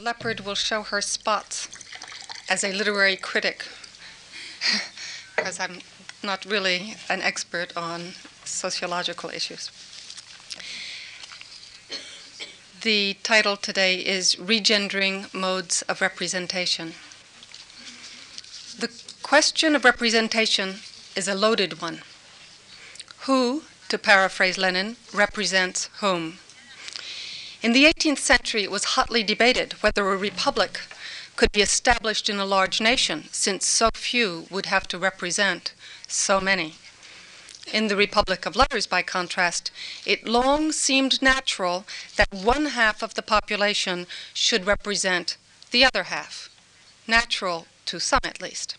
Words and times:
leopard 0.00 0.40
will 0.40 0.54
show 0.54 0.82
her 0.82 1.00
spots 1.00 1.68
as 2.48 2.64
a 2.64 2.72
literary 2.72 3.16
critic, 3.16 3.66
because 5.36 5.60
I'm 5.60 5.80
not 6.22 6.44
really 6.44 6.96
an 7.08 7.20
expert 7.20 7.76
on 7.76 8.12
sociological 8.44 9.30
issues. 9.30 9.70
The 12.82 13.14
title 13.22 13.56
today 13.56 13.96
is 13.96 14.36
Regendering 14.36 15.32
Modes 15.34 15.82
of 15.82 16.00
Representation. 16.00 16.94
The 18.78 18.90
question 19.22 19.76
of 19.76 19.84
representation 19.84 20.76
is 21.14 21.28
a 21.28 21.34
loaded 21.34 21.82
one. 21.82 22.00
Who, 23.26 23.64
to 23.90 23.98
paraphrase 23.98 24.56
Lenin, 24.56 24.96
represents 25.12 25.90
whom? 26.00 26.38
In 27.62 27.72
the 27.72 27.84
18th 27.84 28.18
century, 28.18 28.62
it 28.62 28.70
was 28.70 28.96
hotly 28.96 29.22
debated 29.22 29.74
whether 29.82 30.10
a 30.10 30.16
republic 30.16 30.80
could 31.36 31.52
be 31.52 31.60
established 31.60 32.30
in 32.30 32.38
a 32.38 32.44
large 32.46 32.80
nation, 32.80 33.28
since 33.32 33.66
so 33.66 33.90
few 33.92 34.46
would 34.50 34.66
have 34.66 34.88
to 34.88 34.98
represent 34.98 35.74
so 36.08 36.40
many. 36.40 36.76
In 37.72 37.88
the 37.88 37.96
Republic 37.96 38.46
of 38.46 38.56
Letters, 38.56 38.86
by 38.86 39.02
contrast, 39.02 39.70
it 40.06 40.26
long 40.26 40.72
seemed 40.72 41.20
natural 41.20 41.84
that 42.16 42.32
one 42.32 42.66
half 42.66 43.02
of 43.02 43.14
the 43.14 43.22
population 43.22 44.06
should 44.32 44.66
represent 44.66 45.36
the 45.70 45.84
other 45.84 46.04
half. 46.04 46.48
Natural 47.06 47.66
to 47.86 48.00
some, 48.00 48.20
at 48.24 48.40
least. 48.40 48.76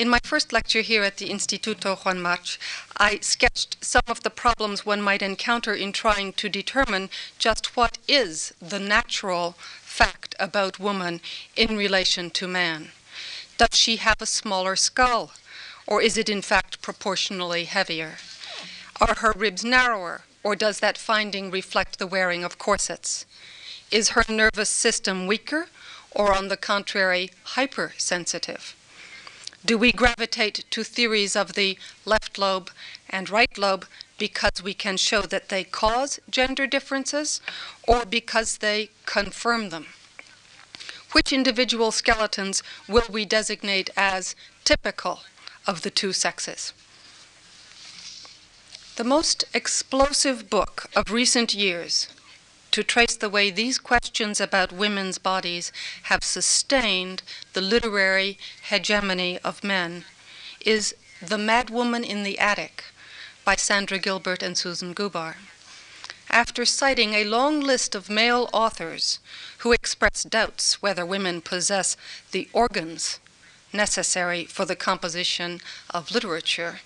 In 0.00 0.08
my 0.08 0.20
first 0.24 0.50
lecture 0.50 0.80
here 0.80 1.02
at 1.02 1.18
the 1.18 1.28
Instituto 1.28 1.94
Juan 1.94 2.22
March, 2.22 2.58
I 2.96 3.18
sketched 3.18 3.76
some 3.84 4.08
of 4.08 4.22
the 4.22 4.30
problems 4.30 4.86
one 4.86 5.02
might 5.02 5.20
encounter 5.20 5.74
in 5.74 5.92
trying 5.92 6.32
to 6.40 6.48
determine 6.48 7.10
just 7.38 7.76
what 7.76 7.98
is 8.08 8.54
the 8.62 8.78
natural 8.78 9.56
fact 9.82 10.34
about 10.40 10.80
woman 10.80 11.20
in 11.54 11.76
relation 11.76 12.30
to 12.30 12.48
man. 12.48 12.92
Does 13.58 13.76
she 13.76 13.96
have 13.96 14.22
a 14.22 14.24
smaller 14.40 14.74
skull? 14.74 15.32
Or 15.86 16.00
is 16.00 16.16
it 16.16 16.30
in 16.30 16.40
fact 16.40 16.80
proportionally 16.80 17.64
heavier? 17.64 18.16
Are 19.02 19.16
her 19.16 19.34
ribs 19.36 19.66
narrower? 19.66 20.22
Or 20.42 20.56
does 20.56 20.80
that 20.80 20.96
finding 20.96 21.50
reflect 21.50 21.98
the 21.98 22.06
wearing 22.06 22.42
of 22.42 22.56
corsets? 22.56 23.26
Is 23.90 24.16
her 24.16 24.24
nervous 24.30 24.70
system 24.70 25.26
weaker? 25.26 25.68
Or 26.10 26.34
on 26.34 26.48
the 26.48 26.56
contrary, 26.56 27.32
hypersensitive? 27.42 28.74
Do 29.64 29.76
we 29.76 29.92
gravitate 29.92 30.64
to 30.70 30.82
theories 30.82 31.36
of 31.36 31.52
the 31.52 31.78
left 32.04 32.38
lobe 32.38 32.70
and 33.08 33.28
right 33.28 33.56
lobe 33.58 33.86
because 34.18 34.62
we 34.62 34.72
can 34.74 34.96
show 34.96 35.22
that 35.22 35.48
they 35.50 35.64
cause 35.64 36.18
gender 36.30 36.66
differences 36.66 37.40
or 37.86 38.04
because 38.06 38.58
they 38.58 38.90
confirm 39.04 39.68
them? 39.68 39.88
Which 41.12 41.32
individual 41.32 41.92
skeletons 41.92 42.62
will 42.88 43.06
we 43.10 43.24
designate 43.24 43.90
as 43.96 44.34
typical 44.64 45.20
of 45.66 45.82
the 45.82 45.90
two 45.90 46.12
sexes? 46.12 46.72
The 48.96 49.04
most 49.04 49.44
explosive 49.52 50.48
book 50.48 50.86
of 50.96 51.10
recent 51.10 51.54
years 51.54 52.08
to 52.70 52.84
trace 52.84 53.16
the 53.16 53.28
way 53.28 53.50
these 53.50 53.78
questions 53.78 54.40
about 54.40 54.72
women's 54.72 55.18
bodies 55.18 55.72
have 56.04 56.22
sustained 56.22 57.22
the 57.52 57.60
literary 57.60 58.38
hegemony 58.62 59.38
of 59.38 59.64
men 59.64 60.04
is 60.64 60.94
The 61.20 61.36
Madwoman 61.36 62.04
in 62.04 62.22
the 62.22 62.38
Attic 62.38 62.84
by 63.44 63.56
Sandra 63.56 63.98
Gilbert 63.98 64.42
and 64.42 64.56
Susan 64.56 64.94
Gubar. 64.94 65.36
After 66.28 66.64
citing 66.64 67.14
a 67.14 67.24
long 67.24 67.60
list 67.60 67.96
of 67.96 68.08
male 68.08 68.48
authors 68.52 69.18
who 69.58 69.72
express 69.72 70.22
doubts 70.22 70.80
whether 70.80 71.04
women 71.04 71.40
possess 71.40 71.96
the 72.30 72.48
organs 72.52 73.18
necessary 73.72 74.44
for 74.44 74.64
the 74.64 74.76
composition 74.76 75.60
of 75.90 76.12
literature, 76.12 76.80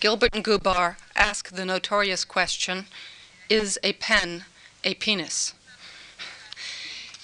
Gilbert 0.00 0.34
and 0.34 0.44
Gubar 0.44 0.96
ask 1.14 1.50
the 1.50 1.64
notorious 1.64 2.24
question 2.24 2.86
Is 3.48 3.78
a 3.84 3.92
pen 3.94 4.44
a 4.84 4.94
penis. 4.94 5.54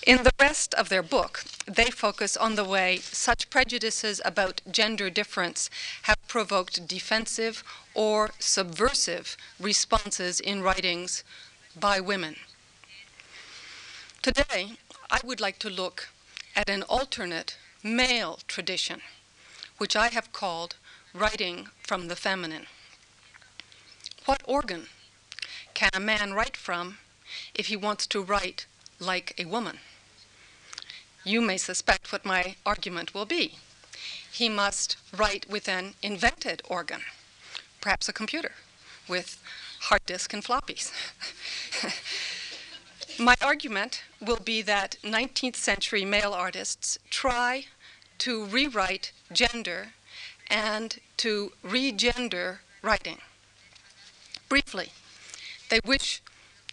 In 0.07 0.23
the 0.23 0.33
rest 0.39 0.75
of 0.75 0.91
their 0.91 1.03
book, 1.03 1.45
they 1.67 1.91
focus 1.91 2.37
on 2.37 2.57
the 2.57 2.65
way 2.65 2.99
such 2.99 3.49
prejudices 3.49 4.21
about 4.23 4.61
gender 4.71 5.09
difference 5.09 5.71
have 6.03 6.19
provoked 6.29 6.87
defensive 6.87 7.65
or 7.95 8.31
subversive 8.39 9.37
responses 9.59 10.41
in 10.41 10.63
writings 10.63 11.25
by 11.75 12.01
women. 12.01 12.37
Today, 14.21 14.73
I 15.11 15.21
would 15.25 15.41
like 15.41 15.59
to 15.61 15.71
look 15.71 16.09
at 16.55 16.69
an 16.69 16.83
alternate 16.83 17.57
male 17.83 18.41
tradition, 18.47 19.01
which 19.79 19.97
I 19.97 20.09
have 20.09 20.33
called 20.33 20.77
writing 21.15 21.69
from 21.83 22.09
the 22.09 22.17
feminine. 22.17 22.67
What 24.27 24.43
organ 24.45 24.89
can 25.73 25.91
a 25.95 26.01
man 26.01 26.35
write 26.35 26.57
from 26.57 26.99
if 27.55 27.67
he 27.67 27.77
wants 27.77 28.07
to 28.09 28.23
write 28.23 28.67
like 28.99 29.35
a 29.39 29.45
woman. 29.45 29.79
You 31.25 31.41
may 31.41 31.57
suspect 31.57 32.13
what 32.13 32.25
my 32.25 32.57
argument 32.67 33.15
will 33.15 33.25
be. 33.25 33.59
He 34.31 34.49
must 34.49 34.97
write 35.17 35.49
with 35.49 35.69
an 35.69 35.95
invented 36.03 36.63
organ, 36.69 37.03
perhaps 37.81 38.09
a 38.09 38.13
computer 38.13 38.53
with 39.09 39.41
hard 39.83 40.05
disk 40.07 40.33
and 40.33 40.45
floppies. 40.45 40.91
my 43.19 43.37
argument 43.41 44.03
will 44.21 44.41
be 44.41 44.63
that 44.63 44.97
19th 45.03 45.57
century 45.57 46.05
male 46.05 46.33
artists 46.33 46.99
try 47.11 47.67
to 48.19 48.45
rewrite 48.47 49.13
gender 49.33 49.89
and 50.49 50.99
to 51.17 51.53
regender 51.63 52.59
writing. 52.83 53.19
Briefly, 54.49 54.93
they 55.69 55.81
wish 55.85 56.23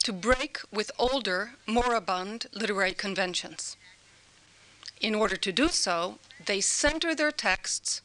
to 0.03 0.13
break 0.13 0.59
with 0.71 0.91
older, 0.97 1.51
moribund 1.67 2.47
literary 2.53 2.93
conventions. 2.93 3.77
In 4.99 5.15
order 5.15 5.35
to 5.35 5.51
do 5.51 5.67
so, 5.67 6.19
they 6.45 6.61
center 6.61 7.15
their 7.15 7.31
texts 7.31 8.01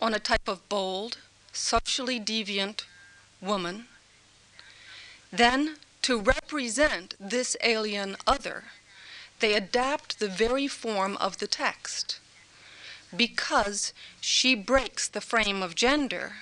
on 0.00 0.14
a 0.14 0.18
type 0.18 0.48
of 0.48 0.68
bold, 0.68 1.18
socially 1.52 2.20
deviant 2.20 2.84
woman. 3.40 3.86
Then, 5.32 5.76
to 6.02 6.20
represent 6.20 7.14
this 7.18 7.56
alien 7.62 8.16
other, 8.26 8.64
they 9.40 9.54
adapt 9.54 10.18
the 10.18 10.28
very 10.28 10.68
form 10.68 11.16
of 11.16 11.38
the 11.38 11.46
text. 11.46 12.20
Because 13.14 13.92
she 14.20 14.54
breaks 14.54 15.08
the 15.08 15.20
frame 15.20 15.62
of 15.62 15.74
gender, 15.74 16.36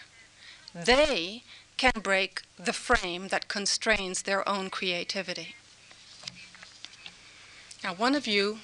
they 0.75 1.43
can 1.77 2.01
break 2.03 2.43
the 2.59 2.73
frame 2.73 3.29
that 3.29 3.49
constrains 3.49 4.23
their 4.23 4.49
own 4.49 4.71
creativity. 4.71 5.55
Now, 7.83 7.95
one 7.95 8.15
of 8.15 8.27
you 8.27 8.61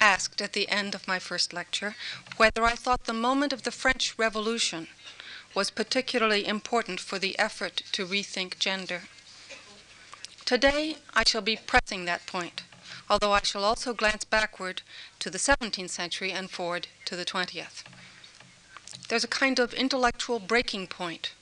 asked 0.00 0.42
at 0.42 0.52
the 0.52 0.68
end 0.68 0.94
of 0.94 1.08
my 1.08 1.18
first 1.18 1.52
lecture 1.52 1.94
whether 2.36 2.64
I 2.64 2.74
thought 2.74 3.04
the 3.04 3.12
moment 3.12 3.52
of 3.52 3.62
the 3.62 3.70
French 3.70 4.18
Revolution 4.18 4.88
was 5.54 5.70
particularly 5.70 6.46
important 6.46 7.00
for 7.00 7.18
the 7.18 7.38
effort 7.38 7.82
to 7.92 8.06
rethink 8.06 8.58
gender. 8.58 9.02
Today, 10.44 10.96
I 11.14 11.24
shall 11.26 11.40
be 11.40 11.56
pressing 11.56 12.04
that 12.04 12.26
point, 12.26 12.62
although 13.08 13.32
I 13.32 13.42
shall 13.42 13.64
also 13.64 13.94
glance 13.94 14.24
backward 14.24 14.82
to 15.20 15.30
the 15.30 15.38
17th 15.38 15.90
century 15.90 16.30
and 16.30 16.50
forward 16.50 16.88
to 17.06 17.16
the 17.16 17.24
20th. 17.24 17.84
There's 19.08 19.24
a 19.24 19.28
kind 19.28 19.58
of 19.58 19.72
intellectual 19.72 20.38
breaking 20.38 20.88
point 20.88 21.32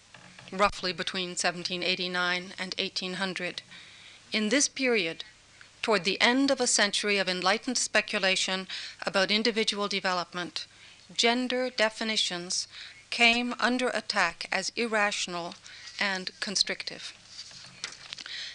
roughly 0.58 0.92
between 0.92 1.30
1789 1.30 2.54
and 2.58 2.74
1800. 2.78 3.62
In 4.32 4.48
this 4.48 4.68
period, 4.68 5.24
toward 5.82 6.04
the 6.04 6.20
end 6.20 6.50
of 6.50 6.60
a 6.60 6.66
century 6.66 7.18
of 7.18 7.28
enlightened 7.28 7.78
speculation 7.78 8.66
about 9.02 9.30
individual 9.30 9.88
development, 9.88 10.66
gender 11.14 11.70
definitions 11.70 12.66
came 13.10 13.54
under 13.60 13.88
attack 13.88 14.48
as 14.50 14.72
irrational 14.76 15.54
and 16.00 16.30
constrictive. 16.40 17.12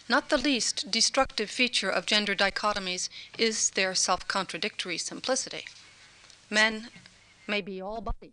Not 0.10 0.30
the 0.30 0.38
least 0.38 0.90
destructive 0.90 1.52
feature 1.52 1.90
of 1.90 2.08
gender 2.08 2.36
dichotomies 2.36 3.10
is 3.38 3.70
their 3.72 3.94
self 3.94 4.28
contradictory 4.28 4.98
simplicity. 4.98 5.66
Men 6.50 6.90
may 7.48 7.62
be 7.62 7.80
all 7.80 8.02
body, 8.02 8.32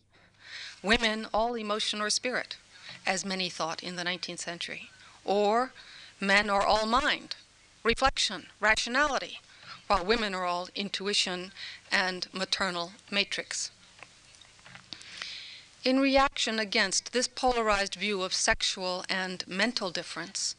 women 0.82 1.26
all 1.34 1.54
emotion 1.54 2.00
or 2.00 2.08
spirit 2.08 2.56
as 3.06 3.24
many 3.24 3.48
thought 3.48 3.82
in 3.82 3.96
the 3.96 4.04
19th 4.04 4.40
century. 4.40 4.90
Or 5.24 5.72
men 6.20 6.50
are 6.50 6.66
all 6.66 6.86
mind, 6.86 7.36
reflection, 7.82 8.46
rationality, 8.60 9.40
while 9.86 10.04
women 10.04 10.34
are 10.34 10.44
all 10.44 10.68
intuition 10.74 11.52
and 11.90 12.26
maternal 12.32 12.92
matrix. 13.10 13.70
In 15.84 16.00
reaction 16.00 16.58
against 16.58 17.12
this 17.12 17.28
polarized 17.28 17.94
view 17.94 18.22
of 18.22 18.34
sexual 18.34 19.04
and 19.08 19.46
mental 19.46 19.90
difference, 19.92 20.56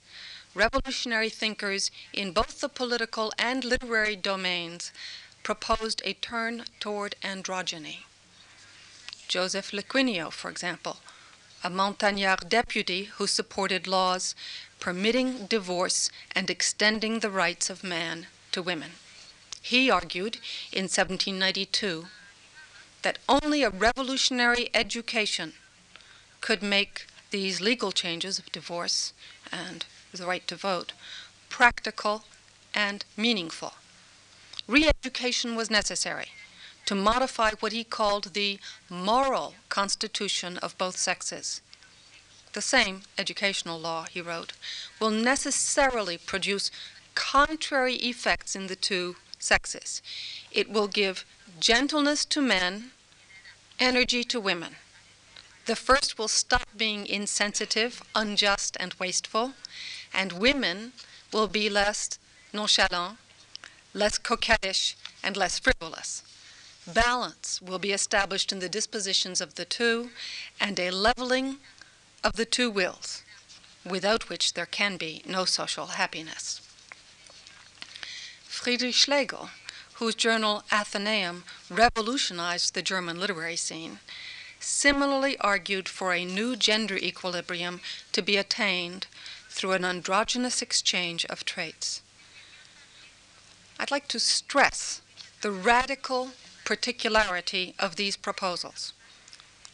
revolutionary 0.53 1.29
thinkers 1.29 1.91
in 2.13 2.31
both 2.31 2.61
the 2.61 2.69
political 2.69 3.33
and 3.37 3.65
literary 3.65 4.15
domains 4.15 4.93
proposed 5.43 6.01
a 6.05 6.13
turn 6.13 6.63
toward 6.79 7.15
androgyny. 7.21 8.05
Joseph 9.27 9.71
Lequinio, 9.71 10.31
for 10.31 10.49
example, 10.49 10.97
a 11.67 11.69
Montagnard 11.69 12.47
deputy 12.47 13.09
who 13.15 13.27
supported 13.27 13.87
laws 13.87 14.33
permitting 14.79 15.47
divorce 15.47 16.09
and 16.31 16.49
extending 16.49 17.19
the 17.19 17.29
rights 17.29 17.69
of 17.69 17.83
man 17.83 18.27
to 18.53 18.61
women. 18.61 18.91
He 19.61 19.91
argued 19.91 20.35
in 20.71 20.83
1792 20.83 22.05
that 23.01 23.19
only 23.27 23.63
a 23.63 23.69
revolutionary 23.69 24.69
education 24.73 25.51
could 26.39 26.63
make 26.63 27.05
these 27.31 27.59
legal 27.59 27.91
changes 27.91 28.39
of 28.39 28.49
divorce 28.53 29.11
and 29.51 29.83
the 30.13 30.25
right 30.25 30.47
to 30.47 30.55
vote 30.55 30.93
practical 31.49 32.23
and 32.73 33.03
meaningful. 33.17 33.73
Re 34.67 34.87
education 34.87 35.53
was 35.57 35.69
necessary 35.69 36.29
to 36.87 36.95
modify 36.95 37.51
what 37.59 37.73
he 37.73 37.83
called 37.83 38.33
the 38.33 38.59
moral 38.89 39.53
constitution 39.67 40.57
of 40.59 40.77
both 40.77 40.97
sexes. 40.97 41.61
The 42.53 42.61
same 42.61 43.03
educational 43.17 43.77
law, 43.77 44.05
he 44.09 44.21
wrote, 44.21 44.53
will 44.99 45.11
necessarily 45.11 46.17
produce 46.17 46.71
contrary 47.13 47.95
effects 47.95 48.55
in 48.55 48.67
the 48.67 48.75
two 48.75 49.17
sexes. 49.37 50.01
It 50.51 50.69
will 50.69 50.87
give 50.87 51.25
gentleness 51.59 52.23
to 52.25 52.41
men, 52.41 52.91
energy 53.79 54.23
to 54.23 54.39
women. 54.39 54.77
The 55.65 55.75
first 55.75 56.17
will 56.17 56.29
stop 56.29 56.69
being 56.77 57.05
insensitive, 57.05 58.01
unjust, 58.15 58.77
and 58.79 58.93
wasteful, 58.93 59.53
and 60.13 60.31
women 60.31 60.93
will 61.33 61.47
be 61.47 61.69
less 61.69 62.17
nonchalant, 62.53 63.17
less 63.93 64.17
coquettish, 64.17 64.95
and 65.21 65.35
less 65.35 65.59
frivolous. 65.59 66.23
Balance 66.87 67.61
will 67.61 67.79
be 67.79 67.91
established 67.91 68.53
in 68.53 68.59
the 68.59 68.69
dispositions 68.69 69.41
of 69.41 69.55
the 69.55 69.65
two, 69.65 70.11
and 70.59 70.79
a 70.79 70.89
leveling 70.91 71.57
of 72.23 72.33
the 72.33 72.45
two 72.45 72.71
wills, 72.71 73.23
without 73.85 74.29
which 74.29 74.53
there 74.53 74.65
can 74.65 74.95
be 74.95 75.21
no 75.25 75.43
social 75.43 75.87
happiness. 75.87 76.61
Friedrich 78.45 78.95
Schlegel, 78.95 79.49
whose 79.95 80.15
journal 80.15 80.63
Athenaeum 80.71 81.43
revolutionized 81.69 82.73
the 82.73 82.81
German 82.81 83.19
literary 83.19 83.57
scene, 83.57 83.99
similarly 84.59 85.37
argued 85.39 85.89
for 85.89 86.13
a 86.13 86.25
new 86.25 86.55
gender 86.55 86.95
equilibrium 86.95 87.81
to 88.13 88.21
be 88.21 88.37
attained 88.37 89.07
through 89.49 89.73
an 89.73 89.83
androgynous 89.83 90.61
exchange 90.61 91.25
of 91.25 91.43
traits. 91.43 92.01
I'd 93.79 93.91
like 93.91 94.07
to 94.07 94.19
stress 94.19 95.01
the 95.41 95.51
radical 95.51 96.31
particularity 96.67 97.73
of 97.79 97.95
these 97.95 98.17
proposals. 98.17 98.91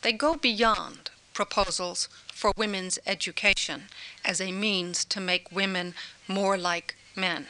They 0.04 0.14
go 0.14 0.36
beyond 0.36 1.10
proposals 1.34 2.08
for 2.32 2.54
women's 2.56 3.00
education 3.08 3.86
as 4.24 4.40
a 4.40 4.52
means 4.52 5.04
to 5.06 5.20
make 5.20 5.52
women 5.52 5.96
more 6.28 6.56
like 6.56 6.96
men 7.16 7.48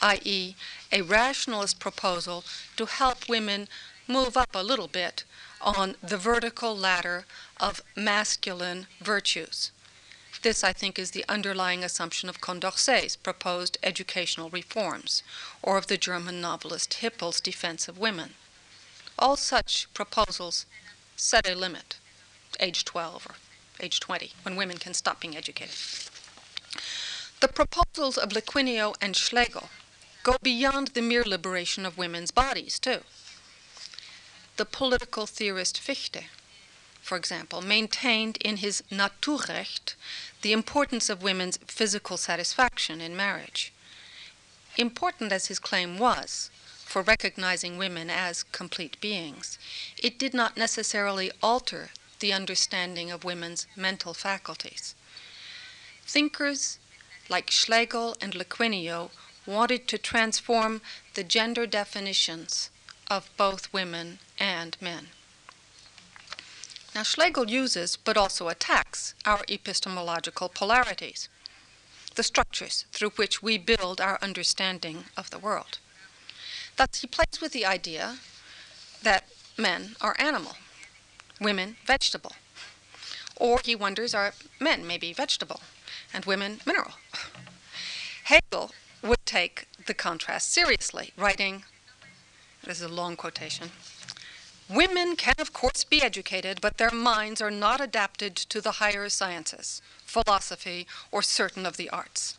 i.e., 0.00 0.54
a 0.92 1.02
rationalist 1.02 1.80
proposal 1.80 2.44
to 2.76 2.86
help 2.86 3.28
women 3.28 3.68
move 4.06 4.36
up 4.36 4.54
a 4.54 4.62
little 4.62 4.88
bit 4.88 5.24
on 5.60 5.96
the 6.02 6.16
vertical 6.16 6.76
ladder 6.76 7.26
of 7.58 7.82
masculine 7.96 8.86
virtues. 9.00 9.72
This, 10.42 10.62
I 10.62 10.72
think, 10.72 10.98
is 10.98 11.10
the 11.10 11.24
underlying 11.28 11.82
assumption 11.82 12.28
of 12.28 12.40
Condorcet's 12.40 13.16
proposed 13.16 13.76
educational 13.82 14.50
reforms, 14.50 15.24
or 15.62 15.76
of 15.76 15.88
the 15.88 15.98
German 15.98 16.40
novelist 16.40 16.94
Hippel's 16.94 17.40
defense 17.40 17.88
of 17.88 17.98
women. 17.98 18.34
All 19.18 19.36
such 19.36 19.92
proposals 19.94 20.64
set 21.16 21.48
a 21.48 21.56
limit, 21.56 21.96
age 22.60 22.84
12 22.84 23.26
or 23.26 23.34
age 23.80 23.98
20, 23.98 24.32
when 24.42 24.54
women 24.54 24.78
can 24.78 24.94
stop 24.94 25.20
being 25.20 25.36
educated. 25.36 25.74
The 27.40 27.48
proposals 27.48 28.16
of 28.16 28.30
Lequinio 28.30 28.94
and 29.00 29.16
Schlegel 29.16 29.70
go 30.22 30.36
beyond 30.42 30.88
the 30.88 31.02
mere 31.02 31.24
liberation 31.24 31.84
of 31.84 31.98
women's 31.98 32.30
bodies, 32.30 32.78
too. 32.78 33.00
The 34.56 34.64
political 34.64 35.26
theorist 35.26 35.78
Fichte, 35.78 36.24
for 37.00 37.16
example, 37.16 37.60
maintained 37.60 38.36
in 38.38 38.58
his 38.58 38.82
Naturrecht 38.90 39.94
the 40.42 40.52
importance 40.52 41.08
of 41.08 41.22
women's 41.22 41.58
physical 41.66 42.16
satisfaction 42.16 43.00
in 43.00 43.16
marriage. 43.16 43.72
Important 44.76 45.32
as 45.32 45.46
his 45.46 45.58
claim 45.58 45.98
was 45.98 46.50
for 46.88 47.02
recognizing 47.02 47.76
women 47.76 48.08
as 48.08 48.44
complete 48.44 48.98
beings, 48.98 49.58
it 50.02 50.18
did 50.18 50.32
not 50.32 50.56
necessarily 50.56 51.30
alter 51.42 51.90
the 52.20 52.32
understanding 52.32 53.10
of 53.10 53.24
women's 53.24 53.66
mental 53.76 54.14
faculties. 54.14 54.94
Thinkers 56.06 56.78
like 57.28 57.50
Schlegel 57.50 58.16
and 58.22 58.32
Lequinio 58.32 59.10
wanted 59.44 59.86
to 59.88 59.98
transform 59.98 60.80
the 61.12 61.22
gender 61.22 61.66
definitions 61.66 62.70
of 63.10 63.28
both 63.36 63.70
women 63.70 64.18
and 64.38 64.74
men. 64.80 65.08
Now, 66.94 67.02
Schlegel 67.02 67.50
uses, 67.50 67.98
but 67.98 68.16
also 68.16 68.48
attacks, 68.48 69.14
our 69.26 69.44
epistemological 69.50 70.48
polarities, 70.48 71.28
the 72.14 72.22
structures 72.22 72.86
through 72.92 73.10
which 73.10 73.42
we 73.42 73.58
build 73.58 74.00
our 74.00 74.18
understanding 74.22 75.04
of 75.18 75.28
the 75.28 75.38
world. 75.38 75.78
Thus, 76.78 77.00
he 77.00 77.08
plays 77.08 77.40
with 77.42 77.52
the 77.52 77.66
idea 77.66 78.18
that 79.02 79.24
men 79.56 79.96
are 80.00 80.14
animal, 80.18 80.52
women 81.40 81.76
vegetable. 81.84 82.32
Or 83.36 83.60
he 83.64 83.74
wonders 83.74 84.14
are 84.14 84.32
men 84.60 84.86
maybe 84.86 85.12
vegetable 85.12 85.60
and 86.14 86.24
women 86.24 86.60
mineral. 86.64 86.92
Hegel 88.24 88.70
would 89.02 89.24
take 89.26 89.66
the 89.86 89.94
contrast 89.94 90.52
seriously, 90.52 91.12
writing, 91.16 91.64
this 92.64 92.80
is 92.80 92.90
a 92.90 92.94
long 92.94 93.16
quotation. 93.16 93.70
Women 94.68 95.16
can, 95.16 95.34
of 95.38 95.52
course, 95.52 95.82
be 95.82 96.02
educated, 96.02 96.60
but 96.60 96.76
their 96.76 96.90
minds 96.90 97.40
are 97.40 97.50
not 97.50 97.80
adapted 97.80 98.36
to 98.36 98.60
the 98.60 98.72
higher 98.72 99.08
sciences, 99.08 99.80
philosophy, 100.04 100.86
or 101.10 101.22
certain 101.22 101.64
of 101.64 101.76
the 101.76 101.88
arts. 101.88 102.36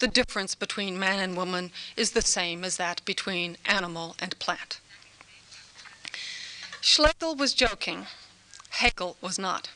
The 0.00 0.08
difference 0.08 0.54
between 0.54 0.98
man 0.98 1.20
and 1.20 1.36
woman 1.36 1.70
is 1.96 2.12
the 2.12 2.22
same 2.22 2.64
as 2.64 2.76
that 2.76 3.04
between 3.04 3.56
animal 3.64 4.16
and 4.18 4.38
plant. 4.38 4.80
Schlegel 6.80 7.34
was 7.34 7.54
joking. 7.54 8.06
Hegel 8.70 9.16
was 9.20 9.38
not. 9.38 9.70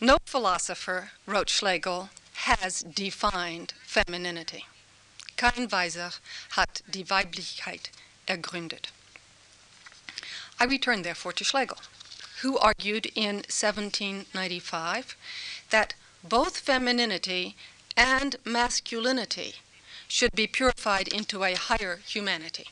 No 0.00 0.16
philosopher, 0.24 1.10
wrote 1.26 1.50
Schlegel, 1.50 2.08
has 2.44 2.82
defined 2.82 3.74
femininity. 3.84 4.66
Kein 5.36 5.68
Weiser 5.68 6.18
hat 6.50 6.82
die 6.90 7.04
Weiblichkeit 7.04 7.90
ergründet. 8.26 8.90
I 10.58 10.64
return 10.64 11.02
therefore 11.02 11.32
to 11.34 11.44
Schlegel, 11.44 11.78
who 12.42 12.58
argued 12.58 13.06
in 13.14 13.44
1795 13.46 15.16
that 15.70 15.94
both 16.24 16.58
femininity 16.58 17.54
and 17.98 18.36
masculinity 18.44 19.56
should 20.06 20.32
be 20.32 20.46
purified 20.46 21.08
into 21.08 21.42
a 21.42 21.54
higher 21.54 21.98
humanity. 22.06 22.68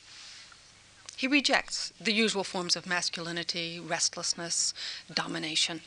He 1.16 1.26
rejects 1.26 1.92
the 2.00 2.12
usual 2.12 2.44
forms 2.44 2.76
of 2.76 2.86
masculinity, 2.86 3.80
restlessness, 3.80 4.72
domination, 5.12 5.80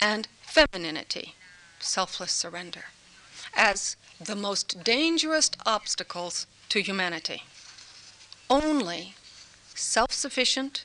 and 0.00 0.28
femininity, 0.42 1.34
selfless 1.80 2.32
surrender, 2.32 2.84
as 3.54 3.96
the 4.20 4.36
most 4.36 4.84
dangerous 4.84 5.50
obstacles 5.64 6.46
to 6.68 6.82
humanity. 6.82 7.44
Only 8.50 9.14
self 9.74 10.12
sufficient, 10.12 10.84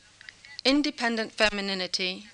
independent 0.64 1.34
femininity, 1.34 2.28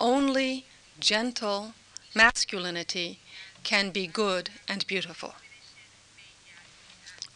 only 0.00 0.64
gentle 0.98 1.74
masculinity 2.14 3.20
can 3.64 3.90
be 3.90 4.06
good 4.06 4.50
and 4.68 4.86
beautiful. 4.86 5.34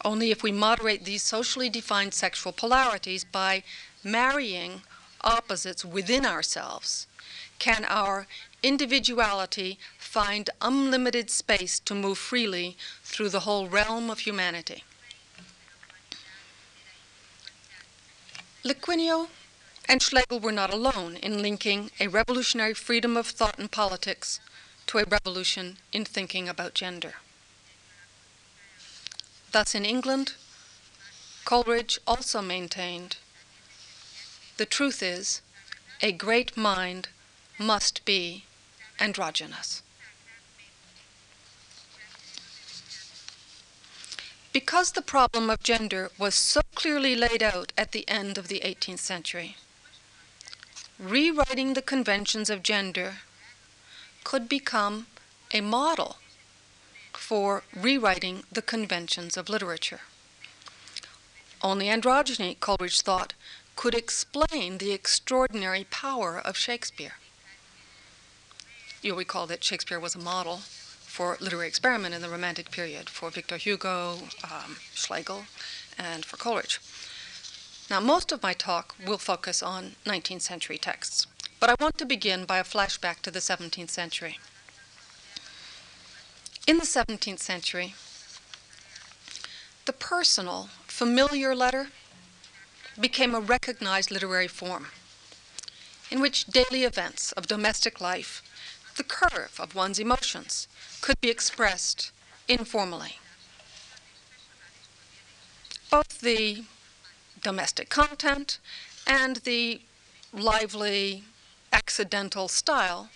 Only 0.04 0.30
if 0.30 0.42
we 0.42 0.52
moderate 0.52 1.04
these 1.04 1.22
socially 1.22 1.70
defined 1.70 2.12
sexual 2.12 2.52
polarities 2.52 3.24
by 3.24 3.62
marrying 4.02 4.82
opposites 5.22 5.84
within 5.84 6.26
ourselves 6.26 7.06
can 7.58 7.84
our 7.86 8.26
individuality 8.62 9.78
find 9.98 10.50
unlimited 10.60 11.30
space 11.30 11.78
to 11.80 11.94
move 11.94 12.18
freely 12.18 12.76
through 13.02 13.30
the 13.30 13.40
whole 13.40 13.68
realm 13.68 14.10
of 14.10 14.20
humanity. 14.20 14.84
Lequinio 18.64 19.28
and 19.88 20.02
Schlegel 20.02 20.40
were 20.40 20.52
not 20.52 20.72
alone 20.72 21.16
in 21.16 21.42
linking 21.42 21.90
a 22.00 22.08
revolutionary 22.08 22.74
freedom 22.74 23.16
of 23.16 23.26
thought 23.26 23.58
and 23.58 23.70
politics 23.70 24.40
to 24.86 24.98
a 24.98 25.04
revolution 25.04 25.78
in 25.92 26.04
thinking 26.04 26.48
about 26.48 26.74
gender. 26.74 27.14
Thus, 29.52 29.74
in 29.74 29.84
England, 29.84 30.34
Coleridge 31.44 31.98
also 32.06 32.42
maintained 32.42 33.16
the 34.56 34.66
truth 34.66 35.02
is, 35.02 35.42
a 36.00 36.12
great 36.12 36.56
mind 36.56 37.08
must 37.58 38.04
be 38.04 38.44
androgynous. 39.00 39.82
Because 44.52 44.92
the 44.92 45.02
problem 45.02 45.50
of 45.50 45.60
gender 45.64 46.12
was 46.16 46.36
so 46.36 46.60
clearly 46.76 47.16
laid 47.16 47.42
out 47.42 47.72
at 47.76 47.90
the 47.90 48.08
end 48.08 48.38
of 48.38 48.46
the 48.46 48.60
18th 48.60 49.00
century, 49.00 49.56
rewriting 51.00 51.74
the 51.74 51.82
conventions 51.82 52.48
of 52.48 52.62
gender 52.62 53.16
could 54.24 54.48
become 54.48 55.06
a 55.52 55.60
model 55.60 56.16
for 57.12 57.62
rewriting 57.74 58.42
the 58.50 58.62
conventions 58.62 59.36
of 59.36 59.48
literature. 59.48 60.00
Only 61.62 61.86
androgyny, 61.86 62.58
Coleridge 62.58 63.00
thought, 63.00 63.34
could 63.76 63.94
explain 63.94 64.78
the 64.78 64.92
extraordinary 64.92 65.84
power 65.84 66.38
of 66.38 66.56
Shakespeare. 66.56 67.14
You'll 69.02 69.16
recall 69.16 69.46
that 69.46 69.64
Shakespeare 69.64 70.00
was 70.00 70.14
a 70.14 70.18
model 70.18 70.58
for 71.14 71.36
literary 71.40 71.68
experiment 71.68 72.14
in 72.14 72.22
the 72.22 72.28
Romantic 72.28 72.70
period 72.70 73.08
for 73.08 73.30
Victor 73.30 73.56
Hugo, 73.56 74.18
um, 74.42 74.76
Schlegel, 74.94 75.44
and 75.96 76.24
for 76.24 76.36
Coleridge. 76.36 76.80
Now, 77.88 78.00
most 78.00 78.32
of 78.32 78.42
my 78.42 78.52
talk 78.52 78.94
will 79.04 79.18
focus 79.18 79.62
on 79.62 79.96
19th 80.04 80.40
century 80.40 80.78
texts, 80.78 81.26
but 81.64 81.80
I 81.80 81.82
want 81.82 81.96
to 81.96 82.04
begin 82.04 82.44
by 82.44 82.58
a 82.58 82.62
flashback 82.62 83.20
to 83.20 83.30
the 83.30 83.38
17th 83.38 83.88
century. 83.88 84.38
In 86.66 86.76
the 86.76 86.84
17th 86.84 87.38
century, 87.38 87.94
the 89.86 89.94
personal, 89.94 90.68
familiar 90.86 91.54
letter 91.54 91.88
became 93.00 93.34
a 93.34 93.40
recognized 93.40 94.10
literary 94.10 94.46
form 94.46 94.88
in 96.10 96.20
which 96.20 96.44
daily 96.44 96.84
events 96.84 97.32
of 97.32 97.46
domestic 97.46 97.98
life, 97.98 98.42
the 98.98 99.02
curve 99.02 99.58
of 99.58 99.74
one's 99.74 99.98
emotions, 99.98 100.68
could 101.00 101.18
be 101.22 101.30
expressed 101.30 102.12
informally. 102.46 103.16
Both 105.90 106.20
the 106.20 106.64
domestic 107.42 107.88
content 107.88 108.58
and 109.06 109.36
the 109.36 109.80
lively, 110.30 111.24
accidental 111.74 112.48
style 112.48 113.10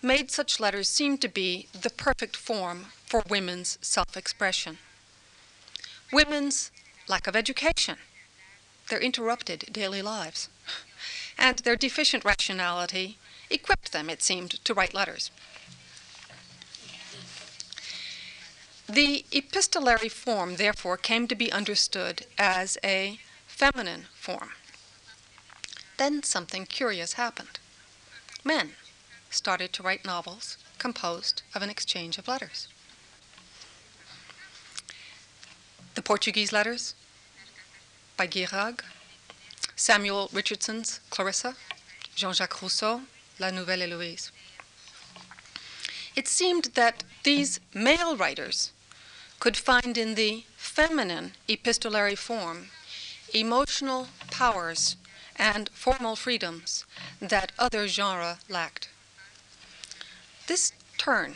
made 0.00 0.30
such 0.30 0.60
letters 0.60 0.88
seem 0.88 1.18
to 1.18 1.28
be 1.28 1.68
the 1.72 1.90
perfect 1.90 2.36
form 2.36 2.86
for 3.04 3.22
women's 3.28 3.78
self 3.82 4.16
expression. 4.16 4.78
Women's 6.12 6.70
lack 7.08 7.26
of 7.26 7.36
education 7.36 7.98
their 8.88 9.00
interrupted 9.00 9.68
daily 9.72 10.02
lives. 10.02 10.48
And 11.38 11.58
their 11.58 11.76
deficient 11.76 12.24
rationality 12.24 13.18
equipped 13.50 13.92
them, 13.92 14.08
it 14.08 14.22
seemed, 14.22 14.64
to 14.64 14.72
write 14.72 14.94
letters. 14.94 15.30
The 18.88 19.24
epistolary 19.32 20.08
form, 20.08 20.56
therefore, 20.56 20.96
came 20.96 21.28
to 21.28 21.34
be 21.34 21.52
understood 21.52 22.24
as 22.38 22.78
a 22.82 23.18
feminine 23.46 24.06
form. 24.14 24.50
Then 25.98 26.22
something 26.22 26.64
curious 26.64 27.14
happened. 27.14 27.58
Men 28.46 28.74
started 29.28 29.72
to 29.72 29.82
write 29.82 30.04
novels 30.04 30.56
composed 30.78 31.42
of 31.52 31.62
an 31.62 31.68
exchange 31.68 32.16
of 32.16 32.28
letters. 32.28 32.68
The 35.96 36.02
Portuguese 36.02 36.52
letters 36.52 36.94
by 38.16 38.28
Guilleragues, 38.28 38.84
Samuel 39.74 40.30
Richardson's 40.32 41.00
Clarissa, 41.10 41.56
Jean 42.14 42.34
Jacques 42.34 42.62
Rousseau, 42.62 43.00
La 43.40 43.50
Nouvelle 43.50 43.80
Heloise. 43.80 44.30
It 46.14 46.28
seemed 46.28 46.66
that 46.76 47.02
these 47.24 47.58
male 47.74 48.16
writers 48.16 48.70
could 49.40 49.56
find 49.56 49.98
in 49.98 50.14
the 50.14 50.44
feminine 50.56 51.32
epistolary 51.48 52.14
form 52.14 52.68
emotional 53.34 54.06
powers 54.30 54.94
and 55.36 55.68
formal 55.70 56.16
freedoms 56.16 56.84
that 57.20 57.52
other 57.58 57.88
genres 57.88 58.38
lacked. 58.48 58.88
This 60.46 60.72
turn 60.98 61.34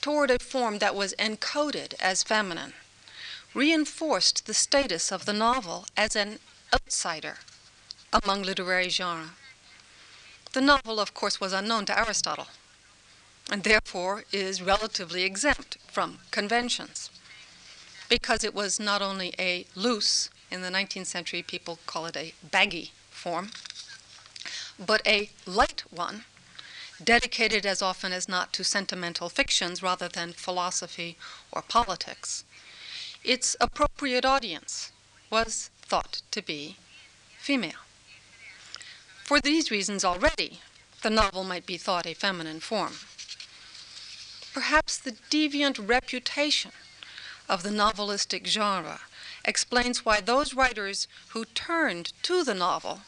toward 0.00 0.30
a 0.30 0.38
form 0.38 0.78
that 0.78 0.94
was 0.94 1.14
encoded 1.18 1.94
as 2.00 2.22
feminine 2.22 2.72
reinforced 3.54 4.46
the 4.46 4.54
status 4.54 5.10
of 5.10 5.24
the 5.24 5.32
novel 5.32 5.86
as 5.96 6.14
an 6.14 6.38
outsider 6.72 7.38
among 8.12 8.42
literary 8.42 8.88
genres. 8.88 9.30
The 10.52 10.60
novel, 10.60 11.00
of 11.00 11.14
course, 11.14 11.40
was 11.40 11.52
unknown 11.52 11.86
to 11.86 11.98
Aristotle 11.98 12.48
and 13.50 13.64
therefore 13.64 14.24
is 14.32 14.62
relatively 14.62 15.24
exempt 15.24 15.78
from 15.86 16.18
conventions 16.30 17.10
because 18.08 18.44
it 18.44 18.54
was 18.54 18.80
not 18.80 19.02
only 19.02 19.34
a 19.38 19.66
loose, 19.74 20.30
in 20.50 20.62
the 20.62 20.70
19th 20.70 21.06
century 21.06 21.42
people 21.42 21.78
call 21.86 22.06
it 22.06 22.16
a 22.16 22.32
baggy 22.42 22.92
form, 23.18 23.50
but 24.78 25.06
a 25.06 25.30
light 25.46 25.82
one, 25.90 26.24
dedicated 27.02 27.66
as 27.66 27.82
often 27.82 28.12
as 28.12 28.28
not 28.28 28.52
to 28.54 28.64
sentimental 28.64 29.28
fictions 29.28 29.82
rather 29.82 30.08
than 30.08 30.32
philosophy 30.32 31.16
or 31.52 31.62
politics 31.62 32.44
its 33.24 33.56
appropriate 33.60 34.24
audience 34.24 34.92
was 35.30 35.70
thought 35.82 36.22
to 36.30 36.40
be 36.42 36.76
female. 37.36 37.84
For 39.24 39.40
these 39.40 39.70
reasons 39.70 40.04
already, 40.04 40.60
the 41.02 41.10
novel 41.10 41.44
might 41.44 41.66
be 41.66 41.76
thought 41.76 42.06
a 42.06 42.14
feminine 42.14 42.60
form. 42.60 42.94
Perhaps 44.54 44.98
the 44.98 45.16
deviant 45.30 45.78
reputation 45.78 46.72
of 47.48 47.62
the 47.62 47.70
novelistic 47.70 48.46
genre 48.46 49.00
explains 49.44 50.04
why 50.04 50.20
those 50.20 50.54
writers 50.54 51.06
who 51.28 51.44
turned 51.44 52.12
to 52.22 52.42
the 52.42 52.54
novel 52.54 53.02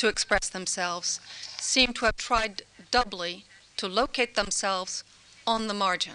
to 0.00 0.08
express 0.08 0.48
themselves 0.48 1.20
seem 1.58 1.92
to 1.92 2.06
have 2.06 2.16
tried 2.16 2.62
doubly 2.90 3.44
to 3.76 3.86
locate 3.86 4.34
themselves 4.34 5.04
on 5.46 5.68
the 5.68 5.74
margin. 5.74 6.14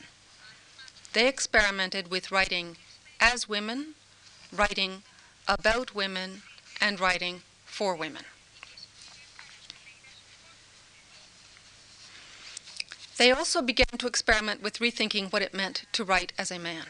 They 1.14 1.28
experimented 1.28 2.10
with 2.10 2.32
writing 2.32 2.78
as 3.20 3.48
women, 3.48 3.94
writing 4.52 5.04
about 5.48 5.94
women, 5.94 6.42
and 6.82 7.00
writing 7.00 7.44
for 7.64 7.96
women. 7.96 8.24
They 13.18 13.32
also 13.32 13.62
began 13.62 14.00
to 14.00 14.08
experiment 14.08 14.64
with 14.64 14.80
rethinking 14.80 15.32
what 15.32 15.44
it 15.44 15.54
meant 15.54 15.86
to 15.94 16.04
write 16.04 16.34
as 16.40 16.50
a 16.50 16.58
man. 16.58 16.88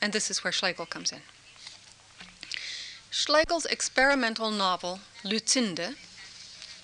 And 0.00 0.14
this 0.14 0.30
is 0.30 0.42
where 0.42 0.52
Schlegel 0.52 0.86
comes 0.86 1.12
in. 1.12 1.20
Schlegel's 3.10 3.66
experimental 3.66 4.50
novel, 4.50 5.00
Lucinda, 5.24 5.94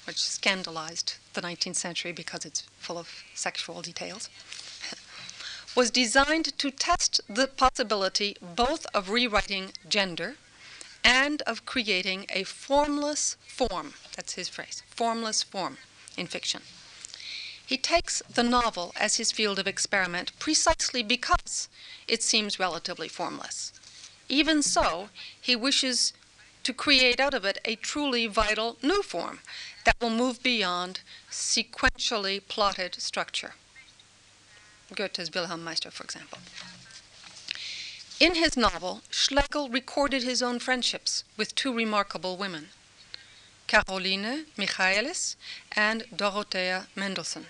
which 0.06 0.18
scandalized 0.18 1.14
the 1.34 1.42
19th 1.42 1.76
century 1.76 2.12
because 2.12 2.44
it's 2.44 2.62
full 2.78 2.98
of 2.98 3.24
sexual 3.34 3.82
details, 3.82 4.28
was 5.76 5.90
designed 5.90 6.56
to 6.58 6.70
test 6.70 7.20
the 7.28 7.46
possibility 7.46 8.36
both 8.40 8.86
of 8.94 9.10
rewriting 9.10 9.72
gender 9.88 10.36
and 11.04 11.42
of 11.42 11.66
creating 11.66 12.26
a 12.30 12.44
formless 12.44 13.36
form. 13.46 13.94
That's 14.16 14.34
his 14.34 14.48
phrase 14.48 14.82
formless 14.86 15.42
form 15.42 15.78
in 16.16 16.26
fiction. 16.26 16.62
He 17.64 17.78
takes 17.78 18.22
the 18.32 18.42
novel 18.42 18.92
as 18.96 19.16
his 19.16 19.32
field 19.32 19.58
of 19.58 19.66
experiment 19.66 20.32
precisely 20.38 21.02
because 21.02 21.68
it 22.06 22.22
seems 22.22 22.58
relatively 22.58 23.08
formless. 23.08 23.72
Even 24.28 24.62
so, 24.62 25.08
he 25.40 25.56
wishes 25.56 26.12
to 26.62 26.72
create 26.72 27.20
out 27.20 27.34
of 27.34 27.44
it 27.44 27.58
a 27.64 27.76
truly 27.76 28.26
vital 28.26 28.76
new 28.82 29.02
form 29.02 29.40
that 29.84 29.96
will 30.00 30.10
move 30.10 30.42
beyond 30.42 31.00
sequentially 31.30 32.40
plotted 32.46 32.94
structure. 33.00 33.54
Goethe's 34.94 35.32
Wilhelm 35.32 35.64
Meister, 35.64 35.90
for 35.90 36.04
example. 36.04 36.38
In 38.20 38.36
his 38.36 38.56
novel, 38.56 39.02
Schlegel 39.10 39.68
recorded 39.68 40.22
his 40.22 40.42
own 40.42 40.60
friendships 40.60 41.24
with 41.36 41.54
two 41.54 41.74
remarkable 41.74 42.36
women, 42.36 42.68
Caroline 43.66 44.46
Michaelis 44.56 45.36
and 45.72 46.04
Dorothea 46.14 46.86
Mendelssohn, 46.94 47.46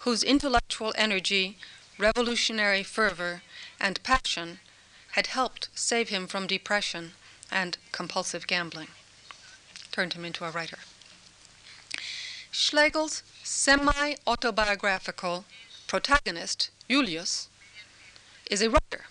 whose 0.00 0.22
intellectual 0.22 0.92
energy, 0.96 1.56
revolutionary 1.98 2.84
fervor, 2.84 3.42
and 3.80 4.00
passion 4.04 4.60
had 5.14 5.28
helped 5.28 5.68
save 5.76 6.08
him 6.08 6.26
from 6.26 6.44
depression 6.44 7.12
and 7.48 7.78
compulsive 7.92 8.48
gambling, 8.48 8.88
turned 9.92 10.14
him 10.14 10.24
into 10.24 10.44
a 10.44 10.50
writer. 10.50 10.78
Schlegel's 12.50 13.22
semi 13.44 14.16
autobiographical 14.26 15.44
protagonist, 15.86 16.70
Julius, 16.90 17.48
is 18.50 18.60
a 18.60 18.70
writer 18.70 19.04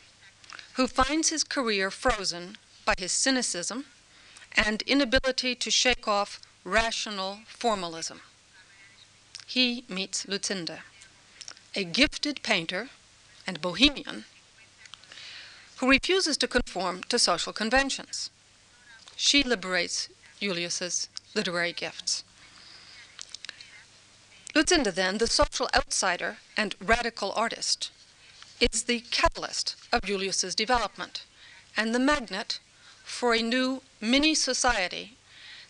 who 0.74 0.88
finds 0.88 1.29
his 1.29 1.45
career 1.45 1.89
frozen 1.89 2.57
by 2.83 2.95
his 2.98 3.13
cynicism 3.13 3.86
and 4.51 4.81
inability 4.81 5.55
to 5.55 5.72
shake 5.72 6.05
off 6.05 6.41
rational 6.65 7.39
formalism. 7.48 8.19
He 9.45 9.86
meets 9.88 10.27
Lucinda, 10.27 10.83
a 11.75 11.86
gifted 11.86 12.43
painter 12.43 12.89
and 13.48 13.62
bohemian 13.62 14.25
who 15.77 15.89
refuses 15.89 16.38
to 16.38 16.48
conform 16.48 17.03
to 17.10 17.20
social 17.20 17.53
conventions. 17.53 18.30
She 19.15 19.44
liberates 19.44 20.10
Julius's 20.39 21.10
literary 21.36 21.74
gifts. 21.74 22.24
Lucinda, 24.56 24.92
then, 24.92 25.18
the 25.18 25.27
social 25.27 25.68
outsider 25.75 26.38
and 26.56 26.75
radical 26.80 27.32
artist, 27.32 27.92
is 28.60 28.84
the 28.84 29.01
catalyst 29.12 29.75
of 29.92 30.03
Julius's 30.03 30.56
development 30.56 31.25
and 31.75 31.94
the 31.94 32.00
magnet 32.00 32.60
for 33.03 33.34
a 33.34 33.42
new 33.42 33.82
mini 34.00 34.36
society 34.36 35.18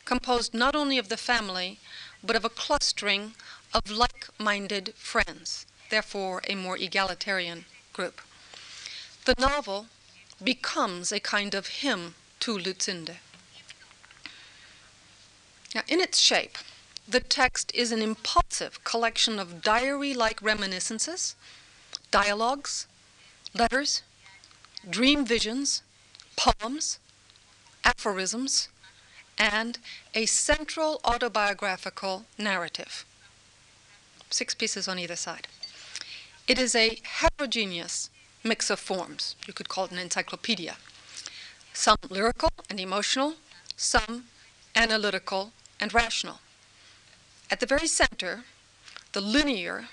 composed 0.05 0.53
not 0.53 0.75
only 0.75 0.97
of 0.97 1.09
the 1.09 1.17
family 1.17 1.79
but 2.23 2.35
of 2.35 2.45
a 2.45 2.49
clustering 2.49 3.33
of 3.73 3.89
like 3.89 4.27
minded 4.37 4.93
friends, 4.95 5.65
therefore, 5.89 6.41
a 6.47 6.55
more 6.55 6.77
egalitarian 6.77 7.65
group. 7.91 8.21
The 9.25 9.35
novel 9.37 9.87
becomes 10.43 11.11
a 11.13 11.19
kind 11.19 11.53
of 11.55 11.67
hymn 11.67 12.15
to 12.41 12.57
Lucinda. 12.57 13.17
Now, 15.73 15.81
in 15.87 16.01
its 16.01 16.19
shape, 16.19 16.57
the 17.07 17.21
text 17.21 17.71
is 17.73 17.91
an 17.91 18.01
impulsive 18.01 18.83
collection 18.83 19.39
of 19.39 19.61
diary 19.61 20.13
like 20.13 20.41
reminiscences, 20.41 21.35
dialogues, 22.11 22.85
letters, 23.53 24.03
dream 24.89 25.25
visions, 25.25 25.83
poems, 26.35 26.99
aphorisms, 27.85 28.67
and 29.37 29.79
a 30.13 30.25
central 30.25 30.99
autobiographical 31.05 32.25
narrative. 32.37 33.05
Six 34.29 34.53
pieces 34.53 34.87
on 34.87 34.99
either 34.99 35.15
side. 35.15 35.47
It 36.47 36.59
is 36.59 36.75
a 36.75 36.99
heterogeneous 37.03 38.09
mix 38.43 38.69
of 38.69 38.79
forms. 38.79 39.35
You 39.47 39.53
could 39.53 39.69
call 39.69 39.85
it 39.85 39.91
an 39.91 39.97
encyclopedia. 39.97 40.77
Some 41.73 41.97
lyrical 42.09 42.49
and 42.69 42.79
emotional, 42.79 43.35
some 43.75 44.25
analytical 44.75 45.51
and 45.79 45.93
rational. 45.93 46.39
At 47.49 47.59
the 47.59 47.65
very 47.65 47.87
center, 47.87 48.43
the 49.13 49.21
linear, 49.21 49.89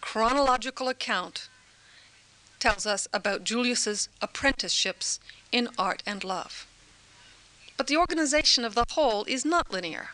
chronological 0.00 0.88
account 0.88 1.48
tells 2.58 2.86
us 2.86 3.08
about 3.12 3.44
Julius's 3.44 4.08
apprenticeships 4.20 5.18
in 5.50 5.68
art 5.78 6.02
and 6.06 6.22
love. 6.22 6.66
But 7.76 7.86
the 7.86 7.96
organization 7.96 8.64
of 8.64 8.74
the 8.74 8.84
whole 8.90 9.24
is 9.24 9.44
not 9.44 9.72
linear. 9.72 10.10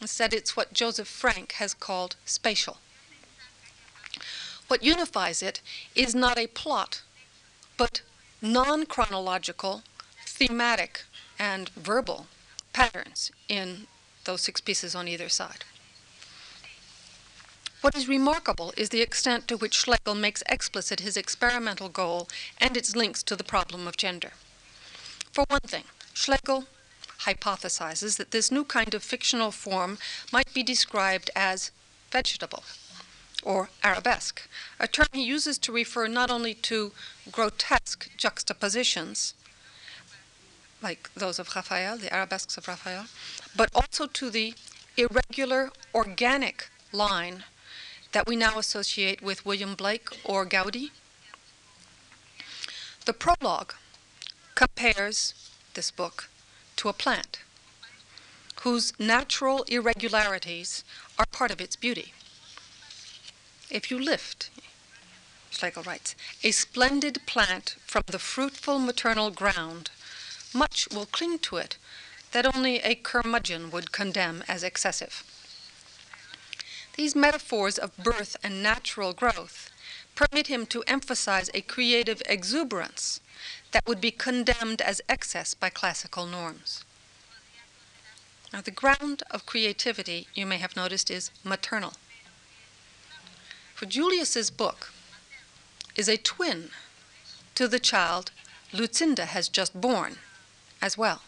Instead, 0.00 0.32
it's 0.32 0.56
what 0.56 0.72
Joseph 0.72 1.06
Frank 1.06 1.52
has 1.52 1.74
called 1.74 2.16
spatial. 2.24 2.78
What 4.72 4.82
unifies 4.82 5.42
it 5.42 5.60
is 5.94 6.14
not 6.14 6.38
a 6.38 6.46
plot, 6.46 7.02
but 7.76 8.00
non 8.40 8.86
chronological, 8.86 9.82
thematic, 10.24 11.04
and 11.38 11.68
verbal 11.76 12.26
patterns 12.72 13.30
in 13.50 13.86
those 14.24 14.40
six 14.40 14.62
pieces 14.62 14.94
on 14.94 15.08
either 15.08 15.28
side. 15.28 15.66
What 17.82 17.94
is 17.94 18.08
remarkable 18.08 18.72
is 18.74 18.88
the 18.88 19.02
extent 19.02 19.46
to 19.48 19.58
which 19.58 19.74
Schlegel 19.74 20.14
makes 20.14 20.42
explicit 20.48 21.00
his 21.00 21.18
experimental 21.18 21.90
goal 21.90 22.30
and 22.56 22.74
its 22.74 22.96
links 22.96 23.22
to 23.24 23.36
the 23.36 23.44
problem 23.44 23.86
of 23.86 23.98
gender. 23.98 24.32
For 25.32 25.44
one 25.48 25.66
thing, 25.66 25.84
Schlegel 26.14 26.64
hypothesizes 27.26 28.16
that 28.16 28.30
this 28.30 28.50
new 28.50 28.64
kind 28.64 28.94
of 28.94 29.02
fictional 29.02 29.50
form 29.50 29.98
might 30.32 30.54
be 30.54 30.62
described 30.62 31.28
as 31.36 31.72
vegetable 32.10 32.62
or 33.42 33.70
arabesque, 33.82 34.48
a 34.78 34.86
term 34.86 35.06
he 35.12 35.22
uses 35.22 35.58
to 35.58 35.72
refer 35.72 36.06
not 36.06 36.30
only 36.30 36.54
to 36.54 36.92
grotesque 37.30 38.10
juxtapositions, 38.16 39.34
like 40.82 41.10
those 41.14 41.38
of 41.38 41.54
Raphael, 41.54 41.96
the 41.96 42.12
arabesques 42.12 42.56
of 42.56 42.68
Raphael, 42.68 43.06
but 43.56 43.70
also 43.74 44.06
to 44.06 44.30
the 44.30 44.54
irregular 44.96 45.70
organic 45.94 46.70
line 46.92 47.44
that 48.12 48.26
we 48.26 48.36
now 48.36 48.58
associate 48.58 49.22
with 49.22 49.46
William 49.46 49.74
Blake 49.74 50.08
or 50.24 50.44
Gaudi. 50.44 50.90
The 53.06 53.12
prologue 53.12 53.74
compares 54.54 55.34
this 55.74 55.90
book 55.90 56.28
to 56.76 56.88
a 56.88 56.92
plant 56.92 57.40
whose 58.62 58.92
natural 58.98 59.64
irregularities 59.68 60.84
are 61.18 61.26
part 61.26 61.50
of 61.50 61.60
its 61.60 61.74
beauty. 61.74 62.12
If 63.72 63.90
you 63.90 63.98
lift, 63.98 64.50
Schlegel 65.50 65.82
writes, 65.82 66.14
a 66.44 66.50
splendid 66.50 67.24
plant 67.24 67.76
from 67.86 68.02
the 68.06 68.18
fruitful 68.18 68.78
maternal 68.78 69.30
ground, 69.30 69.90
much 70.52 70.88
will 70.90 71.06
cling 71.06 71.38
to 71.38 71.56
it 71.56 71.78
that 72.32 72.54
only 72.54 72.80
a 72.80 72.94
curmudgeon 72.94 73.70
would 73.70 73.90
condemn 73.90 74.44
as 74.46 74.62
excessive. 74.62 75.24
These 76.98 77.16
metaphors 77.16 77.78
of 77.78 77.96
birth 77.96 78.36
and 78.44 78.62
natural 78.62 79.14
growth 79.14 79.70
permit 80.14 80.48
him 80.48 80.66
to 80.66 80.84
emphasize 80.86 81.48
a 81.54 81.62
creative 81.62 82.20
exuberance 82.26 83.20
that 83.70 83.88
would 83.88 84.02
be 84.02 84.10
condemned 84.10 84.82
as 84.82 85.00
excess 85.08 85.54
by 85.54 85.70
classical 85.70 86.26
norms. 86.26 86.84
Now, 88.52 88.60
the 88.60 88.70
ground 88.70 89.22
of 89.30 89.46
creativity, 89.46 90.28
you 90.34 90.44
may 90.44 90.58
have 90.58 90.76
noticed, 90.76 91.10
is 91.10 91.30
maternal. 91.42 91.94
For 93.74 93.86
Julius's 93.86 94.50
book 94.50 94.92
is 95.96 96.08
a 96.08 96.16
twin 96.16 96.70
to 97.54 97.68
the 97.68 97.80
child 97.80 98.30
Lucinda 98.72 99.26
has 99.26 99.48
just 99.48 99.78
born 99.78 100.16
as 100.80 100.96
well. 100.96 101.22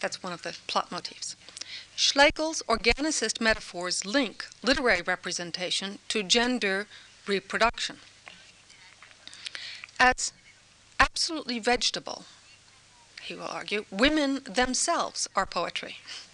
That's 0.00 0.22
one 0.22 0.32
of 0.32 0.42
the 0.42 0.56
plot 0.66 0.90
motifs. 0.90 1.36
Schlegel's 1.96 2.62
organicist 2.68 3.40
metaphors 3.40 4.04
link 4.04 4.46
literary 4.62 5.02
representation 5.02 5.98
to 6.08 6.22
gender 6.22 6.86
reproduction. 7.26 7.98
As 10.00 10.32
absolutely 10.98 11.60
vegetable, 11.60 12.24
he 13.22 13.34
will 13.34 13.46
argue, 13.46 13.84
women 13.90 14.40
themselves 14.44 15.28
are 15.36 15.46
poetry. 15.46 15.98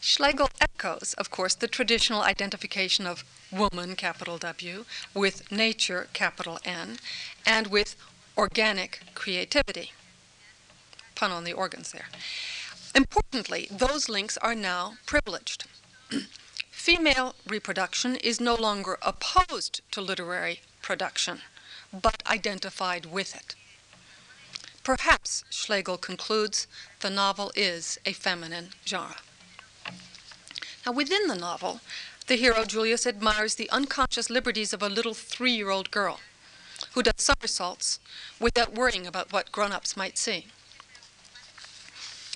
Schlegel 0.00 0.50
echoes, 0.60 1.14
of 1.14 1.30
course, 1.30 1.54
the 1.54 1.68
traditional 1.68 2.22
identification 2.22 3.06
of 3.06 3.24
woman, 3.50 3.96
capital 3.96 4.38
W, 4.38 4.84
with 5.12 5.50
nature, 5.50 6.08
capital 6.12 6.58
N, 6.64 6.98
and 7.44 7.66
with 7.66 7.96
organic 8.36 9.00
creativity. 9.14 9.92
Pun 11.14 11.32
on 11.32 11.44
the 11.44 11.52
organs 11.52 11.90
there. 11.90 12.08
Importantly, 12.94 13.68
those 13.70 14.08
links 14.08 14.36
are 14.38 14.54
now 14.54 14.94
privileged. 15.04 15.66
Female 16.70 17.34
reproduction 17.46 18.16
is 18.16 18.40
no 18.40 18.54
longer 18.54 18.98
opposed 19.02 19.80
to 19.90 20.00
literary 20.00 20.60
production, 20.80 21.40
but 21.92 22.22
identified 22.26 23.06
with 23.06 23.34
it. 23.34 23.54
Perhaps, 24.84 25.44
Schlegel 25.50 25.98
concludes, 25.98 26.66
the 27.00 27.10
novel 27.10 27.52
is 27.54 27.98
a 28.06 28.12
feminine 28.12 28.70
genre. 28.86 29.16
Now, 30.88 30.92
within 30.92 31.26
the 31.26 31.34
novel, 31.34 31.82
the 32.28 32.36
hero 32.36 32.64
Julius 32.64 33.06
admires 33.06 33.56
the 33.56 33.68
unconscious 33.68 34.30
liberties 34.30 34.72
of 34.72 34.82
a 34.82 34.88
little 34.88 35.12
three 35.12 35.52
year 35.52 35.68
old 35.68 35.90
girl 35.90 36.20
who 36.92 37.02
does 37.02 37.12
somersaults 37.18 38.00
without 38.40 38.74
worrying 38.74 39.06
about 39.06 39.30
what 39.30 39.52
grown 39.52 39.70
ups 39.70 39.98
might 39.98 40.16
see. 40.16 40.46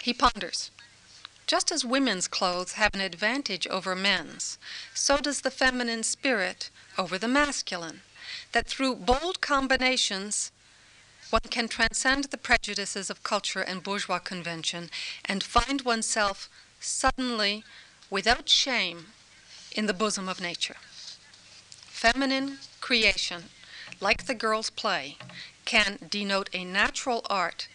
He 0.02 0.12
ponders. 0.12 0.70
Just 1.46 1.72
as 1.72 1.82
women's 1.82 2.28
clothes 2.28 2.72
have 2.72 2.92
an 2.92 3.00
advantage 3.00 3.66
over 3.68 3.96
men's, 3.96 4.58
so 4.92 5.16
does 5.16 5.40
the 5.40 5.50
feminine 5.50 6.02
spirit 6.02 6.68
over 6.98 7.16
the 7.16 7.28
masculine. 7.28 8.02
That 8.52 8.66
through 8.66 8.96
bold 8.96 9.40
combinations, 9.40 10.52
one 11.30 11.48
can 11.48 11.68
transcend 11.68 12.24
the 12.24 12.36
prejudices 12.36 13.08
of 13.08 13.22
culture 13.22 13.62
and 13.62 13.82
bourgeois 13.82 14.18
convention 14.18 14.90
and 15.24 15.42
find 15.42 15.80
oneself 15.80 16.50
suddenly, 16.80 17.64
without 18.12 18.46
shame, 18.46 19.06
in 19.74 19.86
the 19.86 19.94
bosom 19.94 20.28
of 20.28 20.38
nature. 20.38 20.76
Feminine 21.86 22.58
creation, 22.82 23.44
like 24.02 24.26
the 24.26 24.34
girl's 24.34 24.68
play, 24.68 25.16
can 25.64 25.98
denote 26.10 26.50
a 26.52 26.62
natural 26.62 27.22
art 27.30 27.68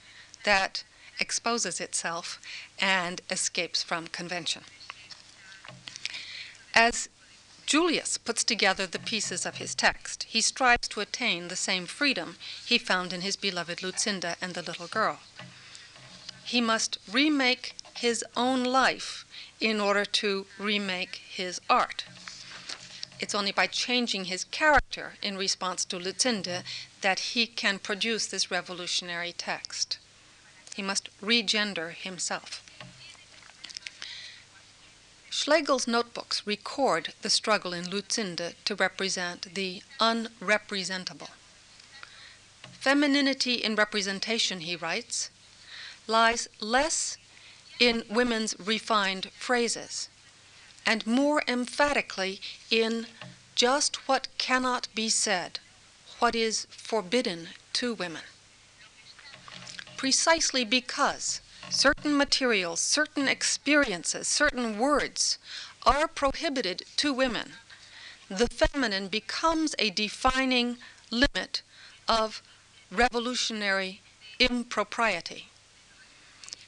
that 0.43 0.83
exposes 1.19 1.81
itself 1.81 2.39
and 2.77 3.21
escapes 3.31 3.81
from 3.81 4.07
convention. 4.09 4.61
As 6.75 7.09
Julius 7.65 8.19
puts 8.19 8.43
together 8.43 8.85
the 8.85 8.99
pieces 8.99 9.43
of 9.43 9.57
his 9.57 9.73
text. 9.73 10.23
He 10.29 10.39
strives 10.39 10.87
to 10.89 11.01
attain 11.01 11.47
the 11.47 11.55
same 11.55 11.87
freedom 11.87 12.37
he 12.63 12.77
found 12.77 13.11
in 13.11 13.21
his 13.21 13.35
beloved 13.35 13.81
Lucinda 13.81 14.35
and 14.39 14.53
the 14.53 14.61
little 14.61 14.87
girl. 14.87 15.19
He 16.45 16.61
must 16.61 16.99
remake 17.11 17.75
his 17.95 18.23
own 18.37 18.63
life 18.63 19.25
in 19.59 19.79
order 19.79 20.05
to 20.05 20.45
remake 20.59 21.21
his 21.27 21.59
art. 21.69 22.05
It's 23.19 23.33
only 23.33 23.51
by 23.51 23.67
changing 23.67 24.25
his 24.25 24.43
character 24.45 25.13
in 25.21 25.37
response 25.37 25.83
to 25.85 25.97
Lucinda 25.97 26.63
that 27.01 27.19
he 27.19 27.47
can 27.47 27.79
produce 27.79 28.27
this 28.27 28.51
revolutionary 28.51 29.33
text. 29.33 29.97
He 30.75 30.83
must 30.83 31.09
regender 31.21 31.91
himself. 31.93 32.63
Schlegel's 35.29 35.87
notebooks 35.87 36.45
record 36.45 37.13
the 37.21 37.29
struggle 37.29 37.73
in 37.73 37.89
Lucinda 37.89 38.53
to 38.65 38.75
represent 38.75 39.53
the 39.55 39.81
unrepresentable. 39.99 41.29
Femininity 42.79 43.55
in 43.55 43.75
representation, 43.75 44.61
he 44.61 44.75
writes, 44.75 45.29
lies 46.07 46.47
less 46.59 47.17
in 47.79 48.03
women's 48.09 48.55
refined 48.59 49.29
phrases 49.37 50.09
and 50.85 51.05
more 51.05 51.43
emphatically 51.47 52.39
in 52.71 53.07
just 53.55 54.07
what 54.07 54.27
cannot 54.37 54.87
be 54.95 55.09
said, 55.09 55.59
what 56.19 56.35
is 56.35 56.65
forbidden 56.69 57.49
to 57.73 57.93
women. 57.93 58.21
Precisely 59.97 60.63
because 60.63 61.41
certain 61.69 62.15
materials, 62.15 62.79
certain 62.79 63.27
experiences, 63.27 64.27
certain 64.27 64.77
words 64.77 65.37
are 65.85 66.07
prohibited 66.07 66.83
to 66.95 67.13
women, 67.13 67.53
the 68.29 68.47
feminine 68.47 69.07
becomes 69.07 69.75
a 69.79 69.89
defining 69.89 70.77
limit 71.11 71.61
of 72.07 72.41
revolutionary 72.91 74.01
impropriety. 74.39 75.47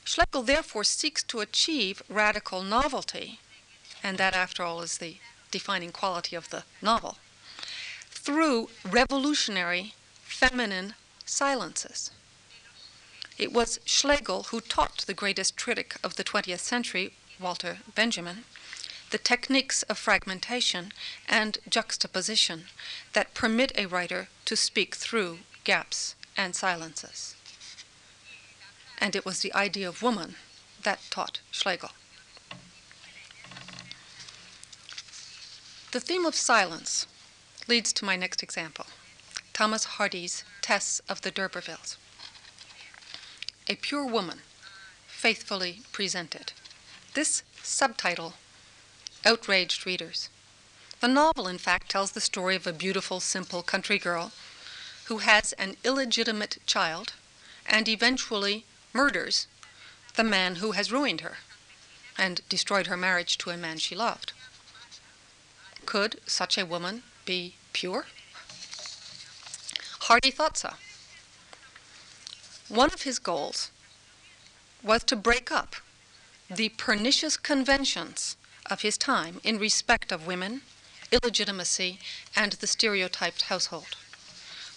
Schlegel 0.09 0.41
therefore 0.41 0.83
seeks 0.83 1.21
to 1.21 1.39
achieve 1.39 2.01
radical 2.09 2.63
novelty, 2.63 3.39
and 4.01 4.17
that, 4.17 4.33
after 4.33 4.63
all, 4.63 4.81
is 4.81 4.97
the 4.97 5.19
defining 5.51 5.91
quality 5.91 6.35
of 6.35 6.49
the 6.49 6.63
novel, 6.81 7.19
through 8.09 8.71
revolutionary 8.83 9.93
feminine 10.23 10.95
silences. 11.25 12.09
It 13.37 13.53
was 13.53 13.79
Schlegel 13.85 14.45
who 14.49 14.61
taught 14.61 15.05
the 15.05 15.13
greatest 15.13 15.55
critic 15.55 15.95
of 16.03 16.15
the 16.15 16.23
20th 16.23 16.61
century, 16.61 17.13
Walter 17.39 17.77
Benjamin, 17.93 18.45
the 19.11 19.19
techniques 19.19 19.83
of 19.83 19.99
fragmentation 19.99 20.91
and 21.27 21.59
juxtaposition 21.69 22.65
that 23.13 23.35
permit 23.35 23.71
a 23.75 23.85
writer 23.85 24.29
to 24.45 24.55
speak 24.55 24.95
through 24.95 25.41
gaps 25.63 26.15
and 26.35 26.55
silences 26.55 27.35
and 29.01 29.15
it 29.15 29.25
was 29.25 29.39
the 29.39 29.53
idea 29.53 29.87
of 29.87 30.01
woman 30.01 30.35
that 30.83 30.99
taught 31.09 31.39
Schlegel. 31.51 31.91
The 35.91 35.99
theme 35.99 36.25
of 36.25 36.35
silence 36.35 37.07
leads 37.67 37.91
to 37.93 38.05
my 38.05 38.15
next 38.15 38.43
example 38.43 38.85
Thomas 39.53 39.85
Hardy's 39.85 40.43
Tess 40.61 41.01
of 41.09 41.21
the 41.21 41.31
D'Urbervilles. 41.31 41.97
A 43.67 43.75
pure 43.75 44.05
woman, 44.05 44.41
faithfully 45.07 45.81
presented. 45.91 46.53
This 47.13 47.43
subtitle 47.61 48.35
outraged 49.25 49.85
readers. 49.85 50.29
The 51.01 51.07
novel, 51.07 51.47
in 51.47 51.57
fact, 51.57 51.89
tells 51.89 52.11
the 52.11 52.21
story 52.21 52.55
of 52.55 52.67
a 52.67 52.73
beautiful, 52.73 53.19
simple 53.19 53.63
country 53.63 53.97
girl 53.97 54.31
who 55.05 55.19
has 55.19 55.53
an 55.53 55.75
illegitimate 55.83 56.57
child 56.65 57.13
and 57.65 57.87
eventually 57.87 58.65
murders 58.93 59.47
the 60.15 60.23
man 60.23 60.55
who 60.55 60.71
has 60.71 60.91
ruined 60.91 61.21
her 61.21 61.37
and 62.17 62.41
destroyed 62.49 62.87
her 62.87 62.97
marriage 62.97 63.37
to 63.37 63.49
a 63.49 63.57
man 63.57 63.77
she 63.77 63.95
loved. 63.95 64.33
Could 65.85 66.19
such 66.25 66.57
a 66.57 66.65
woman 66.65 67.03
be 67.25 67.55
pure? 67.73 68.05
Hardy 70.01 70.31
thought 70.31 70.57
so. 70.57 70.73
One 72.67 72.91
of 72.93 73.03
his 73.03 73.19
goals 73.19 73.71
was 74.83 75.03
to 75.05 75.15
break 75.15 75.51
up 75.51 75.75
the 76.49 76.69
pernicious 76.69 77.37
conventions 77.37 78.35
of 78.69 78.81
his 78.81 78.97
time 78.97 79.39
in 79.43 79.57
respect 79.57 80.11
of 80.11 80.27
women, 80.27 80.61
illegitimacy, 81.11 81.99
and 82.35 82.53
the 82.53 82.67
stereotyped 82.67 83.43
household. 83.43 83.95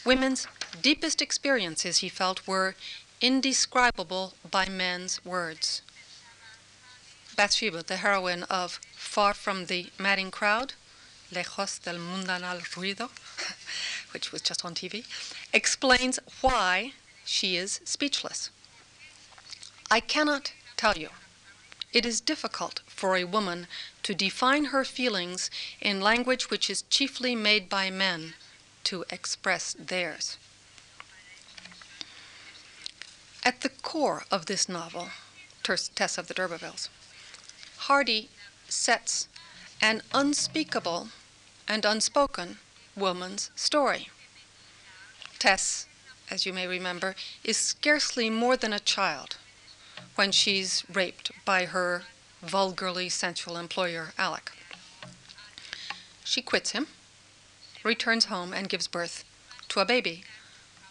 Women's 0.05 0.47
deepest 0.81 1.21
experiences, 1.21 1.99
he 1.99 2.09
felt, 2.09 2.47
were 2.47 2.75
indescribable 3.23 4.35
by 4.51 4.69
men's 4.69 5.25
words. 5.25 5.81
Bathsheba, 7.37 7.85
the 7.85 7.99
heroine 7.99 8.43
of 8.45 8.81
Far 8.97 9.33
from 9.33 9.67
the 9.67 9.87
Madding 9.99 10.33
Crowd, 10.33 10.75
Lejos 11.33 11.81
del 11.81 11.99
Mundanal 11.99 12.61
Ruido, 12.75 13.11
which 14.13 14.33
was 14.33 14.43
just 14.43 14.65
on 14.65 14.75
TV, 14.75 15.07
explains 15.53 16.19
why 16.41 16.93
she 17.25 17.57
is 17.57 17.81
speechless. 17.85 18.51
I 19.91 20.01
cannot 20.01 20.53
tell 20.77 20.99
you. 20.99 21.11
It 21.93 22.05
is 22.05 22.21
difficult 22.21 22.81
for 22.87 23.17
a 23.17 23.25
woman 23.25 23.69
to 24.03 24.15
define 24.15 24.67
her 24.67 24.85
feelings 24.85 25.51
in 25.81 26.01
language 26.01 26.51
which 26.51 26.69
is 26.69 26.83
chiefly 26.83 27.37
made 27.37 27.69
by 27.69 27.91
men 27.91 28.35
to 28.85 29.05
express 29.11 29.75
theirs. 29.79 30.39
At 33.45 33.63
the 33.63 33.71
core 33.71 34.25
of 34.31 34.47
this 34.47 34.69
novel, 34.69 35.11
Tess 35.65 36.17
of 36.17 36.29
the 36.29 36.35
D'Urbervilles, 36.35 36.89
Hardy 37.77 38.31
sets 38.69 39.27
an 39.81 40.03
unspeakable 40.15 41.09
and 41.67 41.85
unspoken 41.85 42.59
woman's 42.95 43.51
story. 43.57 44.11
Tess, 45.41 45.87
as 46.31 46.47
you 46.47 46.53
may 46.53 46.69
remember, 46.69 47.17
is 47.43 47.57
scarcely 47.57 48.31
more 48.31 48.57
than 48.57 48.73
a 48.73 48.79
child 48.79 49.39
when 50.15 50.31
she's 50.31 50.85
raped 50.89 51.33
by 51.45 51.65
her 51.65 52.05
vulgarly 52.43 53.09
sensual 53.09 53.57
employer, 53.57 54.13
Alec. 54.19 54.53
She 56.23 56.43
quits 56.43 56.71
him, 56.71 56.87
returns 57.83 58.27
home, 58.27 58.55
and 58.55 58.69
gives 58.69 58.87
birth 58.87 59.25
to 59.71 59.81
a 59.81 59.85
baby 59.85 60.23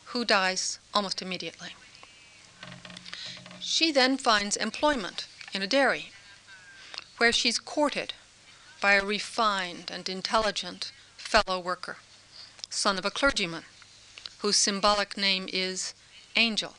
who 0.05 0.25
dies 0.25 0.79
almost 0.93 1.21
immediately. 1.21 1.75
She 3.63 3.91
then 3.91 4.17
finds 4.17 4.57
employment 4.57 5.27
in 5.53 5.61
a 5.61 5.67
dairy, 5.67 6.11
where 7.17 7.31
she's 7.31 7.59
courted 7.59 8.13
by 8.79 8.93
a 8.93 9.05
refined 9.05 9.91
and 9.91 10.09
intelligent 10.09 10.91
fellow 11.15 11.59
worker, 11.59 11.97
son 12.69 12.97
of 12.97 13.05
a 13.05 13.11
clergyman, 13.11 13.65
whose 14.39 14.57
symbolic 14.57 15.15
name 15.15 15.47
is 15.53 15.93
Angel. 16.35 16.75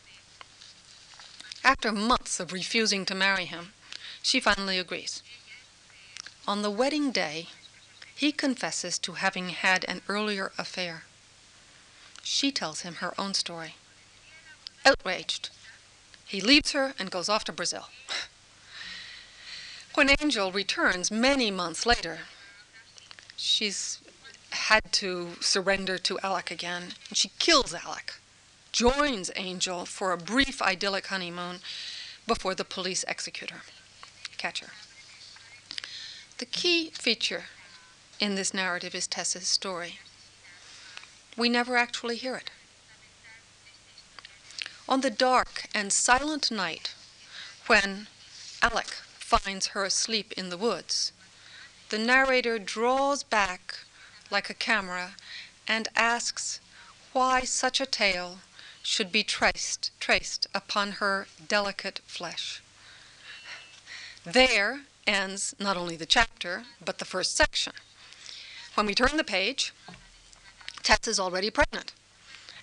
After 1.62 1.92
months 1.92 2.40
of 2.40 2.52
refusing 2.52 3.06
to 3.06 3.14
marry 3.14 3.44
him, 3.44 3.74
she 4.20 4.40
finally 4.40 4.78
agrees. 4.78 5.22
On 6.48 6.62
the 6.62 6.70
wedding 6.70 7.12
day, 7.12 7.48
he 8.16 8.32
confesses 8.32 8.98
to 8.98 9.12
having 9.12 9.50
had 9.50 9.84
an 9.84 10.02
earlier 10.08 10.52
affair. 10.58 11.04
She 12.24 12.50
tells 12.50 12.80
him 12.80 12.96
her 12.96 13.14
own 13.18 13.34
story. 13.34 13.76
Outraged, 14.84 15.50
he 16.32 16.40
leaves 16.40 16.72
her 16.72 16.94
and 16.98 17.10
goes 17.10 17.28
off 17.28 17.44
to 17.44 17.52
Brazil. 17.52 17.88
When 19.92 20.08
Angel 20.18 20.50
returns 20.50 21.10
many 21.10 21.50
months 21.50 21.84
later, 21.84 22.20
she's 23.36 24.00
had 24.48 24.90
to 24.92 25.32
surrender 25.40 25.98
to 25.98 26.18
Alec 26.20 26.50
again, 26.50 26.94
and 27.10 27.18
she 27.18 27.32
kills 27.38 27.74
Alec, 27.74 28.14
joins 28.72 29.30
Angel 29.36 29.84
for 29.84 30.12
a 30.12 30.16
brief 30.16 30.62
idyllic 30.62 31.08
honeymoon 31.08 31.58
before 32.26 32.54
the 32.54 32.64
police 32.64 33.04
execute 33.06 33.50
her, 33.50 33.60
catch 34.38 34.60
her. 34.60 34.72
The 36.38 36.46
key 36.46 36.92
feature 36.94 37.44
in 38.20 38.36
this 38.36 38.54
narrative 38.54 38.94
is 38.94 39.06
Tess's 39.06 39.48
story. 39.48 39.98
We 41.36 41.50
never 41.50 41.76
actually 41.76 42.16
hear 42.16 42.36
it. 42.36 42.50
On 44.92 45.00
the 45.00 45.08
dark 45.08 45.68
and 45.72 45.90
silent 45.90 46.50
night, 46.50 46.92
when 47.66 48.08
Alec 48.60 48.88
finds 49.14 49.68
her 49.68 49.84
asleep 49.84 50.32
in 50.32 50.50
the 50.50 50.58
woods, 50.58 51.12
the 51.88 51.96
narrator 51.96 52.58
draws 52.58 53.22
back 53.22 53.78
like 54.30 54.50
a 54.50 54.60
camera 54.68 55.14
and 55.66 55.88
asks 55.96 56.60
why 57.14 57.40
such 57.40 57.80
a 57.80 57.86
tale 57.86 58.40
should 58.82 59.10
be 59.10 59.24
traced, 59.24 59.92
traced 59.98 60.46
upon 60.54 61.00
her 61.00 61.26
delicate 61.48 62.02
flesh. 62.04 62.62
There 64.24 64.82
ends 65.06 65.54
not 65.58 65.78
only 65.78 65.96
the 65.96 66.04
chapter, 66.04 66.64
but 66.84 66.98
the 66.98 67.06
first 67.06 67.34
section. 67.34 67.72
When 68.74 68.84
we 68.84 68.94
turn 68.94 69.16
the 69.16 69.24
page, 69.24 69.72
Tess 70.82 71.08
is 71.08 71.18
already 71.18 71.48
pregnant 71.48 71.94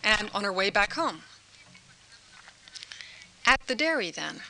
and 0.03 0.29
on 0.31 0.43
her 0.43 0.53
way 0.53 0.69
back 0.69 0.93
home. 0.93 1.23
At 3.49 3.65
the 3.65 3.73
dairy, 3.73 4.11
then, 4.11 4.43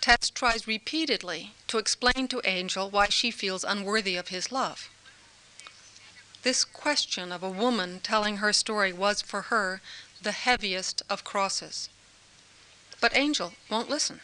Tess 0.00 0.30
tries 0.30 0.66
repeatedly 0.66 1.52
to 1.66 1.76
explain 1.76 2.28
to 2.28 2.40
Angel 2.46 2.88
why 2.88 3.10
she 3.10 3.30
feels 3.30 3.62
unworthy 3.62 4.16
of 4.16 4.28
his 4.28 4.50
love. 4.50 4.88
This 6.42 6.64
question 6.64 7.30
of 7.30 7.42
a 7.42 7.50
woman 7.50 8.00
telling 8.00 8.38
her 8.38 8.54
story 8.54 8.90
was 8.90 9.20
for 9.20 9.42
her 9.52 9.82
the 10.22 10.32
heaviest 10.32 11.02
of 11.10 11.24
crosses. 11.24 11.90
But 13.02 13.14
Angel 13.14 13.52
won't 13.68 13.90
listen. 13.90 14.22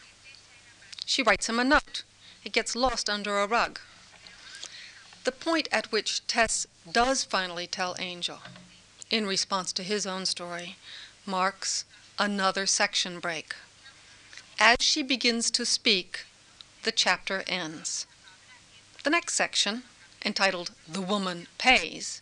She 1.05 1.21
writes 1.21 1.47
him 1.47 1.59
a 1.59 1.63
note. 1.63 2.01
It 2.43 2.51
gets 2.51 2.75
lost 2.75 3.11
under 3.11 3.37
a 3.37 3.45
rug. 3.45 3.79
The 5.23 5.31
point 5.31 5.67
at 5.71 5.91
which 5.91 6.25
Tess 6.25 6.65
does 6.91 7.23
finally 7.23 7.67
tell 7.67 7.95
Angel, 7.99 8.39
in 9.11 9.27
response 9.27 9.71
to 9.73 9.83
his 9.83 10.07
own 10.07 10.25
story, 10.25 10.77
marks 11.27 11.85
another 12.17 12.65
section 12.65 13.19
break. 13.19 13.53
As 14.61 14.77
she 14.81 15.03
begins 15.03 15.49
to 15.51 15.65
speak, 15.65 16.25
the 16.83 16.91
chapter 16.91 17.45
ends. 17.47 18.05
The 19.05 19.09
next 19.09 19.35
section, 19.35 19.83
entitled 20.25 20.71
The 20.85 20.99
Woman 20.99 21.47
Pays, 21.57 22.21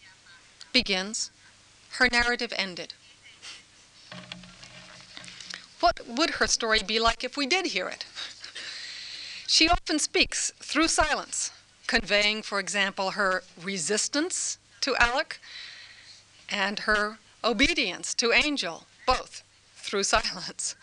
begins 0.71 1.31
Her 1.93 2.07
narrative 2.11 2.53
ended. 2.55 2.93
What 5.79 6.07
would 6.07 6.31
her 6.35 6.45
story 6.45 6.83
be 6.83 6.99
like 6.99 7.23
if 7.23 7.37
we 7.37 7.47
did 7.47 7.67
hear 7.67 7.89
it? 7.89 8.05
She 9.47 9.67
often 9.67 9.97
speaks 9.97 10.51
through 10.59 10.89
silence, 10.89 11.49
conveying, 11.87 12.43
for 12.43 12.59
example, 12.59 13.11
her 13.11 13.43
resistance 13.59 14.59
to 14.81 14.95
Alec 14.97 15.39
and 16.49 16.79
her 16.79 17.17
obedience 17.43 18.13
to 18.15 18.31
Angel, 18.31 18.85
both 19.07 19.41
through 19.75 20.03
silence. 20.15 20.75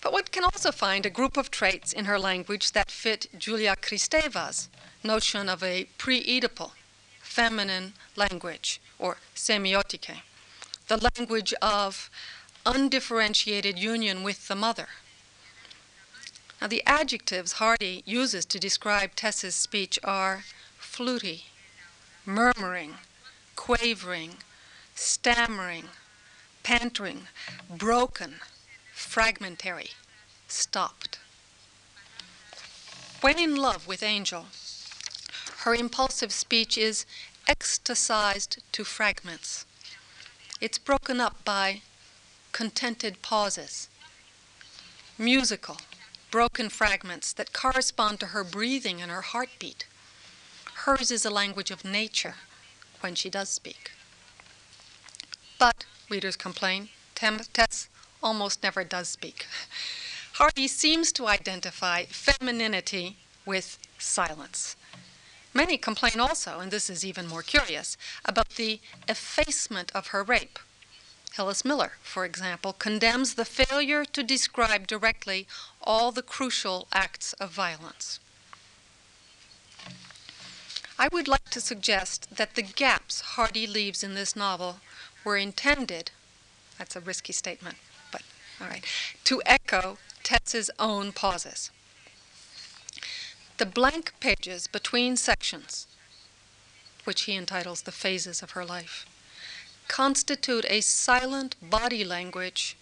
But 0.00 0.12
one 0.12 0.24
can 0.24 0.44
also 0.44 0.72
find 0.72 1.04
a 1.04 1.10
group 1.10 1.36
of 1.36 1.50
traits 1.50 1.92
in 1.92 2.06
her 2.06 2.18
language 2.18 2.72
that 2.72 2.90
fit 2.90 3.26
Julia 3.38 3.76
Kristeva's 3.76 4.68
notion 5.04 5.48
of 5.48 5.62
a 5.62 5.84
pre-Oedipal, 5.98 6.72
feminine 7.20 7.92
language, 8.16 8.80
or 8.98 9.18
semiotike, 9.34 10.22
the 10.88 11.10
language 11.16 11.52
of 11.60 12.10
undifferentiated 12.64 13.78
union 13.78 14.22
with 14.22 14.48
the 14.48 14.54
mother. 14.54 14.88
Now, 16.60 16.66
the 16.66 16.82
adjectives 16.86 17.52
Hardy 17.52 18.02
uses 18.04 18.44
to 18.46 18.58
describe 18.58 19.14
Tess's 19.14 19.54
speech 19.54 19.98
are 20.04 20.44
fluty, 20.78 21.44
murmuring, 22.26 22.96
quavering, 23.56 24.36
stammering, 24.94 25.84
pantering, 26.62 27.28
broken, 27.70 28.40
fragmentary, 29.00 29.90
stopped. 30.46 31.18
When 33.22 33.38
in 33.38 33.56
love 33.56 33.88
with 33.88 34.02
Angel, 34.02 34.46
her 35.64 35.74
impulsive 35.74 36.32
speech 36.32 36.78
is 36.78 37.06
ecstasized 37.48 38.58
to 38.70 38.84
fragments. 38.84 39.64
It's 40.60 40.78
broken 40.78 41.20
up 41.20 41.44
by 41.44 41.82
contented 42.52 43.20
pauses, 43.22 43.88
musical, 45.18 45.78
broken 46.30 46.68
fragments 46.68 47.32
that 47.32 47.52
correspond 47.52 48.20
to 48.20 48.26
her 48.26 48.44
breathing 48.44 49.02
and 49.02 49.10
her 49.10 49.22
heartbeat. 49.22 49.86
Hers 50.84 51.10
is 51.10 51.24
a 51.24 51.30
language 51.30 51.72
of 51.72 51.84
nature 51.84 52.36
when 53.00 53.14
she 53.14 53.28
does 53.28 53.48
speak. 53.48 53.90
But, 55.58 55.84
readers 56.08 56.36
complain, 56.36 56.90
Tess 57.14 57.88
almost 58.22 58.62
never 58.62 58.84
does 58.84 59.08
speak. 59.08 59.46
Hardy 60.34 60.68
seems 60.68 61.12
to 61.12 61.26
identify 61.26 62.04
femininity 62.04 63.16
with 63.44 63.78
silence. 63.98 64.76
Many 65.52 65.76
complain 65.76 66.20
also, 66.20 66.60
and 66.60 66.70
this 66.70 66.88
is 66.88 67.04
even 67.04 67.26
more 67.26 67.42
curious, 67.42 67.96
about 68.24 68.50
the 68.50 68.80
effacement 69.08 69.90
of 69.94 70.08
her 70.08 70.22
rape. 70.22 70.58
Hillis 71.34 71.64
Miller, 71.64 71.92
for 72.02 72.24
example, 72.24 72.72
condemns 72.72 73.34
the 73.34 73.44
failure 73.44 74.04
to 74.04 74.22
describe 74.22 74.86
directly 74.86 75.46
all 75.82 76.12
the 76.12 76.22
crucial 76.22 76.86
acts 76.92 77.32
of 77.34 77.50
violence. 77.50 78.20
I 80.98 81.08
would 81.12 81.28
like 81.28 81.48
to 81.50 81.60
suggest 81.60 82.28
that 82.36 82.54
the 82.54 82.62
gaps 82.62 83.20
Hardy 83.20 83.66
leaves 83.66 84.04
in 84.04 84.14
this 84.14 84.36
novel 84.36 84.80
were 85.24 85.36
intended, 85.36 86.10
that's 86.78 86.96
a 86.96 87.00
risky 87.00 87.32
statement, 87.32 87.76
all 88.60 88.68
right, 88.68 88.84
to 89.24 89.42
echo 89.46 89.98
Tess's 90.22 90.70
own 90.78 91.12
pauses. 91.12 91.70
The 93.58 93.66
blank 93.66 94.12
pages 94.20 94.66
between 94.66 95.16
sections, 95.16 95.86
which 97.04 97.22
he 97.22 97.34
entitles 97.34 97.82
the 97.82 97.92
phases 97.92 98.42
of 98.42 98.52
her 98.52 98.64
life, 98.64 99.06
constitute 99.88 100.64
a 100.68 100.80
silent 100.80 101.56
body 101.60 102.04
language 102.04 102.76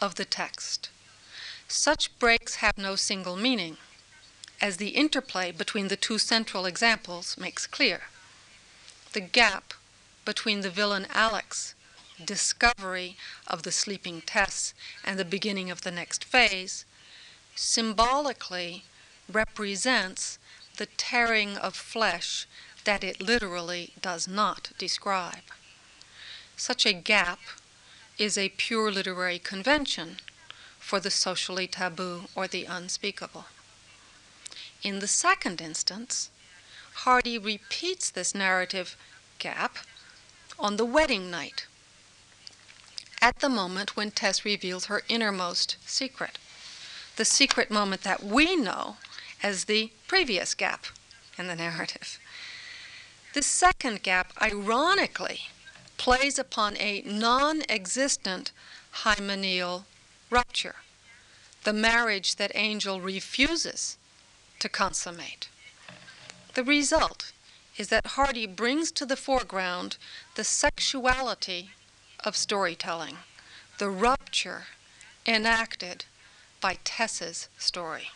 of 0.00 0.16
the 0.16 0.24
text. 0.24 0.90
Such 1.68 2.18
breaks 2.18 2.56
have 2.56 2.76
no 2.76 2.96
single 2.96 3.36
meaning, 3.36 3.76
as 4.60 4.76
the 4.76 4.88
interplay 4.88 5.52
between 5.52 5.88
the 5.88 5.96
two 5.96 6.18
central 6.18 6.66
examples 6.66 7.38
makes 7.38 7.66
clear. 7.66 8.02
The 9.12 9.20
gap 9.20 9.74
between 10.24 10.60
the 10.60 10.70
villain 10.70 11.06
Alec's 11.14 11.74
discovery 12.24 13.16
of 13.46 13.62
the 13.62 13.72
sleeping 13.72 14.22
Tess 14.22 14.74
and 15.04 15.18
the 15.18 15.24
beginning 15.24 15.70
of 15.70 15.82
the 15.82 15.90
next 15.90 16.24
phase, 16.24 16.84
symbolically 17.54 18.84
represents 19.30 20.38
the 20.76 20.86
tearing 20.86 21.56
of 21.56 21.74
flesh 21.74 22.46
that 22.84 23.04
it 23.04 23.20
literally 23.20 23.92
does 24.00 24.26
not 24.26 24.70
describe. 24.78 25.44
Such 26.56 26.86
a 26.86 26.92
gap 26.92 27.40
is 28.18 28.36
a 28.36 28.50
pure 28.50 28.90
literary 28.90 29.38
convention 29.38 30.16
for 30.78 31.00
the 31.00 31.10
socially 31.10 31.66
taboo 31.66 32.24
or 32.34 32.46
the 32.46 32.64
unspeakable. 32.64 33.46
In 34.82 34.98
the 34.98 35.08
second 35.08 35.60
instance, 35.60 36.30
Hardy 37.04 37.38
repeats 37.38 38.10
this 38.10 38.34
narrative 38.34 38.96
gap 39.38 39.78
on 40.58 40.76
the 40.76 40.84
wedding 40.84 41.30
night 41.30 41.66
at 43.20 43.40
the 43.40 43.48
moment 43.48 43.96
when 43.96 44.10
Tess 44.10 44.44
reveals 44.44 44.86
her 44.86 45.02
innermost 45.08 45.76
secret, 45.84 46.38
the 47.16 47.24
secret 47.24 47.70
moment 47.70 48.02
that 48.02 48.22
we 48.22 48.56
know 48.56 48.96
as 49.42 49.64
the 49.64 49.90
previous 50.06 50.54
gap 50.54 50.86
in 51.38 51.46
the 51.46 51.56
narrative. 51.56 52.18
The 53.32 53.42
second 53.42 54.02
gap, 54.02 54.32
ironically, 54.40 55.42
plays 55.96 56.38
upon 56.38 56.76
a 56.78 57.02
non 57.02 57.62
existent 57.68 58.52
hymeneal 59.04 59.84
rupture, 60.30 60.76
the 61.64 61.72
marriage 61.72 62.36
that 62.36 62.52
Angel 62.54 63.00
refuses 63.00 63.98
to 64.58 64.68
consummate. 64.68 65.48
The 66.54 66.64
result 66.64 67.32
is 67.76 67.88
that 67.88 68.08
Hardy 68.18 68.46
brings 68.46 68.90
to 68.92 69.06
the 69.06 69.16
foreground 69.16 69.96
the 70.34 70.44
sexuality 70.44 71.70
of 72.24 72.36
storytelling, 72.36 73.18
the 73.78 73.90
rupture 73.90 74.66
enacted 75.26 76.04
by 76.60 76.78
Tess's 76.84 77.48
story. 77.58 78.10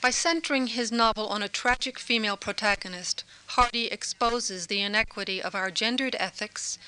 By 0.00 0.10
centering 0.10 0.66
his 0.66 0.90
novel 0.90 1.28
on 1.28 1.42
a 1.42 1.48
tragic 1.48 1.98
female 1.98 2.36
protagonist, 2.36 3.22
Hardy 3.48 3.86
exposes 3.86 4.66
the 4.66 4.80
inequity 4.80 5.40
of 5.40 5.54
our 5.54 5.70
gendered 5.70 6.16
ethics 6.18 6.78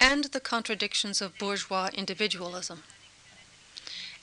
and 0.00 0.24
the 0.24 0.40
contradictions 0.40 1.22
of 1.22 1.38
bourgeois 1.38 1.90
individualism. 1.94 2.82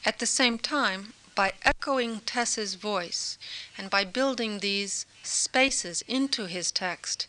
At 0.04 0.20
the 0.20 0.26
same 0.26 0.58
time, 0.58 1.14
by 1.34 1.54
echoing 1.64 2.20
Tess's 2.22 2.76
voice 2.76 3.38
and 3.78 3.90
by 3.90 4.04
building 4.04 4.60
these 4.60 5.06
spaces 5.24 6.04
into 6.08 6.46
his 6.46 6.72
text, 6.72 7.28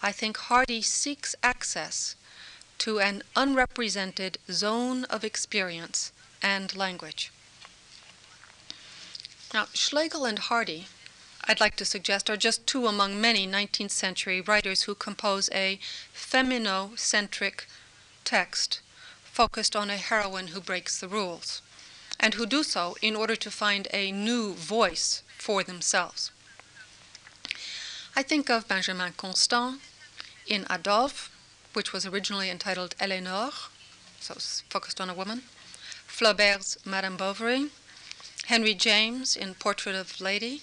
I 0.00 0.12
think 0.12 0.36
Hardy 0.36 0.80
seeks 0.82 1.34
access 1.42 2.14
to 2.78 3.00
an 3.00 3.22
unrepresented 3.34 4.38
zone 4.50 5.04
of 5.04 5.24
experience 5.24 6.12
and 6.40 6.74
language. 6.76 7.32
Now, 9.52 9.66
Schlegel 9.74 10.24
and 10.24 10.38
Hardy, 10.38 10.86
I'd 11.44 11.58
like 11.58 11.74
to 11.76 11.84
suggest, 11.84 12.30
are 12.30 12.36
just 12.36 12.66
two 12.66 12.86
among 12.86 13.20
many 13.20 13.46
19th 13.46 13.90
century 13.90 14.40
writers 14.40 14.82
who 14.82 14.94
compose 14.94 15.50
a 15.52 15.80
feminocentric 16.14 17.64
text 18.24 18.80
focused 19.24 19.74
on 19.74 19.90
a 19.90 19.96
heroine 19.96 20.48
who 20.48 20.60
breaks 20.60 21.00
the 21.00 21.08
rules, 21.08 21.60
and 22.20 22.34
who 22.34 22.46
do 22.46 22.62
so 22.62 22.96
in 23.02 23.16
order 23.16 23.36
to 23.36 23.50
find 23.50 23.88
a 23.92 24.12
new 24.12 24.52
voice 24.52 25.22
for 25.36 25.64
themselves. 25.64 26.30
I 28.14 28.22
think 28.22 28.50
of 28.50 28.68
Benjamin 28.68 29.14
Constant 29.16 29.80
in 30.48 30.66
Adolphe, 30.70 31.30
which 31.74 31.92
was 31.92 32.06
originally 32.06 32.50
entitled 32.50 32.94
Eleanore, 32.98 33.52
so 34.18 34.34
focused 34.68 35.00
on 35.00 35.10
a 35.10 35.14
woman, 35.14 35.42
Flaubert's 36.06 36.78
Madame 36.84 37.16
Bovary, 37.16 37.70
Henry 38.46 38.74
James 38.74 39.36
in 39.36 39.54
Portrait 39.54 39.94
of 39.94 40.20
Lady, 40.20 40.62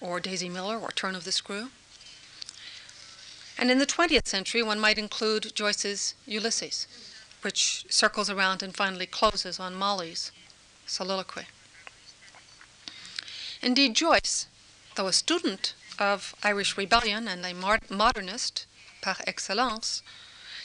or 0.00 0.20
Daisy 0.20 0.48
Miller, 0.48 0.78
or 0.78 0.90
Turn 0.90 1.14
of 1.14 1.24
the 1.24 1.32
Screw. 1.32 1.70
And 3.56 3.70
in 3.70 3.78
the 3.78 3.86
20th 3.86 4.26
century, 4.26 4.62
one 4.62 4.78
might 4.78 4.98
include 4.98 5.54
Joyce's 5.54 6.14
Ulysses, 6.26 6.86
which 7.42 7.86
circles 7.88 8.28
around 8.28 8.62
and 8.62 8.76
finally 8.76 9.06
closes 9.06 9.58
on 9.58 9.74
Molly's 9.74 10.32
soliloquy. 10.86 11.46
Indeed, 13.62 13.94
Joyce, 13.94 14.48
though 14.96 15.06
a 15.06 15.12
student 15.12 15.74
of 15.98 16.34
Irish 16.42 16.76
rebellion 16.76 17.26
and 17.26 17.44
a 17.46 17.54
modernist 17.94 18.66
par 19.04 19.16
excellence, 19.26 20.02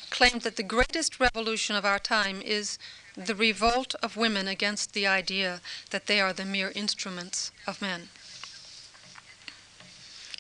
claimed 0.10 0.42
that 0.42 0.56
the 0.56 0.64
greatest 0.64 1.20
revolution 1.20 1.76
of 1.76 1.86
our 1.86 2.00
time 2.00 2.42
is 2.42 2.80
the 3.16 3.36
revolt 3.36 3.96
of 4.02 4.16
women 4.16 4.48
against 4.48 4.94
the 4.94 5.06
idea 5.06 5.60
that 5.90 6.08
they 6.08 6.22
are 6.22 6.32
the 6.34 6.46
mere 6.46 6.72
instruments 6.74 7.52
of 7.68 7.82
men. 7.82 8.08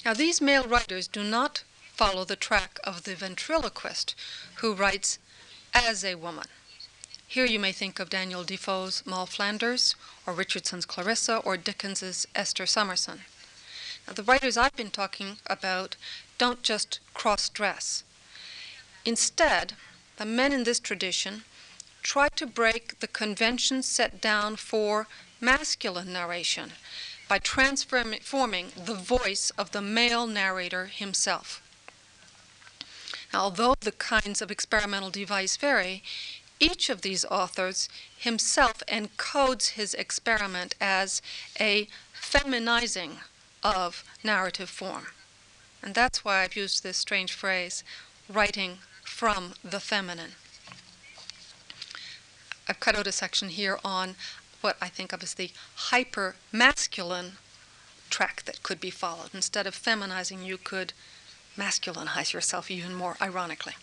Now, 0.05 0.13
these 0.13 0.39
male 0.39 0.63
writers 0.63 1.09
do 1.09 1.23
not 1.23 1.63
follow 1.93 2.23
the 2.23 2.37
track 2.37 2.79
of 2.85 3.03
the 3.03 3.15
ventriloquist 3.15 4.15
who 4.55 4.73
writes 4.73 5.19
as 5.73 6.05
a 6.05 6.15
woman. 6.15 6.45
Here 7.27 7.45
you 7.45 7.59
may 7.59 7.73
think 7.73 7.99
of 7.99 8.09
Daniel 8.09 8.45
Defoe's 8.45 9.03
Moll 9.05 9.25
Flanders, 9.25 9.95
or 10.25 10.33
Richardson's 10.33 10.85
Clarissa, 10.85 11.37
or 11.37 11.57
Dickens's 11.57 12.25
Esther 12.33 12.65
Summerson. 12.65 13.19
Now, 14.07 14.13
the 14.13 14.23
writers 14.23 14.57
I've 14.57 14.75
been 14.75 14.89
talking 14.89 15.37
about 15.45 15.97
don't 16.39 16.63
just 16.63 16.99
cross 17.13 17.49
dress. 17.49 18.03
Instead, 19.05 19.73
the 20.17 20.25
men 20.25 20.51
in 20.51 20.63
this 20.63 20.79
tradition 20.79 21.43
try 22.01 22.29
to 22.29 22.47
break 22.47 22.99
the 22.99 23.07
conventions 23.07 23.85
set 23.85 24.19
down 24.19 24.55
for 24.55 25.05
masculine 25.39 26.11
narration 26.11 26.71
by 27.27 27.37
transforming 27.37 28.71
the 28.75 28.95
voice 28.95 29.51
of 29.51 29.71
the 29.71 29.81
male 29.81 30.25
narrator 30.25 30.87
himself. 30.87 31.61
Now, 33.31 33.41
although 33.41 33.75
the 33.79 33.91
kinds 33.91 34.41
of 34.41 34.49
experimental 34.49 35.11
device 35.11 35.55
vary, 35.55 36.01
each 36.59 36.89
of 36.89 37.01
these 37.01 37.23
authors 37.25 37.87
himself 38.17 38.81
encodes 38.87 39.71
his 39.71 39.93
experiment 39.93 40.75
as 40.81 41.21
a 41.59 41.87
feminizing 42.13 43.19
of 43.63 44.03
narrative 44.23 44.69
form. 44.69 45.07
And 45.81 45.95
that's 45.95 46.25
why 46.25 46.41
I've 46.43 46.55
used 46.55 46.83
this 46.83 46.97
strange 46.97 47.33
phrase, 47.33 47.83
writing 48.27 48.79
from 49.03 49.53
the 49.63 49.79
feminine. 49.79 50.31
I've 52.67 52.79
cut 52.79 52.95
out 52.95 53.07
a 53.07 53.11
section 53.11 53.49
here 53.49 53.79
on 53.83 54.15
what 54.61 54.77
I 54.81 54.89
think 54.89 55.13
of 55.13 55.23
as 55.23 55.33
the 55.33 55.51
hyper 55.75 56.35
masculine 56.51 57.33
track 58.09 58.43
that 58.43 58.63
could 58.63 58.79
be 58.79 58.89
followed. 58.89 59.29
Instead 59.33 59.65
of 59.65 59.75
feminizing, 59.75 60.43
you 60.45 60.57
could 60.57 60.93
masculinize 61.57 62.33
yourself 62.33 62.69
even 62.69 62.93
more 62.93 63.15
ironically. 63.21 63.73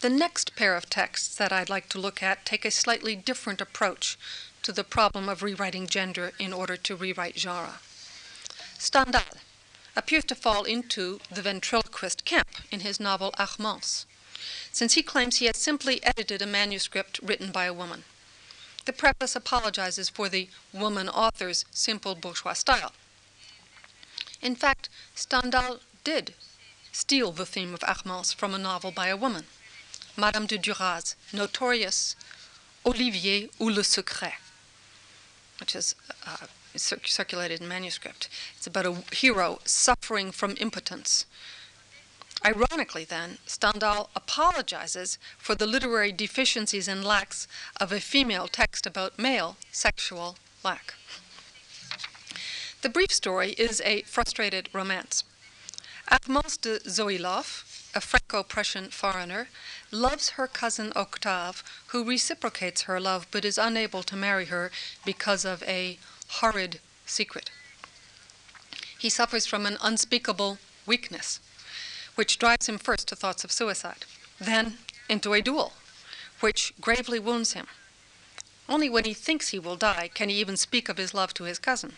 The 0.00 0.10
next 0.10 0.56
pair 0.56 0.76
of 0.76 0.90
texts 0.90 1.34
that 1.36 1.52
I'd 1.52 1.70
like 1.70 1.88
to 1.90 1.98
look 1.98 2.22
at 2.22 2.44
take 2.44 2.64
a 2.64 2.70
slightly 2.70 3.16
different 3.16 3.60
approach 3.60 4.18
to 4.62 4.72
the 4.72 4.84
problem 4.84 5.28
of 5.28 5.42
rewriting 5.42 5.86
gender 5.86 6.32
in 6.38 6.52
order 6.52 6.76
to 6.76 6.96
rewrite 6.96 7.38
genre. 7.38 7.80
Stendhal 8.78 9.38
appears 9.96 10.24
to 10.24 10.34
fall 10.34 10.64
into 10.64 11.20
the 11.30 11.42
ventriloquist 11.42 12.24
camp 12.24 12.48
in 12.70 12.80
his 12.80 12.98
novel 12.98 13.32
Armance, 13.38 14.04
since 14.72 14.94
he 14.94 15.02
claims 15.02 15.36
he 15.36 15.46
has 15.46 15.56
simply 15.56 16.02
edited 16.04 16.42
a 16.42 16.46
manuscript 16.46 17.20
written 17.22 17.52
by 17.52 17.64
a 17.64 17.72
woman. 17.72 18.04
The 18.84 18.92
preface 18.92 19.34
apologizes 19.34 20.08
for 20.08 20.28
the 20.28 20.48
woman 20.72 21.08
author's 21.08 21.64
simple 21.70 22.14
bourgeois 22.14 22.52
style. 22.52 22.92
In 24.42 24.54
fact, 24.54 24.88
Stendhal 25.14 25.80
did 26.02 26.34
steal 26.92 27.32
the 27.32 27.46
theme 27.46 27.72
of 27.72 27.80
Armance 27.80 28.34
from 28.34 28.54
a 28.54 28.58
novel 28.58 28.90
by 28.90 29.08
a 29.08 29.16
woman, 29.16 29.46
Madame 30.16 30.46
de 30.46 30.58
Duras' 30.58 31.16
notorious 31.32 32.14
Olivier 32.84 33.48
ou 33.58 33.70
le 33.70 33.82
Secret, 33.82 34.34
which 35.58 35.74
is 35.74 35.94
uh, 36.26 36.46
circulated 36.76 37.60
in 37.60 37.68
manuscript. 37.68 38.28
It's 38.56 38.66
about 38.66 38.86
a 38.86 39.14
hero 39.14 39.60
suffering 39.64 40.32
from 40.32 40.56
impotence. 40.58 41.26
Ironically, 42.44 43.04
then, 43.04 43.38
Stendhal 43.46 44.10
apologizes 44.14 45.18
for 45.38 45.54
the 45.54 45.66
literary 45.66 46.12
deficiencies 46.12 46.88
and 46.88 47.02
lacks 47.02 47.48
of 47.80 47.90
a 47.90 48.00
female 48.00 48.48
text 48.48 48.86
about 48.86 49.18
male 49.18 49.56
sexual 49.72 50.36
lack. 50.62 50.94
The 52.82 52.90
brief 52.90 53.10
story 53.10 53.52
is 53.52 53.80
a 53.82 54.02
frustrated 54.02 54.68
romance. 54.74 55.24
Armance 56.10 56.60
de 56.60 56.80
Zohiloff, 56.80 57.90
a 57.94 58.00
Franco 58.02 58.42
Prussian 58.42 58.90
foreigner, 58.90 59.48
loves 59.90 60.30
her 60.30 60.46
cousin 60.46 60.92
Octave, 60.94 61.64
who 61.88 62.04
reciprocates 62.04 62.82
her 62.82 63.00
love 63.00 63.26
but 63.30 63.46
is 63.46 63.56
unable 63.56 64.02
to 64.02 64.16
marry 64.16 64.46
her 64.46 64.70
because 65.02 65.46
of 65.46 65.62
a 65.62 65.98
horrid 66.40 66.80
secret. 67.06 67.50
He 68.98 69.08
suffers 69.08 69.46
from 69.46 69.66
an 69.66 69.78
unspeakable 69.80 70.58
weakness, 70.86 71.40
which 72.14 72.38
drives 72.38 72.68
him 72.68 72.78
first 72.78 73.08
to 73.08 73.16
thoughts 73.16 73.44
of 73.44 73.52
suicide, 73.52 74.04
then 74.40 74.78
into 75.08 75.34
a 75.34 75.42
duel, 75.42 75.72
which 76.40 76.72
gravely 76.80 77.18
wounds 77.18 77.52
him. 77.52 77.66
Only 78.68 78.88
when 78.88 79.04
he 79.04 79.14
thinks 79.14 79.48
he 79.48 79.58
will 79.58 79.76
die 79.76 80.10
can 80.12 80.28
he 80.28 80.36
even 80.36 80.56
speak 80.56 80.88
of 80.88 80.96
his 80.96 81.14
love 81.14 81.34
to 81.34 81.44
his 81.44 81.58
cousin. 81.58 81.92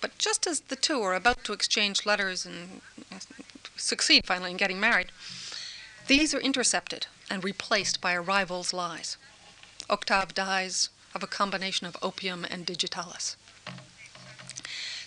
But 0.00 0.18
just 0.18 0.46
as 0.46 0.60
the 0.60 0.76
two 0.76 1.00
are 1.02 1.14
about 1.14 1.44
to 1.44 1.52
exchange 1.52 2.06
letters 2.06 2.44
and 2.46 2.80
succeed 3.76 4.26
finally 4.26 4.50
in 4.50 4.56
getting 4.56 4.80
married, 4.80 5.12
these 6.08 6.34
are 6.34 6.40
intercepted 6.40 7.06
and 7.30 7.44
replaced 7.44 8.00
by 8.00 8.12
a 8.12 8.20
rival's 8.20 8.72
lies. 8.72 9.16
Octave 9.88 10.34
dies 10.34 10.88
of 11.14 11.22
a 11.22 11.26
combination 11.26 11.86
of 11.86 11.96
opium 12.02 12.44
and 12.48 12.66
digitalis. 12.66 13.36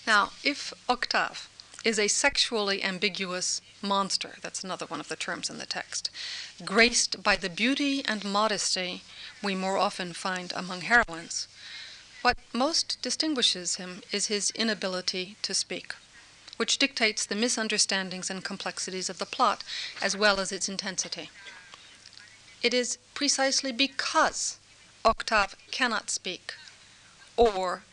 Now, 0.07 0.31
if 0.43 0.71
Octave 0.87 1.49
is 1.83 1.97
a 1.97 2.07
sexually 2.07 2.83
ambiguous 2.83 3.61
monster, 3.81 4.35
that's 4.41 4.63
another 4.63 4.85
one 4.85 4.99
of 4.99 5.07
the 5.07 5.15
terms 5.15 5.49
in 5.49 5.57
the 5.57 5.65
text, 5.65 6.09
graced 6.63 7.23
by 7.23 7.35
the 7.35 7.49
beauty 7.49 8.03
and 8.05 8.23
modesty 8.23 9.01
we 9.41 9.55
more 9.55 9.77
often 9.77 10.13
find 10.13 10.53
among 10.55 10.81
heroines, 10.81 11.47
what 12.21 12.37
most 12.53 12.99
distinguishes 13.01 13.75
him 13.75 14.01
is 14.11 14.27
his 14.27 14.51
inability 14.51 15.37
to 15.43 15.53
speak, 15.53 15.93
which 16.57 16.77
dictates 16.77 17.25
the 17.25 17.35
misunderstandings 17.35 18.29
and 18.29 18.43
complexities 18.43 19.09
of 19.09 19.19
the 19.19 19.25
plot 19.25 19.63
as 20.01 20.17
well 20.17 20.39
as 20.39 20.51
its 20.51 20.69
intensity. 20.69 21.29
It 22.63 22.73
is 22.73 22.97
precisely 23.13 23.71
because 23.71 24.57
Octave 25.03 25.55
cannot 25.69 26.09
speak, 26.09 26.53
or 27.37 27.83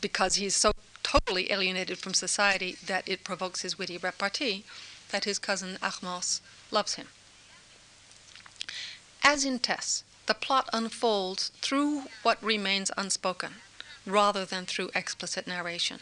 because 0.00 0.36
he 0.36 0.46
is 0.46 0.56
so 0.56 0.72
totally 1.12 1.52
alienated 1.52 1.98
from 1.98 2.14
society 2.14 2.76
that 2.86 3.06
it 3.06 3.22
provokes 3.22 3.60
his 3.60 3.78
witty 3.78 3.98
repartee, 3.98 4.64
that 5.10 5.24
his 5.24 5.38
cousin 5.38 5.76
Armance 5.82 6.40
loves 6.70 6.94
him. 6.94 7.08
As 9.22 9.44
in 9.44 9.58
Tess, 9.58 10.04
the 10.24 10.32
plot 10.32 10.70
unfolds 10.72 11.52
through 11.60 12.04
what 12.22 12.42
remains 12.42 12.90
unspoken, 12.96 13.56
rather 14.06 14.46
than 14.46 14.64
through 14.64 14.90
explicit 14.94 15.46
narration. 15.46 16.00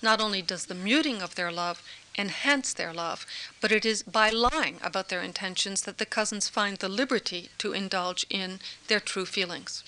Not 0.00 0.20
only 0.20 0.42
does 0.42 0.66
the 0.66 0.76
muting 0.76 1.20
of 1.20 1.34
their 1.34 1.50
love 1.50 1.82
enhance 2.16 2.72
their 2.72 2.92
love, 2.92 3.26
but 3.60 3.72
it 3.72 3.84
is 3.84 4.04
by 4.04 4.30
lying 4.30 4.78
about 4.80 5.08
their 5.08 5.22
intentions 5.22 5.82
that 5.82 5.98
the 5.98 6.06
cousins 6.06 6.48
find 6.48 6.76
the 6.76 6.88
liberty 6.88 7.48
to 7.58 7.72
indulge 7.72 8.24
in 8.30 8.60
their 8.86 9.00
true 9.00 9.26
feelings. 9.26 9.82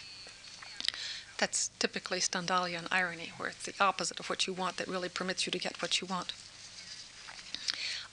That's 1.43 1.73
typically 1.81 2.21
Stendhalian 2.21 2.87
irony, 2.93 3.33
where 3.37 3.49
it's 3.49 3.65
the 3.65 3.75
opposite 3.81 4.21
of 4.21 4.31
what 4.31 4.47
you 4.47 4.53
want 4.53 4.77
that 4.77 4.87
really 4.87 5.09
permits 5.09 5.45
you 5.45 5.51
to 5.51 5.59
get 5.59 5.83
what 5.83 6.01
you 6.01 6.07
want. 6.07 6.33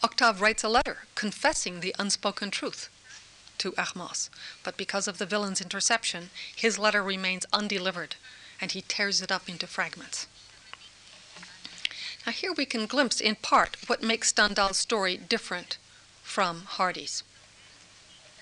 Octave 0.01 0.41
writes 0.41 0.63
a 0.63 0.67
letter 0.67 1.03
confessing 1.13 1.79
the 1.79 1.93
unspoken 1.99 2.49
truth 2.49 2.89
to 3.59 3.73
Armance, 3.73 4.31
but 4.63 4.77
because 4.77 5.07
of 5.07 5.19
the 5.19 5.27
villain's 5.27 5.61
interception, 5.61 6.31
his 6.55 6.79
letter 6.79 7.03
remains 7.03 7.45
undelivered, 7.53 8.15
and 8.59 8.71
he 8.71 8.81
tears 8.81 9.21
it 9.21 9.31
up 9.31 9.47
into 9.47 9.67
fragments. 9.67 10.25
Now, 12.25 12.31
here 12.31 12.51
we 12.51 12.65
can 12.65 12.87
glimpse 12.87 13.21
in 13.21 13.35
part 13.35 13.77
what 13.85 14.01
makes 14.01 14.33
Stendhal's 14.33 14.77
story 14.77 15.17
different 15.17 15.77
from 16.23 16.61
Hardy's, 16.61 17.21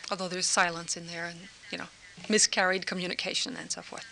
although 0.10 0.30
there's 0.30 0.46
silence 0.46 0.96
in 0.96 1.08
there 1.08 1.26
and, 1.26 1.50
you 1.72 1.78
know, 1.78 1.88
miscarried 2.30 2.86
communication 2.86 3.56
and 3.56 3.72
so 3.72 3.82
forth. 3.82 4.06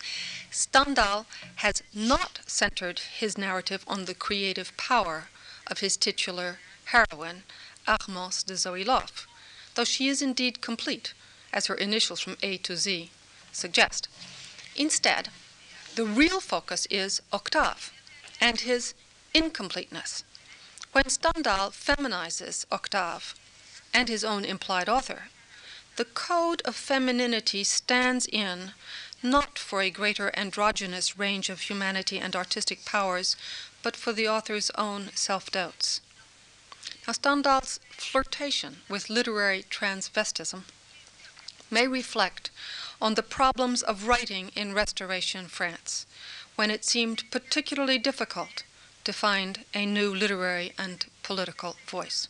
Stendhal 0.50 1.26
has 1.56 1.82
not 1.92 2.40
centered 2.46 2.98
his 2.98 3.36
narrative 3.36 3.84
on 3.86 4.04
the 4.04 4.14
creative 4.14 4.76
power 4.76 5.28
of 5.66 5.78
his 5.78 5.96
titular 5.96 6.58
heroine, 6.86 7.42
Armance 7.86 8.44
de 8.44 8.54
Zohiloff, 8.54 9.26
though 9.74 9.84
she 9.84 10.08
is 10.08 10.22
indeed 10.22 10.60
complete, 10.60 11.12
as 11.52 11.66
her 11.66 11.74
initials 11.74 12.20
from 12.20 12.36
A 12.42 12.56
to 12.58 12.76
Z 12.76 13.10
suggest. 13.52 14.08
Instead, 14.74 15.28
the 15.94 16.04
real 16.04 16.40
focus 16.40 16.86
is 16.90 17.22
Octave 17.32 17.92
and 18.40 18.60
his 18.60 18.94
incompleteness. 19.34 20.24
When 20.92 21.08
Stendhal 21.08 21.70
feminizes 21.70 22.66
Octave 22.70 23.34
and 23.92 24.08
his 24.08 24.24
own 24.24 24.44
implied 24.44 24.88
author, 24.88 25.24
the 25.96 26.04
code 26.04 26.60
of 26.64 26.76
femininity 26.76 27.64
stands 27.64 28.26
in 28.26 28.72
not 29.22 29.58
for 29.58 29.80
a 29.80 29.90
greater 29.90 30.30
androgynous 30.36 31.18
range 31.18 31.48
of 31.48 31.62
humanity 31.62 32.18
and 32.18 32.36
artistic 32.36 32.84
powers, 32.84 33.34
but 33.82 33.96
for 33.96 34.12
the 34.12 34.28
author's 34.28 34.70
own 34.76 35.10
self 35.14 35.50
doubts. 35.50 36.00
Now, 37.06 37.14
Stendhal's 37.14 37.80
flirtation 37.90 38.78
with 38.88 39.08
literary 39.08 39.64
transvestism 39.70 40.64
may 41.70 41.88
reflect 41.88 42.50
on 43.00 43.14
the 43.14 43.22
problems 43.22 43.82
of 43.82 44.06
writing 44.06 44.50
in 44.54 44.74
Restoration 44.74 45.46
France, 45.48 46.06
when 46.56 46.70
it 46.70 46.84
seemed 46.84 47.30
particularly 47.30 47.98
difficult 47.98 48.64
to 49.04 49.12
find 49.12 49.64
a 49.74 49.86
new 49.86 50.14
literary 50.14 50.72
and 50.78 51.06
political 51.22 51.76
voice. 51.86 52.28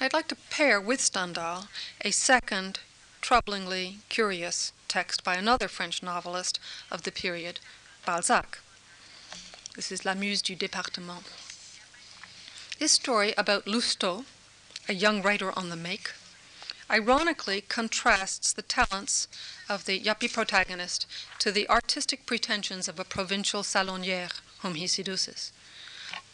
I'd 0.00 0.12
like 0.12 0.26
to 0.28 0.36
pair 0.50 0.80
with 0.80 1.00
Stendhal 1.00 1.68
a 2.00 2.10
second, 2.10 2.80
troublingly 3.22 3.98
curious 4.08 4.72
text 4.88 5.22
by 5.22 5.36
another 5.36 5.68
French 5.68 6.02
novelist 6.02 6.58
of 6.90 7.02
the 7.02 7.12
period, 7.12 7.60
Balzac. 8.04 8.58
This 9.76 9.92
is 9.92 10.04
La 10.04 10.14
Muse 10.14 10.42
du 10.42 10.56
Département. 10.56 11.22
This 12.78 12.92
story 12.92 13.34
about 13.38 13.66
Lousteau, 13.66 14.24
a 14.88 14.94
young 14.94 15.22
writer 15.22 15.56
on 15.56 15.68
the 15.70 15.76
make, 15.76 16.10
ironically 16.90 17.60
contrasts 17.60 18.52
the 18.52 18.62
talents 18.62 19.28
of 19.68 19.84
the 19.84 19.98
yuppie 19.98 20.32
protagonist 20.32 21.06
to 21.38 21.52
the 21.52 21.68
artistic 21.70 22.26
pretensions 22.26 22.88
of 22.88 22.98
a 22.98 23.04
provincial 23.04 23.62
salonière 23.62 24.40
whom 24.58 24.74
he 24.74 24.88
seduces. 24.88 25.52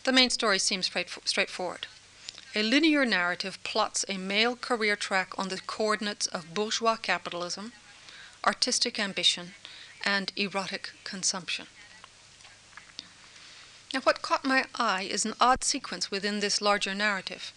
The 0.05 0.13
main 0.13 0.31
story 0.31 0.59
seems 0.59 0.91
straightforward. 1.25 1.87
A 2.53 2.65
linear 2.65 3.07
narrative 3.07 3.63
plots 3.63 4.05
a 4.09 4.17
male 4.17 4.57
career 4.57 4.97
track 4.97 5.39
on 5.39 5.51
the 5.51 5.61
coordinates 5.61 6.27
of 6.27 6.53
bourgeois 6.53 6.97
capitalism, 6.97 7.73
artistic 8.45 8.99
ambition, 8.99 9.55
and 10.05 10.33
erotic 10.35 10.91
consumption. 11.05 11.69
Now, 13.95 14.01
what 14.01 14.21
caught 14.21 14.45
my 14.45 14.65
eye 14.75 15.03
is 15.03 15.25
an 15.25 15.35
odd 15.41 15.63
sequence 15.63 16.11
within 16.11 16.41
this 16.41 16.61
larger 16.61 16.93
narrative. 16.93 17.53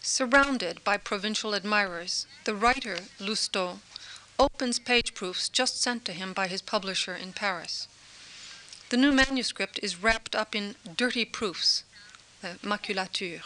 Surrounded 0.00 0.84
by 0.84 0.96
provincial 0.96 1.52
admirers, 1.52 2.26
the 2.44 2.54
writer, 2.54 2.98
Lousteau, 3.18 3.80
opens 4.38 4.78
page 4.78 5.14
proofs 5.14 5.48
just 5.48 5.82
sent 5.82 6.04
to 6.04 6.12
him 6.12 6.32
by 6.32 6.46
his 6.46 6.62
publisher 6.62 7.16
in 7.16 7.32
Paris. 7.32 7.88
The 8.90 8.96
new 8.96 9.10
manuscript 9.10 9.80
is 9.82 10.00
wrapped 10.00 10.36
up 10.36 10.54
in 10.54 10.76
dirty 10.96 11.24
proofs, 11.24 11.82
the 12.40 12.58
maculature, 12.62 13.42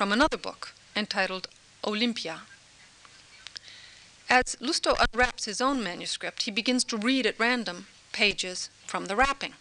from 0.00 0.12
another 0.12 0.38
book 0.38 0.72
entitled 0.96 1.46
Olympia. 1.86 2.40
As 4.30 4.56
Lousteau 4.58 4.96
unwraps 4.98 5.44
his 5.44 5.60
own 5.60 5.82
manuscript, 5.82 6.44
he 6.44 6.50
begins 6.50 6.84
to 6.84 6.96
read 6.96 7.26
at 7.26 7.38
random 7.38 7.86
pages 8.10 8.70
from 8.86 9.04
the 9.04 9.14
wrapping. 9.14 9.52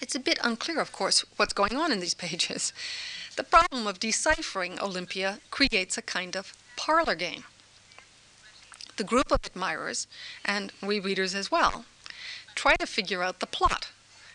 It's 0.00 0.16
a 0.16 0.18
bit 0.18 0.40
unclear, 0.42 0.80
of 0.80 0.90
course, 0.90 1.24
what's 1.36 1.52
going 1.52 1.76
on 1.76 1.92
in 1.92 2.00
these 2.00 2.14
pages. 2.26 2.72
The 3.36 3.44
problem 3.44 3.86
of 3.86 4.00
deciphering 4.00 4.80
Olympia 4.80 5.38
creates 5.52 5.96
a 5.96 6.02
kind 6.02 6.34
of 6.34 6.52
parlor 6.74 7.14
game. 7.14 7.44
The 8.96 9.04
group 9.04 9.30
of 9.30 9.38
admirers, 9.44 10.08
and 10.44 10.72
we 10.82 10.98
readers 10.98 11.36
as 11.36 11.52
well, 11.52 11.84
try 12.56 12.74
to 12.74 12.84
figure 12.84 13.22
out 13.22 13.38
the 13.38 13.46
plot 13.46 13.92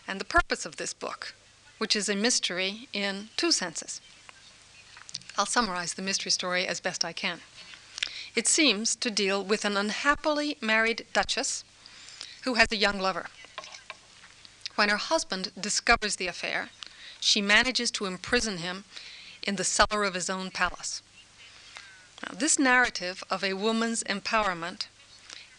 and 0.07 0.22
the 0.22 0.36
purpose 0.39 0.66
of 0.66 0.78
this 0.78 0.93
book, 0.93 1.36
which 1.80 1.97
is 1.97 2.07
a 2.07 2.16
mystery 2.16 2.88
in 2.93 3.28
two 3.36 3.51
senses. 3.51 3.99
I'll 5.38 5.46
summarize 5.46 5.94
the 5.94 6.02
mystery 6.02 6.32
story 6.32 6.68
as 6.68 6.80
best 6.80 7.04
I 7.04 7.14
can. 7.14 7.42
It 8.36 8.48
seems 8.48 8.96
to 8.98 9.10
deal 9.10 9.44
with 9.44 9.66
an 9.66 9.78
unhappily 9.78 10.58
married 10.62 11.06
duchess 11.14 11.64
who 12.44 12.56
has 12.56 12.72
a 12.72 12.78
young 12.78 13.00
lover. 13.00 13.28
When 14.76 14.90
her 14.90 14.98
husband 14.98 15.52
discovers 15.60 16.16
the 16.16 16.28
affair, 16.28 16.70
she 17.20 17.42
manages 17.42 17.92
to 17.92 18.06
imprison 18.06 18.58
him 18.58 18.84
in 19.42 19.56
the 19.56 19.64
cellar 19.64 20.04
of 20.04 20.14
his 20.14 20.30
own 20.30 20.52
palace. 20.52 21.02
Now, 22.22 22.38
this 22.38 22.60
narrative 22.60 23.24
of 23.30 23.44
a 23.44 23.54
woman's 23.54 24.04
empowerment 24.04 24.88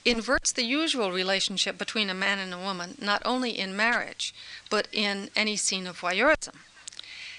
inverts 0.04 0.52
the 0.52 0.64
usual 0.64 1.12
relationship 1.12 1.78
between 1.78 2.10
a 2.10 2.14
man 2.14 2.38
and 2.38 2.52
a 2.52 2.58
woman, 2.58 2.96
not 3.00 3.22
only 3.24 3.58
in 3.58 3.76
marriage, 3.76 4.34
but 4.68 4.88
in 4.92 5.30
any 5.34 5.56
scene 5.56 5.86
of 5.86 6.00
voyeurism. 6.00 6.54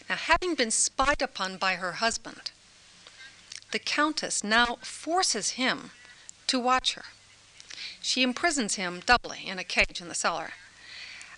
Now, 0.10 0.16
having 0.16 0.56
been 0.56 0.72
spied 0.72 1.22
upon 1.22 1.58
by 1.58 1.76
her 1.76 1.94
husband, 1.94 2.52
the 3.72 3.80
Countess 3.80 4.44
now 4.44 4.78
forces 4.82 5.52
him 5.52 5.92
to 6.48 6.60
watch 6.60 6.94
her. 6.94 7.06
She 8.02 8.22
imprisons 8.22 8.76
him 8.76 9.02
doubly 9.06 9.48
in 9.48 9.58
a 9.58 9.64
cage 9.64 10.00
in 10.00 10.08
the 10.08 10.16
cellar, 10.16 10.52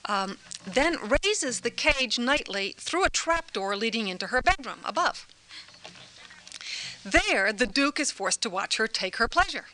um, 0.05 0.38
then 0.65 0.97
raises 1.24 1.61
the 1.61 1.72
cage 1.72 2.20
nightly 2.20 2.76
through 2.78 3.05
a 3.05 3.09
trapdoor 3.09 3.76
leading 3.76 4.07
into 4.07 4.28
her 4.28 4.41
bedroom 4.41 4.80
above. 4.84 5.28
There, 7.05 7.53
the 7.53 7.68
Duke 7.68 7.99
is 7.99 8.11
forced 8.11 8.41
to 8.41 8.49
watch 8.49 8.78
her 8.78 8.88
take 8.88 9.15
her 9.15 9.30
pleasure. 9.30 9.65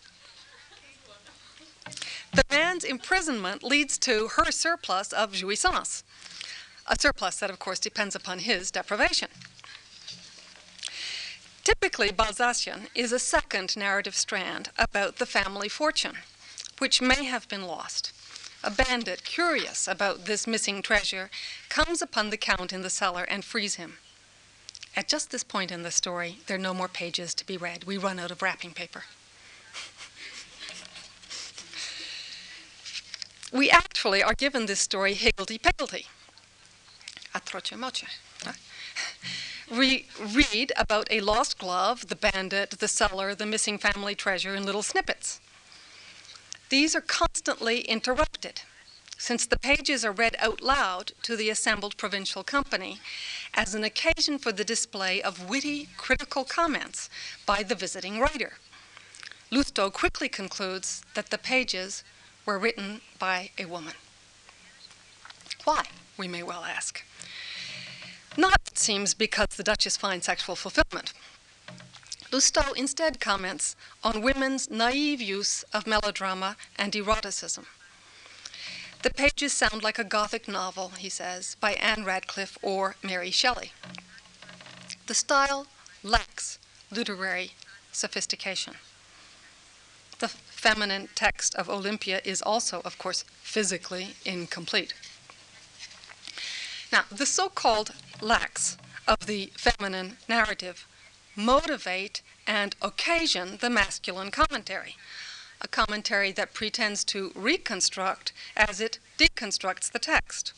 The 2.32 2.44
man's 2.50 2.84
imprisonment 2.84 3.64
leads 3.64 3.98
to 4.00 4.30
her 4.36 4.52
surplus 4.52 5.12
of 5.12 5.34
jouissance 5.34 6.04
a 6.88 7.00
surplus 7.00 7.40
that, 7.40 7.50
of 7.50 7.60
course, 7.60 7.80
depends 7.80 8.16
upon 8.16 8.40
his 8.40 8.72
deprivation. 8.72 9.30
Typically, 11.64 12.10
Balzacian 12.10 12.88
is 12.94 13.14
a 13.14 13.20
second 13.20 13.78
narrative 13.78 14.16
strand 14.16 14.70
about 14.78 15.16
the 15.18 15.26
family 15.26 15.70
fortune, 15.70 16.18
which 16.80 17.02
may 17.02 17.24
have 17.24 17.48
been 17.48 17.64
lost. 17.64 18.12
A 18.66 18.72
bandit, 18.72 19.24
curious 19.24 19.88
about 19.88 20.26
this 20.26 20.46
missing 20.46 20.82
treasure, 20.82 21.30
comes 21.70 22.02
upon 22.02 22.30
the 22.30 22.38
Count 22.38 22.74
in 22.74 22.82
the 22.82 22.90
cellar 22.90 23.24
and 23.24 23.46
frees 23.46 23.76
him. 23.76 23.98
At 24.96 25.08
just 25.08 25.32
this 25.32 25.44
point 25.44 25.72
in 25.72 25.84
the 25.84 25.92
story, 25.92 26.40
there 26.48 26.58
are 26.58 26.62
no 26.62 26.74
more 26.74 26.90
pages 26.90 27.34
to 27.36 27.46
be 27.46 27.58
read. 27.58 27.86
We 27.86 27.98
run 27.98 28.20
out 28.20 28.32
of 28.32 28.42
wrapping 28.42 28.74
paper. 28.74 29.06
we 33.54 33.70
actually 33.70 34.22
are 34.22 34.36
given 34.36 34.66
this 34.66 34.82
story 34.82 35.14
higgledy-piggledy 35.14 36.08
atroce 37.34 37.78
moche. 37.78 38.06
We 39.72 40.08
read 40.20 40.72
about 40.76 41.08
a 41.10 41.22
lost 41.22 41.58
glove, 41.58 42.08
the 42.08 42.16
bandit, 42.16 42.72
the 42.72 42.88
cellar, 42.88 43.34
the 43.34 43.46
missing 43.46 43.78
family 43.78 44.14
treasure 44.14 44.54
in 44.54 44.66
little 44.66 44.84
snippets. 44.84 45.40
These 46.70 46.96
are 46.96 47.02
constantly 47.02 47.82
interrupted, 47.82 48.62
since 49.18 49.46
the 49.46 49.58
pages 49.58 50.04
are 50.04 50.12
read 50.12 50.36
out 50.40 50.62
loud 50.62 51.14
to 51.24 51.36
the 51.36 51.50
assembled 51.50 51.98
provincial 51.98 52.44
company 52.44 53.00
as 53.54 53.74
an 53.74 53.84
occasion 53.84 54.38
for 54.38 54.52
the 54.52 54.66
display 54.66 55.22
of 55.22 55.50
witty, 55.50 55.90
critical 55.98 56.44
comments 56.44 57.10
by 57.46 57.64
the 57.64 57.76
visiting 57.76 58.20
writer. 58.20 58.54
Lousteau 59.50 59.92
quickly 59.92 60.28
concludes 60.30 61.04
that 61.14 61.30
the 61.30 61.38
pages 61.38 62.04
were 62.46 62.60
written 62.60 63.02
by 63.18 63.52
a 63.58 63.66
woman. 63.66 63.94
Why, 65.64 65.86
we 66.18 66.28
may 66.28 66.44
well 66.44 66.66
ask. 66.66 67.04
Not, 68.36 68.62
it 68.68 68.80
seems, 68.80 69.14
because 69.14 69.50
the 69.50 69.64
Duchess 69.64 69.98
finds 69.98 70.26
sexual 70.26 70.56
fulfillment. 70.56 71.14
Lousteau 72.32 72.76
instead 72.76 73.20
comments 73.20 73.76
on 74.04 74.24
women's 74.24 74.72
naive 74.72 75.22
use 75.22 75.64
of 75.72 75.86
melodrama 75.86 76.56
and 76.76 76.96
eroticism. 76.96 77.68
The 79.04 79.12
pages 79.12 79.54
sound 79.54 79.84
like 79.84 80.00
a 80.00 80.04
Gothic 80.04 80.48
novel, 80.48 80.94
he 80.98 81.10
says, 81.10 81.58
by 81.60 81.74
Ann 81.74 82.06
Radcliffe 82.06 82.58
or 82.64 82.96
Mary 83.04 83.30
Shelley. 83.30 83.72
The 85.06 85.14
style 85.14 85.68
lacks 86.02 86.58
literary 86.90 87.52
sophistication. 87.92 88.76
The 90.20 90.30
feminine 90.30 91.10
text 91.14 91.54
of 91.56 91.70
Olympia 91.70 92.22
is 92.24 92.42
also, 92.42 92.82
of 92.86 92.98
course, 92.98 93.26
physically 93.42 94.16
incomplete. 94.26 94.94
Now, 96.92 97.04
the 97.12 97.26
so 97.26 97.50
called 97.50 97.92
lacks 98.24 98.78
of 99.08 99.28
the 99.28 99.52
feminine 99.58 100.18
narrative 100.30 100.88
motivate 101.36 102.22
and 102.48 102.76
occasion 102.82 103.58
the 103.62 103.70
masculine 103.70 104.32
commentary, 104.32 104.96
a 105.62 105.68
commentary 105.68 106.32
that 106.32 106.54
pretends 106.54 107.04
to 107.04 107.32
reconstruct 107.36 108.32
as 108.56 108.80
it 108.80 109.00
deconstructs 109.18 109.92
the 109.92 110.00
text. 110.00 110.54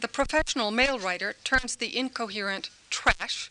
The 0.00 0.08
professional 0.08 0.70
male 0.70 0.98
writer 0.98 1.34
turns 1.44 1.76
the 1.76 1.96
incoherent 1.96 2.70
trash 2.90 3.50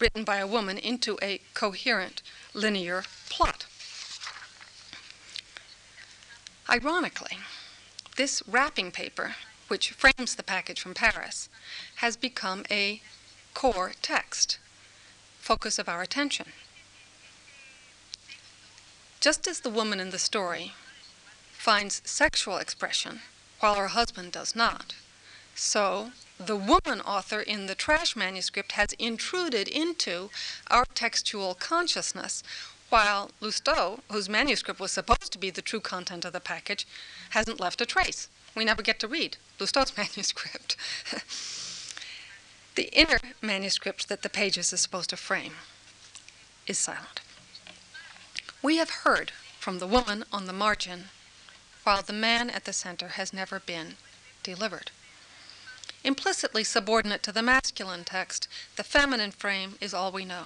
written 0.00 0.24
by 0.24 0.36
a 0.36 0.46
woman 0.46 0.78
into 0.78 1.18
a 1.22 1.40
coherent, 1.54 2.22
linear 2.54 3.02
plot. 3.30 3.66
Ironically, 6.68 7.38
this 8.16 8.42
wrapping 8.46 8.90
paper, 8.90 9.36
which 9.68 9.90
frames 9.90 10.34
the 10.34 10.42
package 10.42 10.80
from 10.80 10.94
Paris, 10.94 11.48
has 11.96 12.16
become 12.16 12.64
a 12.70 13.00
core 13.54 13.92
text, 14.02 14.58
focus 15.40 15.78
of 15.78 15.88
our 15.88 16.02
attention. 16.02 16.48
Just 19.20 19.48
as 19.48 19.60
the 19.60 19.70
woman 19.70 19.98
in 19.98 20.10
the 20.10 20.18
story 20.18 20.72
finds 21.52 22.02
sexual 22.04 22.58
expression 22.58 23.20
while 23.60 23.74
her 23.74 23.88
husband 23.88 24.32
does 24.32 24.54
not, 24.54 24.94
so 25.54 26.12
the 26.38 26.56
woman 26.56 27.00
author 27.00 27.40
in 27.40 27.66
the 27.66 27.74
trash 27.74 28.14
manuscript 28.14 28.72
has 28.72 28.92
intruded 28.98 29.68
into 29.68 30.30
our 30.70 30.84
textual 30.94 31.54
consciousness, 31.54 32.42
while 32.90 33.30
Lousteau, 33.40 34.00
whose 34.12 34.28
manuscript 34.28 34.78
was 34.78 34.92
supposed 34.92 35.32
to 35.32 35.38
be 35.38 35.50
the 35.50 35.62
true 35.62 35.80
content 35.80 36.24
of 36.24 36.34
the 36.34 36.40
package, 36.40 36.86
hasn't 37.30 37.58
left 37.58 37.80
a 37.80 37.86
trace. 37.86 38.28
We 38.56 38.64
never 38.64 38.82
get 38.82 38.98
to 39.00 39.08
read 39.08 39.36
Lousteau's 39.60 39.96
manuscript. 39.96 40.76
the 42.74 42.88
inner 42.98 43.20
manuscript 43.42 44.08
that 44.08 44.22
the 44.22 44.30
pages 44.30 44.72
is 44.72 44.80
supposed 44.80 45.10
to 45.10 45.16
frame 45.16 45.52
is 46.66 46.78
silent. 46.78 47.20
We 48.62 48.78
have 48.78 48.90
heard 48.90 49.30
from 49.60 49.78
the 49.78 49.86
woman 49.86 50.24
on 50.32 50.46
the 50.46 50.52
margin, 50.52 51.10
while 51.84 52.02
the 52.02 52.12
man 52.12 52.48
at 52.48 52.64
the 52.64 52.72
center 52.72 53.08
has 53.08 53.32
never 53.32 53.60
been 53.60 53.94
delivered. 54.42 54.90
Implicitly 56.02 56.64
subordinate 56.64 57.22
to 57.24 57.32
the 57.32 57.42
masculine 57.42 58.04
text, 58.04 58.48
the 58.76 58.84
feminine 58.84 59.32
frame 59.32 59.74
is 59.80 59.92
all 59.92 60.10
we 60.10 60.24
know. 60.24 60.44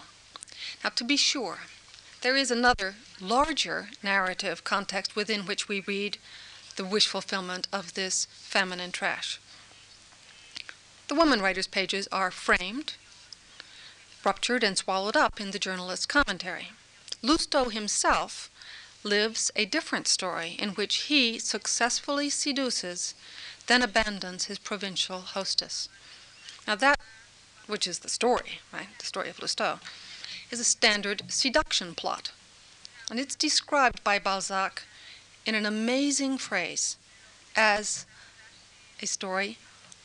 Now, 0.82 0.90
to 0.90 1.04
be 1.04 1.16
sure, 1.16 1.60
there 2.22 2.36
is 2.36 2.50
another 2.50 2.96
larger 3.20 3.90
narrative 4.02 4.64
context 4.64 5.14
within 5.14 5.46
which 5.46 5.68
we 5.68 5.80
read 5.80 6.18
the 6.80 6.86
wish 6.86 7.06
fulfillment 7.06 7.68
of 7.74 7.92
this 7.92 8.26
feminine 8.30 8.90
trash. 8.90 9.38
The 11.08 11.14
woman 11.14 11.42
writer's 11.42 11.66
pages 11.66 12.08
are 12.10 12.30
framed, 12.30 12.94
ruptured, 14.24 14.64
and 14.64 14.78
swallowed 14.78 15.14
up 15.14 15.38
in 15.38 15.50
the 15.50 15.58
journalist's 15.58 16.06
commentary. 16.06 16.68
Lousteau 17.20 17.68
himself 17.68 18.50
lives 19.04 19.50
a 19.54 19.66
different 19.66 20.08
story 20.08 20.56
in 20.58 20.70
which 20.70 21.10
he 21.10 21.38
successfully 21.38 22.30
seduces, 22.30 23.14
then 23.66 23.82
abandons 23.82 24.46
his 24.46 24.58
provincial 24.58 25.20
hostess. 25.20 25.90
Now, 26.66 26.76
that, 26.76 26.98
which 27.66 27.86
is 27.86 27.98
the 27.98 28.08
story, 28.08 28.60
right, 28.72 28.88
the 28.98 29.04
story 29.04 29.28
of 29.28 29.38
Lousteau, 29.38 29.80
is 30.50 30.60
a 30.60 30.64
standard 30.64 31.24
seduction 31.28 31.94
plot. 31.94 32.32
And 33.10 33.20
it's 33.20 33.34
described 33.34 34.02
by 34.02 34.18
Balzac 34.18 34.84
in 35.46 35.54
an 35.54 35.66
amazing 35.66 36.38
phrase 36.38 36.96
as 37.56 38.06
a 39.02 39.06
story 39.06 39.58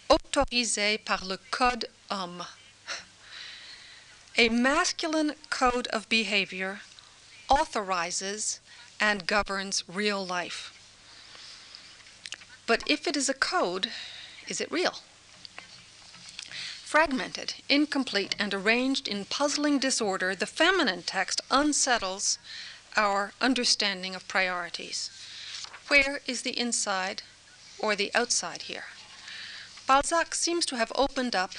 autorisé 0.10 1.04
par 1.04 1.20
le 1.24 1.38
code 1.52 1.86
homme. 2.10 2.46
A 4.38 4.50
masculine 4.50 5.34
code 5.50 5.88
of 5.88 6.10
behavior 6.10 6.82
authorizes 7.50 8.60
and 9.00 9.28
governs 9.28 9.84
real 9.88 10.26
life. 10.26 10.72
But 12.66 12.84
if 12.88 13.08
it 13.08 13.16
is 13.16 13.30
a 13.30 13.34
code, 13.34 13.90
is 14.48 14.60
it 14.60 14.72
real? 14.72 15.00
Fragmented, 16.84 17.56
incomplete, 17.70 18.36
and 18.40 18.54
arranged 18.54 19.08
in 19.08 19.26
puzzling 19.26 19.80
disorder, 19.80 20.36
the 20.36 20.46
feminine 20.46 21.04
text 21.04 21.42
unsettles 21.52 22.38
our 22.96 23.34
understanding 23.42 24.16
of 24.16 24.28
priorities. 24.28 25.10
Where 25.88 26.22
is 26.26 26.42
the 26.42 26.58
inside 26.60 27.22
or 27.78 27.96
the 27.96 28.12
outside 28.16 28.64
here? 28.64 28.86
Balzac 29.86 30.34
seems 30.34 30.66
to 30.68 30.78
have 30.78 30.92
opened 30.96 31.36
up 31.36 31.52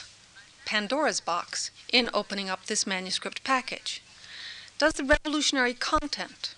Pandora's 0.64 1.20
box 1.20 1.70
in 1.92 2.10
opening 2.12 2.50
up 2.50 2.66
this 2.66 2.86
manuscript 2.86 3.44
package. 3.44 4.02
Does 4.78 4.94
the 4.94 5.04
revolutionary 5.04 5.74
content 5.74 6.56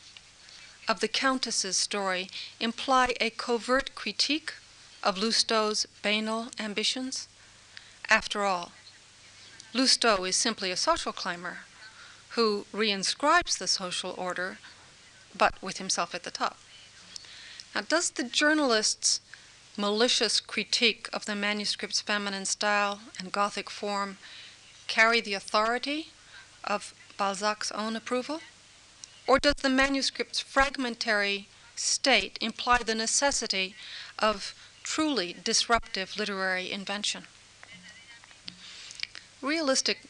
of 0.89 1.01
the 1.01 1.09
Countess's 1.09 1.77
story 1.77 2.31
imply 2.59 3.15
a 3.21 3.29
covert 3.29 3.95
critique 3.95 4.55
of 5.03 5.19
Lousteau's 5.19 5.87
banal 6.01 6.49
ambitions? 6.59 7.29
After 8.09 8.45
all, 8.45 8.73
Lousteau 9.75 10.27
is 10.27 10.37
simply 10.37 10.71
a 10.71 10.77
social 10.77 11.13
climber 11.13 11.59
who 12.31 12.65
reinscribes 12.73 13.59
the 13.59 13.69
social 13.69 14.15
order, 14.17 14.59
but 15.37 15.61
with 15.63 15.77
himself 15.77 16.15
at 16.15 16.23
the 16.23 16.31
top. 16.31 16.57
Now, 17.75 17.83
does 17.83 18.11
the 18.11 18.25
journalist's 18.25 19.21
malicious 19.77 20.41
critique 20.41 21.09
of 21.13 21.27
the 21.27 21.37
manuscript's 21.37 22.01
feminine 22.01 22.45
style 22.45 23.01
and 23.19 23.31
Gothic 23.31 23.71
form 23.71 24.19
carry 24.89 25.21
the 25.21 25.35
authority 25.35 26.11
of 26.65 26.95
Balzac's 27.17 27.71
own 27.73 27.95
approval? 27.95 28.41
Or 29.27 29.39
does 29.39 29.55
the 29.63 29.69
manuscript's 29.69 30.41
fragmentary 30.41 31.49
state 31.77 32.39
imply 32.41 32.79
the 32.79 32.95
necessity 32.95 33.75
of 34.19 34.55
truly 34.83 35.37
disruptive 35.45 36.17
literary 36.17 36.73
invention? 36.73 37.27
Realistic 39.41 40.01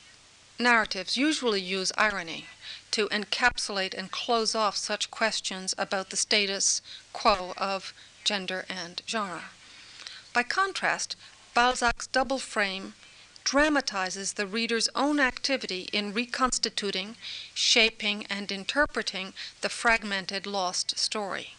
narratives 0.58 1.16
usually 1.16 1.60
use 1.60 1.92
irony 1.98 2.46
to 2.98 3.08
encapsulate 3.10 3.94
and 3.94 4.10
close 4.10 4.56
off 4.56 4.76
such 4.76 5.08
questions 5.08 5.72
about 5.78 6.10
the 6.10 6.16
status 6.16 6.82
quo 7.12 7.54
of 7.56 7.94
gender 8.24 8.66
and 8.68 9.02
genre. 9.06 9.50
By 10.34 10.42
contrast, 10.42 11.14
Balzac's 11.54 12.08
double 12.08 12.40
frame 12.40 12.94
dramatizes 13.44 14.32
the 14.32 14.48
reader's 14.48 14.88
own 14.96 15.20
activity 15.20 15.88
in 15.92 16.12
reconstituting, 16.12 17.14
shaping, 17.54 18.26
and 18.26 18.50
interpreting 18.50 19.32
the 19.60 19.68
fragmented, 19.68 20.44
lost 20.44 20.98
story. 20.98 21.54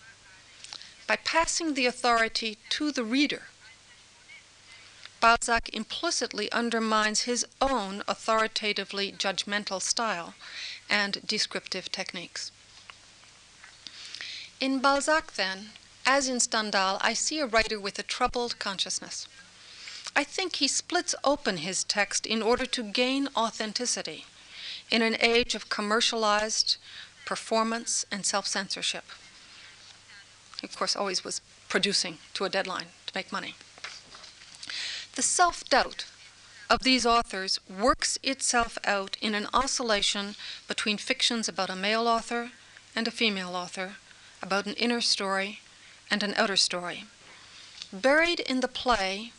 By 1.07 1.15
passing 1.15 1.73
the 1.73 1.85
authority 1.85 2.57
to 2.71 2.91
the 2.91 3.05
reader, 3.05 3.43
Balzac 5.19 5.69
implicitly 5.73 6.51
undermines 6.51 7.21
his 7.21 7.45
own 7.61 8.03
authoritatively 8.07 9.11
judgmental 9.11 9.81
style 9.81 10.33
and 10.89 11.21
descriptive 11.25 11.91
techniques. 11.91 12.51
In 14.59 14.79
Balzac, 14.79 15.33
then, 15.33 15.71
as 16.05 16.27
in 16.27 16.39
Stendhal, 16.39 16.97
I 17.01 17.13
see 17.13 17.39
a 17.39 17.45
writer 17.45 17.79
with 17.79 17.99
a 17.99 18.03
troubled 18.03 18.59
consciousness. 18.59 19.27
I 20.15 20.23
think 20.23 20.55
he 20.55 20.67
splits 20.67 21.15
open 21.23 21.57
his 21.57 21.83
text 21.83 22.25
in 22.25 22.41
order 22.41 22.65
to 22.65 22.83
gain 22.83 23.29
authenticity 23.35 24.25
in 24.89 25.01
an 25.01 25.17
age 25.19 25.53
of 25.53 25.69
commercialized 25.69 26.77
performance 27.25 28.05
and 28.11 28.25
self 28.25 28.47
censorship. 28.47 29.05
Of 30.63 30.75
course, 30.75 30.95
always 30.95 31.23
was 31.23 31.41
producing 31.69 32.17
to 32.33 32.45
a 32.45 32.49
deadline 32.49 32.87
to 33.05 33.13
make 33.15 33.31
money. 33.31 33.55
The 35.15 35.21
self 35.21 35.63
doubt 35.69 36.05
of 36.69 36.83
these 36.83 37.05
authors 37.05 37.59
works 37.67 38.19
itself 38.21 38.77
out 38.83 39.17
in 39.21 39.33
an 39.33 39.47
oscillation 39.53 40.35
between 40.67 40.97
fictions 40.97 41.47
about 41.47 41.69
a 41.69 41.75
male 41.75 42.07
author 42.07 42.51
and 42.95 43.07
a 43.07 43.11
female 43.11 43.55
author, 43.55 43.95
about 44.41 44.65
an 44.65 44.73
inner 44.73 45.01
story 45.01 45.61
and 46.11 46.21
an 46.21 46.33
outer 46.37 46.57
story. 46.57 47.05
Buried 47.91 48.39
in 48.41 48.59
the 48.59 48.67
play 48.67 49.33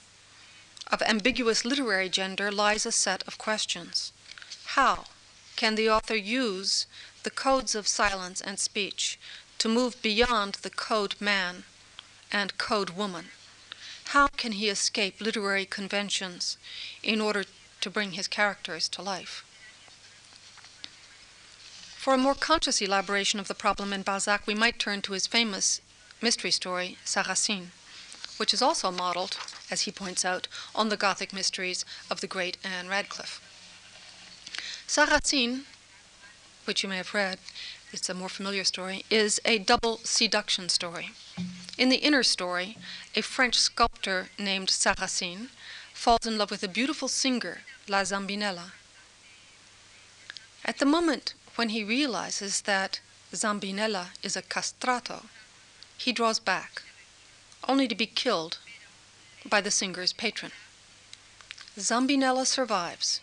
of 0.88 1.02
ambiguous 1.02 1.64
literary 1.64 2.08
gender 2.08 2.50
lies 2.50 2.84
a 2.84 2.92
set 2.92 3.22
of 3.28 3.38
questions. 3.38 4.12
How 4.76 5.04
can 5.56 5.76
the 5.76 5.88
author 5.88 6.16
use 6.16 6.86
the 7.22 7.30
codes 7.30 7.74
of 7.74 7.86
silence 7.86 8.40
and 8.40 8.58
speech 8.58 9.18
to 9.58 9.68
move 9.68 10.02
beyond 10.02 10.54
the 10.62 10.70
code 10.70 11.14
man 11.20 11.64
and 12.32 12.58
code 12.58 12.90
woman? 12.90 13.26
How 14.10 14.26
can 14.26 14.52
he 14.52 14.68
escape 14.68 15.20
literary 15.20 15.64
conventions 15.64 16.56
in 17.02 17.20
order 17.20 17.44
to 17.80 17.90
bring 17.90 18.12
his 18.12 18.26
characters 18.26 18.88
to 18.90 19.02
life? 19.02 19.44
For 21.96 22.14
a 22.14 22.18
more 22.18 22.34
conscious 22.34 22.80
elaboration 22.80 23.38
of 23.38 23.46
the 23.46 23.54
problem 23.54 23.92
in 23.92 24.02
Balzac, 24.02 24.46
we 24.46 24.54
might 24.54 24.78
turn 24.78 25.02
to 25.02 25.12
his 25.12 25.26
famous 25.26 25.80
mystery 26.20 26.50
story, 26.50 26.98
Sarrasine 27.04 27.70
which 28.40 28.54
is 28.54 28.62
also 28.62 28.90
modeled, 28.90 29.36
as 29.70 29.82
he 29.82 29.92
points 29.92 30.24
out, 30.24 30.48
on 30.74 30.88
the 30.88 30.96
Gothic 30.96 31.30
mysteries 31.30 31.84
of 32.10 32.22
the 32.22 32.26
great 32.26 32.56
Ann 32.64 32.88
Radcliffe. 32.88 33.38
Sarrasine, 34.88 35.66
which 36.64 36.82
you 36.82 36.88
may 36.88 36.96
have 36.96 37.12
read, 37.12 37.38
it's 37.92 38.08
a 38.08 38.14
more 38.14 38.30
familiar 38.30 38.64
story, 38.64 39.04
is 39.10 39.42
a 39.44 39.58
double 39.58 39.98
seduction 40.04 40.70
story. 40.70 41.10
In 41.80 41.88
the 41.88 41.96
inner 41.96 42.22
story, 42.22 42.76
a 43.14 43.22
French 43.22 43.54
sculptor 43.54 44.28
named 44.38 44.68
Sarrasine 44.68 45.48
falls 45.94 46.26
in 46.26 46.36
love 46.36 46.50
with 46.50 46.62
a 46.62 46.68
beautiful 46.68 47.08
singer, 47.08 47.62
La 47.88 48.02
Zambinella, 48.02 48.72
At 50.62 50.76
the 50.76 50.84
moment 50.84 51.32
when 51.54 51.70
he 51.70 51.82
realizes 51.82 52.60
that 52.62 53.00
Zambinella 53.32 54.08
is 54.22 54.36
a 54.36 54.42
castrato, 54.42 55.24
he 55.96 56.12
draws 56.12 56.38
back, 56.38 56.82
only 57.66 57.88
to 57.88 57.94
be 57.94 58.06
killed 58.06 58.58
by 59.46 59.62
the 59.62 59.70
singer's 59.70 60.12
patron. 60.12 60.52
Zambinella 61.78 62.46
survives 62.46 63.22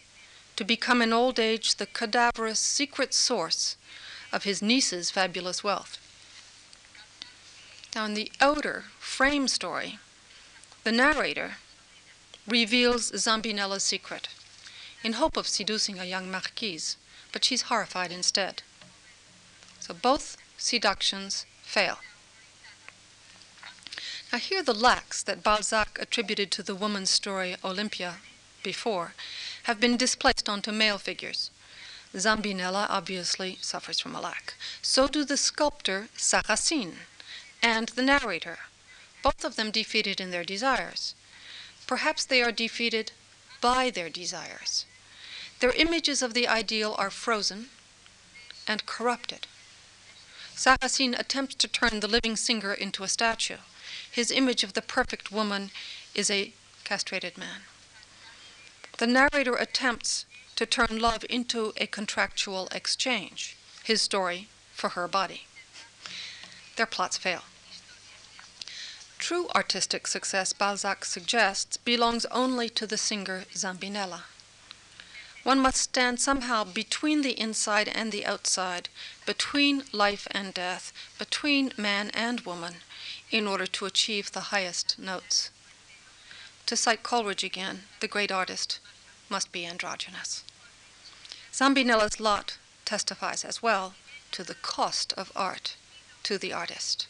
to 0.56 0.64
become 0.64 1.04
in 1.04 1.14
old 1.14 1.40
age 1.40 1.76
the 1.76 1.86
cadaverous 1.86 2.60
secret 2.60 3.14
source 3.14 3.78
of 4.34 4.46
his 4.46 4.64
niece's 4.64 5.12
fabulous 5.12 5.64
wealth. 5.64 6.00
In 7.98 8.14
the 8.14 8.32
outer 8.40 8.86
frame 9.00 9.48
story, 9.48 9.98
the 10.84 10.92
narrator 10.92 11.56
reveals 12.46 13.12
Zambinella's 13.12 13.84
secret 13.84 14.30
in 15.04 15.14
hope 15.14 15.36
of 15.36 15.48
seducing 15.48 15.98
a 15.98 16.06
young 16.06 16.30
marquise, 16.30 16.96
but 17.32 17.44
she's 17.44 17.64
horrified 17.64 18.12
instead. 18.12 18.62
So 19.80 19.96
both 19.96 20.38
seductions 20.60 21.48
fail. 21.64 21.98
Now, 24.32 24.38
here 24.38 24.62
the 24.62 24.76
lacks 24.76 25.24
that 25.24 25.42
Balzac 25.42 25.98
attributed 26.00 26.52
to 26.52 26.64
the 26.64 26.76
woman's 26.76 27.10
story 27.10 27.56
Olympia 27.64 28.18
before 28.62 29.16
have 29.64 29.80
been 29.80 29.98
displaced 29.98 30.48
onto 30.48 30.72
male 30.72 31.00
figures. 31.00 31.50
Zambinella 32.14 32.86
obviously 32.90 33.58
suffers 33.60 34.00
from 34.00 34.16
a 34.16 34.22
lack. 34.22 34.54
So 34.84 35.08
do 35.08 35.26
the 35.26 35.36
sculptor 35.36 36.10
Sarrasine 36.16 37.00
and 37.68 37.90
the 37.90 38.02
narrator, 38.02 38.60
both 39.22 39.44
of 39.44 39.58
them 39.58 39.72
defeated 39.72 40.22
in 40.22 40.32
their 40.32 40.46
desires. 40.46 41.14
Perhaps 41.86 42.24
they 42.24 42.42
are 42.42 42.64
defeated 42.64 43.12
by 43.60 43.90
their 43.90 44.10
desires. 44.10 44.86
Their 45.60 45.72
images 45.72 46.22
of 46.22 46.34
the 46.34 46.48
ideal 46.48 46.96
are 46.98 47.10
frozen 47.10 47.68
and 48.70 48.86
corrupted. 48.86 49.48
Sarrasine 50.56 51.20
attempts 51.20 51.56
to 51.56 51.68
turn 51.68 52.00
the 52.00 52.08
living 52.08 52.38
singer 52.38 52.74
into 52.74 53.04
a 53.04 53.10
statue. 53.10 53.62
His 54.10 54.32
image 54.32 54.64
of 54.64 54.72
the 54.72 54.82
perfect 54.82 55.30
woman 55.30 55.72
is 56.16 56.32
a 56.32 56.54
castrated 56.86 57.38
man. 57.38 57.62
The 58.98 59.08
narrator 59.08 59.56
attempts 59.56 60.26
to 60.56 60.66
turn 60.66 61.00
love 61.00 61.26
into 61.30 61.74
a 61.76 61.86
contractual 61.86 62.70
exchange, 62.72 63.58
his 63.84 64.02
story 64.02 64.48
for 64.74 64.90
her 64.90 65.08
body. 65.10 65.48
Their 66.78 66.86
plots 66.86 67.18
fail. 67.18 67.44
True 69.18 69.48
artistic 69.56 70.08
success, 70.08 70.54
Balzac 70.54 71.04
suggests, 71.04 71.78
belongs 71.78 72.26
only 72.26 72.70
to 72.70 72.86
the 72.86 72.98
singer 72.98 73.46
Zambinella. 73.54 74.24
One 75.44 75.60
must 75.60 75.82
stand 75.82 76.20
somehow 76.20 76.64
between 76.66 77.22
the 77.22 77.40
inside 77.40 77.88
and 77.88 78.12
the 78.12 78.26
outside, 78.26 78.90
between 79.26 79.86
life 79.92 80.28
and 80.32 80.54
death, 80.54 80.92
between 81.18 81.74
man 81.78 82.10
and 82.12 82.42
woman, 82.42 82.82
in 83.32 83.48
order 83.48 83.66
to 83.66 83.86
achieve 83.86 84.32
the 84.32 84.52
highest 84.52 85.00
notes. 85.00 85.50
To 86.66 86.76
cite 86.76 87.02
Coleridge 87.02 87.44
again, 87.44 87.84
the 88.02 88.08
great 88.08 88.32
artist 88.32 88.80
must 89.30 89.52
be 89.52 89.66
androgynous. 89.66 90.44
Zambinella's 91.54 92.20
lot 92.20 92.58
testifies 92.86 93.44
as 93.46 93.64
well 93.64 93.96
to 94.32 94.44
the 94.44 94.56
cost 94.56 95.14
of 95.14 95.32
art 95.36 95.76
to 96.24 96.38
the 96.38 96.54
artist. 96.54 97.08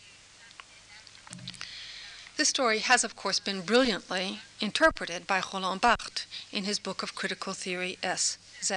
This 2.38 2.50
story 2.50 2.80
has, 2.80 3.04
of 3.04 3.16
course, 3.16 3.40
been 3.40 3.62
brilliantly 3.62 4.42
interpreted 4.62 5.26
by 5.26 5.42
Roland 5.52 5.82
Barthes 5.82 6.28
in 6.52 6.66
his 6.66 6.78
book 6.78 7.02
of 7.02 7.16
critical 7.16 7.54
theory 7.54 7.98
S. 8.04 8.38
Z. 8.62 8.76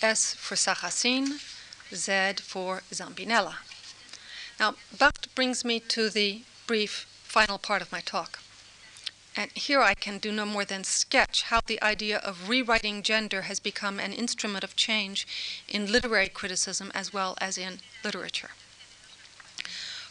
S 0.00 0.32
for 0.32 0.54
Sarrasine, 0.54 1.38
Z 1.94 2.42
for 2.42 2.82
Zambinella. 2.90 3.56
Now, 4.58 4.76
Barthes 4.98 5.26
brings 5.34 5.66
me 5.66 5.80
to 5.80 6.08
the 6.08 6.44
brief 6.66 7.06
final 7.24 7.58
part 7.58 7.82
of 7.82 7.92
my 7.92 8.00
talk. 8.00 8.38
And 9.36 9.50
here 9.52 9.82
I 9.82 9.92
can 9.92 10.16
do 10.16 10.32
no 10.32 10.46
more 10.46 10.64
than 10.64 10.82
sketch 10.82 11.42
how 11.42 11.60
the 11.66 11.82
idea 11.82 12.20
of 12.20 12.48
rewriting 12.48 13.02
gender 13.02 13.42
has 13.42 13.60
become 13.60 14.00
an 14.00 14.14
instrument 14.14 14.64
of 14.64 14.76
change 14.76 15.26
in 15.68 15.92
literary 15.92 16.30
criticism 16.30 16.90
as 16.94 17.12
well 17.12 17.36
as 17.38 17.58
in 17.58 17.80
literature. 18.02 18.52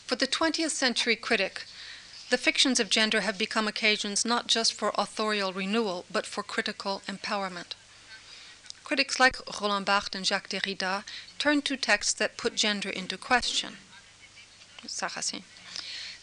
For 0.06 0.16
the 0.16 0.28
20th 0.28 0.70
century 0.70 1.16
critic, 1.16 1.66
the 2.32 2.38
fictions 2.38 2.80
of 2.80 2.90
gender 2.90 3.22
have 3.22 3.38
become 3.38 3.68
occasions 3.68 4.24
not 4.24 4.48
just 4.48 4.74
for 4.74 4.94
authorial 4.96 5.52
renewal, 5.52 6.06
but 6.10 6.26
for 6.26 6.42
critical 6.42 7.02
empowerment. 7.06 7.76
Critics 8.86 9.20
like 9.20 9.36
Roland 9.62 9.86
Barthes 9.86 10.16
and 10.16 10.26
Jacques 10.26 10.48
Derrida 10.48 11.04
turn 11.38 11.62
to 11.64 11.76
texts 11.76 12.14
that 12.14 12.38
put 12.38 12.56
gender 12.56 12.90
into 12.90 13.18
question. 13.18 13.76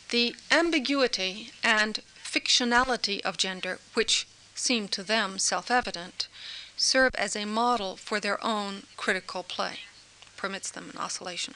The 0.08 0.34
ambiguity 0.50 1.52
and 1.62 2.00
fictionality 2.24 3.20
of 3.20 3.36
gender, 3.36 3.78
which 3.92 4.26
seem 4.54 4.88
to 4.88 5.02
them 5.02 5.38
self 5.38 5.70
evident, 5.70 6.26
serve 6.74 7.14
as 7.16 7.36
a 7.36 7.44
model 7.44 7.98
for 7.98 8.18
their 8.18 8.42
own 8.42 8.84
critical 8.96 9.42
play, 9.42 9.80
permits 10.38 10.70
them 10.70 10.88
an 10.90 10.98
oscillation. 10.98 11.54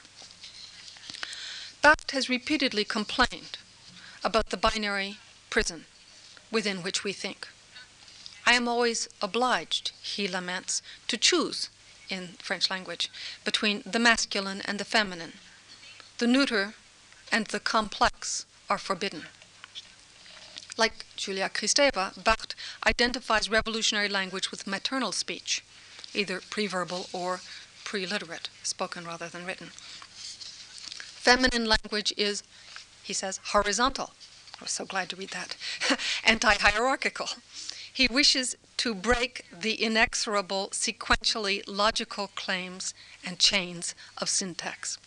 Barthes 1.81 2.11
has 2.13 2.29
repeatedly 2.29 2.85
complained 2.85 3.57
about 4.23 4.49
the 4.49 4.57
binary 4.57 5.17
prison 5.49 5.85
within 6.51 6.83
which 6.83 7.03
we 7.03 7.13
think. 7.13 7.47
I 8.45 8.53
am 8.53 8.67
always 8.67 9.07
obliged, 9.21 9.91
he 10.01 10.27
laments, 10.27 10.81
to 11.07 11.17
choose, 11.17 11.69
in 12.09 12.35
French 12.39 12.69
language, 12.69 13.09
between 13.45 13.83
the 13.85 13.99
masculine 13.99 14.61
and 14.65 14.79
the 14.79 14.85
feminine. 14.85 15.33
The 16.17 16.27
neuter 16.27 16.75
and 17.31 17.47
the 17.47 17.59
complex 17.59 18.45
are 18.69 18.77
forbidden. 18.77 19.23
Like 20.77 21.05
Julia 21.15 21.49
Kristeva, 21.49 22.23
Barthes 22.23 22.55
identifies 22.85 23.49
revolutionary 23.49 24.09
language 24.09 24.51
with 24.51 24.67
maternal 24.67 25.11
speech, 25.11 25.63
either 26.13 26.39
preverbal 26.39 27.13
or 27.13 27.41
preliterate, 27.83 28.49
spoken 28.63 29.05
rather 29.05 29.27
than 29.27 29.45
written. 29.45 29.67
Feminine 31.27 31.65
language 31.65 32.13
is 32.17 32.43
he 33.03 33.13
says, 33.13 33.39
horizontal. 33.51 34.11
I 34.59 34.63
was 34.63 34.71
so 34.71 34.85
glad 34.85 35.09
to 35.09 35.15
read 35.15 35.31
that. 35.31 35.57
Anti 36.23 36.53
hierarchical. 36.55 37.27
He 37.91 38.07
wishes 38.07 38.55
to 38.77 38.95
break 38.95 39.45
the 39.51 39.73
inexorable, 39.73 40.69
sequentially 40.69 41.63
logical 41.67 42.29
claims 42.33 42.93
and 43.25 43.37
chains 43.37 43.93
of 44.17 44.29
syntax. 44.29 44.97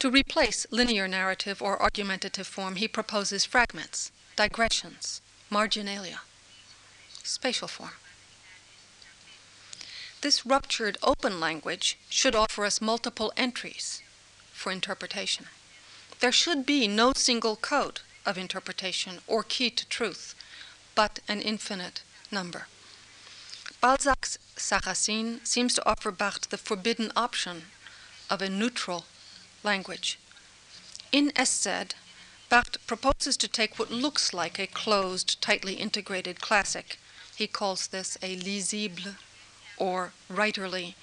To 0.00 0.10
replace 0.10 0.66
linear 0.70 1.06
narrative 1.06 1.62
or 1.62 1.80
argumentative 1.80 2.46
form, 2.46 2.76
he 2.76 2.88
proposes 2.88 3.44
fragments, 3.44 4.10
digressions, 4.34 5.22
marginalia, 5.48 6.22
spatial 7.22 7.68
form. 7.68 7.92
This 10.22 10.44
ruptured 10.44 10.98
open 11.02 11.38
language 11.40 11.98
should 12.08 12.34
offer 12.34 12.64
us 12.64 12.80
multiple 12.80 13.32
entries 13.36 14.02
for 14.62 14.70
interpretation. 14.70 15.46
There 16.20 16.30
should 16.30 16.64
be 16.64 16.86
no 16.86 17.12
single 17.14 17.56
code 17.56 18.00
of 18.24 18.38
interpretation 18.38 19.18
or 19.26 19.42
key 19.42 19.70
to 19.70 19.88
truth, 19.88 20.36
but 20.94 21.18
an 21.26 21.40
infinite 21.40 22.02
number. 22.30 22.68
Balzac's 23.80 24.38
Sarrasine 24.54 25.44
seems 25.44 25.74
to 25.74 25.84
offer 25.84 26.12
Barthes 26.12 26.46
the 26.46 26.58
forbidden 26.58 27.10
option 27.16 27.64
of 28.30 28.40
a 28.40 28.48
neutral 28.48 29.06
language. 29.64 30.16
In 31.10 31.32
SZ, 31.34 31.96
Barthes 32.48 32.78
proposes 32.86 33.36
to 33.38 33.48
take 33.48 33.80
what 33.80 33.90
looks 33.90 34.32
like 34.32 34.60
a 34.60 34.68
closed, 34.68 35.42
tightly 35.42 35.74
integrated 35.74 36.40
classic. 36.40 36.98
He 37.34 37.48
calls 37.48 37.88
this 37.88 38.16
a 38.22 38.36
lisible 38.36 39.16
or 39.76 40.12
writerly, 40.30 40.94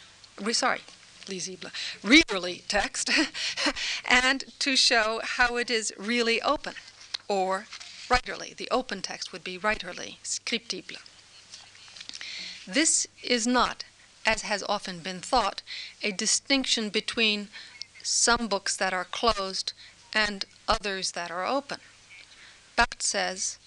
sorry, 0.53 0.81
lisible, 1.29 1.69
readerly 2.03 2.63
text, 2.67 3.09
and 4.05 4.45
to 4.59 4.75
show 4.75 5.21
how 5.23 5.55
it 5.57 5.69
is 5.69 5.93
really 5.97 6.41
open, 6.41 6.73
or 7.27 7.65
writerly. 8.09 8.55
The 8.55 8.69
open 8.71 9.01
text 9.01 9.31
would 9.31 9.43
be 9.43 9.57
writerly, 9.57 10.17
scriptible. 10.23 10.97
This 12.67 13.07
is 13.23 13.47
not, 13.47 13.83
as 14.25 14.41
has 14.43 14.63
often 14.67 14.99
been 14.99 15.21
thought, 15.21 15.61
a 16.03 16.11
distinction 16.11 16.89
between 16.89 17.49
some 18.03 18.47
books 18.47 18.75
that 18.75 18.93
are 18.93 19.05
closed 19.05 19.73
and 20.13 20.45
others 20.67 21.11
that 21.11 21.31
are 21.31 21.45
open. 21.45 21.79
Barthes 22.75 23.05
says 23.05 23.59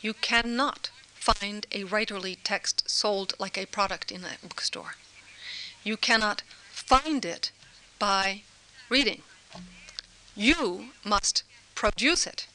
you 0.00 0.14
cannot 0.14 0.90
find 1.14 1.66
a 1.72 1.84
writerly 1.84 2.36
text 2.44 2.88
sold 2.90 3.34
like 3.38 3.56
a 3.56 3.66
product 3.66 4.12
in 4.12 4.24
a 4.24 4.36
bookstore. 4.46 4.96
You 5.82 5.96
cannot 5.96 6.42
find 6.86 7.24
it 7.24 7.50
by 7.98 8.42
reading. 8.88 9.22
You 10.36 10.90
must 11.04 11.42
produce 11.74 12.26
it 12.26 12.46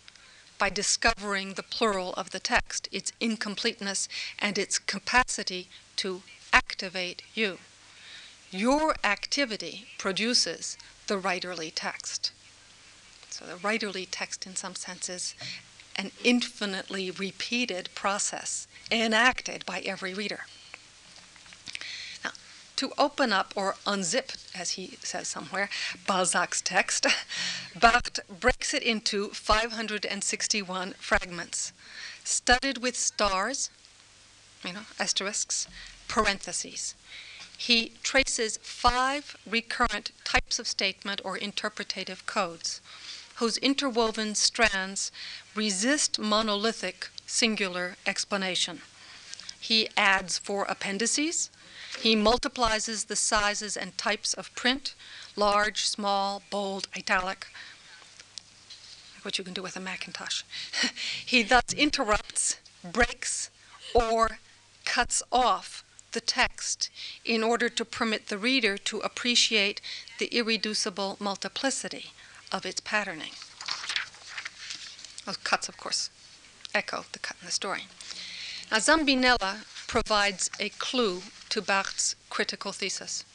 by 0.57 0.69
discovering 0.69 1.53
the 1.53 1.63
plural 1.63 2.13
of 2.13 2.32
the 2.32 2.39
text, 2.39 2.89
its 2.91 3.11
incompleteness, 3.19 4.07
and 4.38 4.57
its 4.57 4.77
capacity 4.77 5.69
to 5.95 6.21
activate 6.51 7.21
you. 7.34 7.59
Your 8.51 8.95
activity 9.03 9.88
produces 9.97 10.77
the 11.07 11.17
writerly 11.17 11.71
text. 11.73 12.32
So 13.30 13.45
the 13.45 13.55
writerly 13.55 14.07
text, 14.09 14.45
in 14.45 14.55
some 14.55 14.75
senses, 14.75 15.36
an 15.95 16.11
infinitely 16.23 17.11
repeated 17.11 17.89
process 17.95 18.67
enacted 18.91 19.65
by 19.65 19.80
every 19.82 20.13
reader. 20.13 20.45
To 22.80 22.93
open 22.97 23.34
up 23.34 23.51
or 23.57 23.75
unzip, 23.86 24.38
as 24.55 24.71
he 24.71 24.97
says 25.03 25.27
somewhere, 25.27 25.69
Balzac's 26.07 26.61
text, 26.61 27.05
Barthes 27.77 28.21
breaks 28.39 28.73
it 28.73 28.84
into 28.84 29.27
561 29.32 30.93
fragments, 30.97 31.73
studded 32.23 32.77
with 32.82 32.95
stars, 32.95 33.69
you 34.63 34.71
know, 34.71 34.86
asterisks, 34.97 35.67
parentheses. 36.07 36.95
He 37.57 37.91
traces 38.01 38.55
five 38.63 39.36
recurrent 39.45 40.11
types 40.23 40.57
of 40.57 40.65
statement 40.65 41.19
or 41.25 41.36
interpretative 41.36 42.25
codes 42.25 42.80
whose 43.36 43.57
interwoven 43.57 44.36
strands 44.36 45.11
resist 45.53 46.17
monolithic 46.17 47.09
singular 47.25 47.97
explanation. 48.05 48.80
He 49.59 49.89
adds 49.97 50.38
four 50.38 50.63
appendices. 50.63 51.49
He 52.00 52.16
multiplies 52.16 52.86
the 53.06 53.16
sizes 53.16 53.76
and 53.76 53.98
types 53.98 54.34
of 54.34 54.54
print 54.56 54.94
large, 55.36 55.86
small, 55.86 56.44
bold, 56.50 56.88
italic, 56.96 57.48
like 59.16 59.26
what 59.26 59.38
you 59.38 59.44
can 59.44 59.54
do 59.54 59.64
with 59.64 59.76
a 59.76 59.80
Macintosh. 59.80 60.44
he 61.26 61.44
thus 61.44 61.74
interrupts, 61.76 62.58
breaks, 62.84 63.50
or 63.94 64.40
cuts 64.86 65.24
off 65.32 65.84
the 66.12 66.22
text 66.22 66.90
in 67.24 67.44
order 67.44 67.70
to 67.70 67.86
permit 67.86 68.28
the 68.28 68.38
reader 68.38 68.78
to 68.78 69.00
appreciate 69.00 69.82
the 70.18 70.28
irreducible 70.28 71.18
multiplicity 71.20 72.12
of 72.52 72.66
its 72.66 72.82
patterning. 72.82 73.32
Those 75.26 75.38
cuts, 75.38 75.70
of 75.70 75.78
course, 75.78 76.10
echo 76.74 77.06
the 77.12 77.20
cut 77.20 77.38
in 77.42 77.46
the 77.46 77.52
story. 77.52 77.86
Now, 78.72 78.78
Zambinella 78.78 79.60
provides 79.90 80.52
a 80.60 80.70
clue 80.70 81.24
to 81.50 81.64
Barthes' 81.64 82.16
critical 82.30 82.72
thesis. 82.72 83.26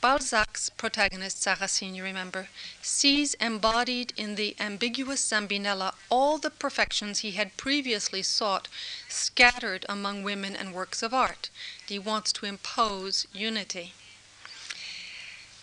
Balzac's 0.00 0.70
protagonist, 0.70 1.42
Sarrasine, 1.42 1.96
you 1.96 2.04
remember, 2.04 2.46
sees 2.80 3.34
embodied 3.34 4.12
in 4.16 4.36
the 4.36 4.54
ambiguous 4.60 5.28
Zambinella 5.28 5.94
all 6.08 6.38
the 6.38 6.50
perfections 6.50 7.18
he 7.18 7.32
had 7.32 7.56
previously 7.56 8.22
sought 8.22 8.68
scattered 9.08 9.84
among 9.88 10.22
women 10.22 10.54
and 10.54 10.72
works 10.72 11.02
of 11.02 11.12
art. 11.12 11.50
He 11.84 11.98
wants 11.98 12.32
to 12.34 12.46
impose 12.46 13.26
unity. 13.32 13.92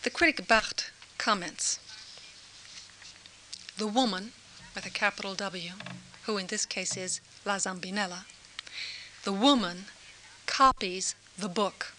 The 0.03 0.09
critic 0.09 0.49
Barthes 0.49 0.91
comments 1.17 1.79
The 3.77 3.87
woman, 3.87 4.33
with 4.75 4.85
a 4.85 4.89
capital 4.89 5.33
W, 5.35 5.71
who 6.23 6.37
in 6.37 6.47
this 6.47 6.65
case 6.65 6.97
is 6.97 7.21
La 7.45 7.55
Zambinella, 7.55 8.25
the 9.27 9.33
woman 9.33 9.83
copies 10.45 11.13
the 11.37 11.49
book. 11.49 11.93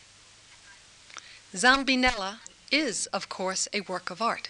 Zambinella 1.53 2.39
is, 2.73 3.05
of 3.09 3.29
course, 3.29 3.69
a 3.75 3.83
work 3.83 4.09
of 4.09 4.23
art. 4.23 4.49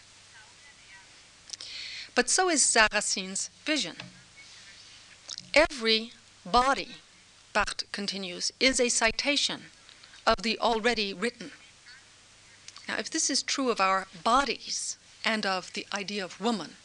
But 2.15 2.31
so 2.31 2.49
is 2.49 2.65
Sarrasine's 2.65 3.51
vision. 3.65 3.97
Every 5.55 6.13
body, 6.47 6.91
Barthes 7.53 7.89
continues, 7.91 8.53
is 8.61 8.79
a 8.79 8.89
citation 8.89 9.63
of 10.25 10.37
the 10.43 10.57
already 10.61 11.13
written. 11.13 11.51
Now, 12.87 12.99
if 12.99 13.11
this 13.11 13.29
is 13.29 13.43
true 13.43 13.71
of 13.71 13.81
our 13.81 14.07
bodies 14.23 14.97
and 15.25 15.45
of 15.45 15.73
the 15.73 15.85
idea 15.93 16.25
of 16.25 16.41
woman, 16.41 16.77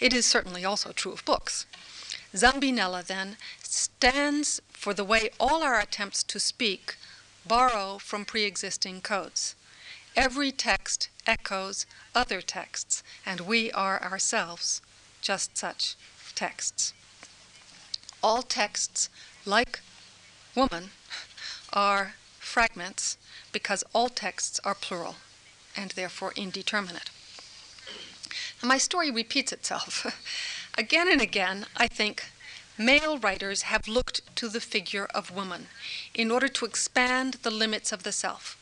it 0.00 0.14
is 0.14 0.24
certainly 0.24 0.64
also 0.64 0.92
true 0.92 1.12
of 1.12 1.22
books. 1.26 1.66
Zambinella, 2.34 3.04
then, 3.06 3.36
stands 3.62 4.60
for 4.72 4.94
the 4.94 5.04
way 5.04 5.30
all 5.38 5.62
our 5.62 5.78
attempts 5.78 6.22
to 6.24 6.40
speak 6.40 6.96
borrow 7.46 7.98
from 7.98 8.24
pre 8.24 8.44
existing 8.44 9.00
codes. 9.00 9.54
Every 10.16 10.52
text 10.52 11.08
echoes 11.26 11.86
other 12.14 12.42
texts, 12.42 13.02
and 13.24 13.40
we 13.40 13.70
are 13.72 14.02
ourselves 14.02 14.82
just 15.20 15.56
such 15.56 15.94
texts. 16.34 16.92
All 18.22 18.42
texts, 18.42 19.08
like 19.44 19.80
woman, 20.54 20.90
are 21.72 22.14
fragments 22.38 23.16
because 23.52 23.84
all 23.94 24.08
texts 24.08 24.60
are 24.64 24.74
plural 24.74 25.16
and 25.76 25.92
therefore 25.92 26.32
indeterminate. 26.36 27.10
My 28.62 28.78
story 28.78 29.10
repeats 29.10 29.52
itself. 29.52 30.06
again 30.76 31.08
and 31.10 31.20
again, 31.20 31.66
I 31.76 31.86
think 31.86 32.24
male 32.78 33.18
writers 33.18 33.62
have 33.62 33.86
looked 33.86 34.22
to 34.36 34.48
the 34.48 34.60
figure 34.60 35.06
of 35.14 35.34
woman 35.34 35.66
in 36.14 36.30
order 36.30 36.48
to 36.48 36.64
expand 36.64 37.34
the 37.42 37.50
limits 37.50 37.92
of 37.92 38.02
the 38.02 38.12
self. 38.12 38.58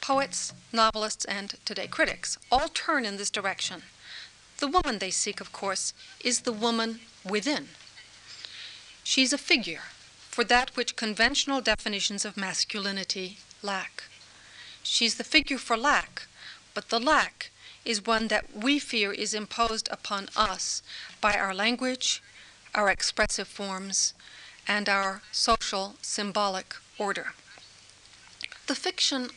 Poets, 0.00 0.52
novelists, 0.72 1.24
and 1.24 1.54
today 1.64 1.86
critics 1.86 2.38
all 2.50 2.68
turn 2.68 3.04
in 3.04 3.16
this 3.16 3.30
direction. 3.30 3.82
The 4.58 4.68
woman 4.68 4.98
they 4.98 5.10
seek, 5.10 5.40
of 5.40 5.52
course, 5.52 5.92
is 6.22 6.40
the 6.40 6.52
woman 6.52 7.00
within. 7.24 7.68
She's 9.02 9.32
a 9.32 9.38
figure 9.38 9.82
for 10.30 10.44
that 10.44 10.76
which 10.76 10.96
conventional 10.96 11.60
definitions 11.60 12.24
of 12.24 12.36
masculinity 12.36 13.38
lack. 13.62 14.04
She's 14.82 15.14
the 15.14 15.24
figure 15.24 15.58
for 15.58 15.76
lack, 15.76 16.26
but 16.74 16.88
the 16.88 17.00
lack 17.00 17.50
is 17.84 18.06
one 18.06 18.28
that 18.28 18.56
we 18.56 18.78
fear 18.78 19.12
is 19.12 19.34
imposed 19.34 19.88
upon 19.90 20.28
us 20.36 20.82
by 21.20 21.34
our 21.34 21.54
language, 21.54 22.22
our 22.74 22.88
expressive 22.88 23.48
forms, 23.48 24.14
and 24.66 24.88
our 24.88 25.22
social 25.30 25.94
symbolic 26.00 26.74
order. 26.98 27.34
The 28.66 28.74
fiction 28.74 29.30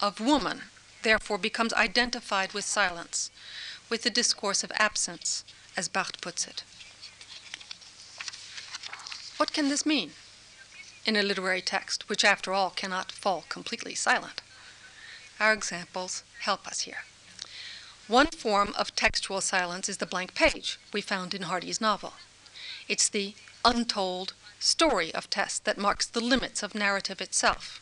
of 0.00 0.20
woman, 0.20 0.62
therefore, 1.02 1.38
becomes 1.38 1.72
identified 1.74 2.52
with 2.52 2.64
silence, 2.64 3.30
with 3.88 4.02
the 4.02 4.10
discourse 4.10 4.64
of 4.64 4.72
absence, 4.74 5.44
as 5.76 5.88
Barthes 5.88 6.20
puts 6.20 6.46
it. 6.46 6.64
What 9.36 9.52
can 9.52 9.68
this 9.68 9.86
mean 9.86 10.12
in 11.04 11.14
a 11.14 11.22
literary 11.22 11.60
text, 11.60 12.08
which, 12.08 12.24
after 12.24 12.52
all, 12.52 12.70
cannot 12.70 13.12
fall 13.12 13.44
completely 13.48 13.94
silent? 13.94 14.42
Our 15.38 15.52
examples 15.52 16.24
help 16.40 16.66
us 16.66 16.80
here. 16.80 17.04
One 18.08 18.28
form 18.28 18.72
of 18.78 18.94
textual 18.94 19.40
silence 19.40 19.88
is 19.88 19.96
the 19.96 20.06
blank 20.06 20.34
page 20.34 20.78
we 20.92 21.00
found 21.00 21.34
in 21.34 21.42
Hardy's 21.42 21.80
novel. 21.80 22.12
It's 22.88 23.08
the 23.08 23.34
untold 23.64 24.32
story 24.60 25.12
of 25.12 25.28
Tess 25.28 25.58
that 25.60 25.76
marks 25.76 26.06
the 26.06 26.20
limits 26.20 26.62
of 26.62 26.74
narrative 26.74 27.20
itself. 27.20 27.80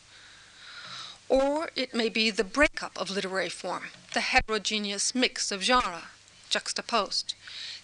Or 1.29 1.69
it 1.75 1.93
may 1.93 2.09
be 2.09 2.31
the 2.31 2.43
breakup 2.43 2.97
of 2.97 3.11
literary 3.11 3.49
form, 3.49 3.89
the 4.13 4.21
heterogeneous 4.21 5.13
mix 5.13 5.51
of 5.51 5.61
genre 5.61 6.09
juxtaposed 6.49 7.35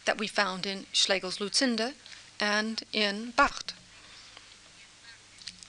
that 0.05 0.17
we 0.17 0.27
found 0.27 0.65
in 0.65 0.87
Schlegel's 0.91 1.39
Lucinda 1.39 1.93
and 2.39 2.83
in 2.91 3.31
Barthes. 3.31 3.75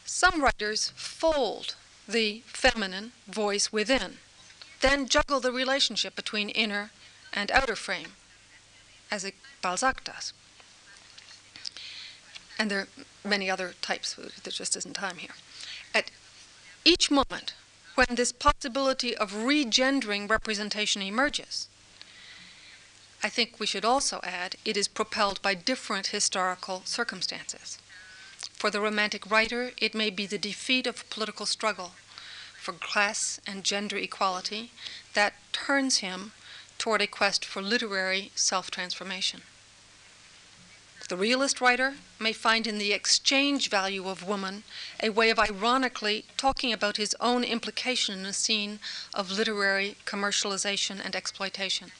Some 0.06 0.42
writers 0.42 0.92
fold 0.94 1.74
the 2.08 2.42
feminine 2.46 3.12
voice 3.26 3.72
within, 3.72 4.18
then 4.82 5.08
juggle 5.08 5.40
the 5.40 5.52
relationship 5.52 6.14
between 6.14 6.50
inner 6.50 6.90
and 7.32 7.50
outer 7.50 7.76
frame, 7.76 8.12
as 9.10 9.30
Balzac 9.62 10.04
does. 10.04 10.32
And 12.58 12.70
there 12.70 12.80
are 12.80 12.88
many 13.24 13.48
other 13.48 13.74
types, 13.80 14.14
there 14.14 14.52
just 14.52 14.76
isn't 14.76 14.94
time 14.94 15.16
here. 15.16 15.34
At 15.94 16.10
each 16.84 17.10
moment, 17.10 17.54
when 17.94 18.06
this 18.10 18.32
possibility 18.32 19.16
of 19.16 19.32
regendering 19.32 20.28
representation 20.28 21.02
emerges, 21.02 21.68
I 23.22 23.28
think 23.28 23.60
we 23.60 23.66
should 23.66 23.84
also 23.84 24.20
add 24.24 24.56
it 24.64 24.76
is 24.76 24.88
propelled 24.88 25.40
by 25.42 25.54
different 25.54 26.08
historical 26.08 26.82
circumstances. 26.84 27.78
For 28.54 28.70
the 28.70 28.80
Romantic 28.80 29.30
writer, 29.30 29.72
it 29.76 29.94
may 29.94 30.10
be 30.10 30.26
the 30.26 30.38
defeat 30.38 30.86
of 30.86 31.08
political 31.08 31.46
struggle 31.46 31.92
for 32.62 32.72
class 32.72 33.40
and 33.44 33.64
gender 33.64 33.96
equality 33.96 34.70
that 35.14 35.34
turns 35.52 35.98
him 35.98 36.30
toward 36.78 37.02
a 37.02 37.08
quest 37.08 37.44
for 37.44 37.60
literary 37.60 38.30
self 38.36 38.70
transformation. 38.70 39.42
The 41.08 41.16
realist 41.16 41.60
writer 41.60 41.94
may 42.20 42.32
find 42.32 42.66
in 42.68 42.78
the 42.78 42.92
exchange 42.92 43.68
value 43.68 44.08
of 44.08 44.26
woman 44.26 44.62
a 45.02 45.10
way 45.10 45.28
of 45.30 45.40
ironically 45.40 46.24
talking 46.36 46.72
about 46.72 46.98
his 46.98 47.16
own 47.20 47.42
implication 47.42 48.20
in 48.20 48.26
a 48.26 48.32
scene 48.32 48.78
of 49.12 49.32
literary 49.32 49.96
commercialization 50.06 51.04
and 51.04 51.16
exploitation. 51.16 51.90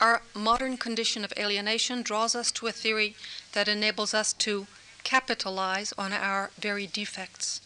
Our 0.00 0.22
modern 0.32 0.76
condition 0.76 1.24
of 1.24 1.32
alienation 1.36 2.02
draws 2.02 2.36
us 2.36 2.52
to 2.52 2.68
a 2.68 2.72
theory 2.72 3.16
that 3.52 3.66
enables 3.66 4.14
us 4.14 4.32
to 4.34 4.68
capitalize 5.02 5.92
on 5.98 6.12
our 6.12 6.50
very 6.58 6.86
defects. 6.86 7.60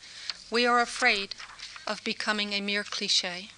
We 0.52 0.66
are 0.66 0.82
afraid 0.82 1.34
of 1.86 2.04
becoming 2.04 2.52
a 2.52 2.60
mere 2.60 2.84
cliche, 2.84 3.48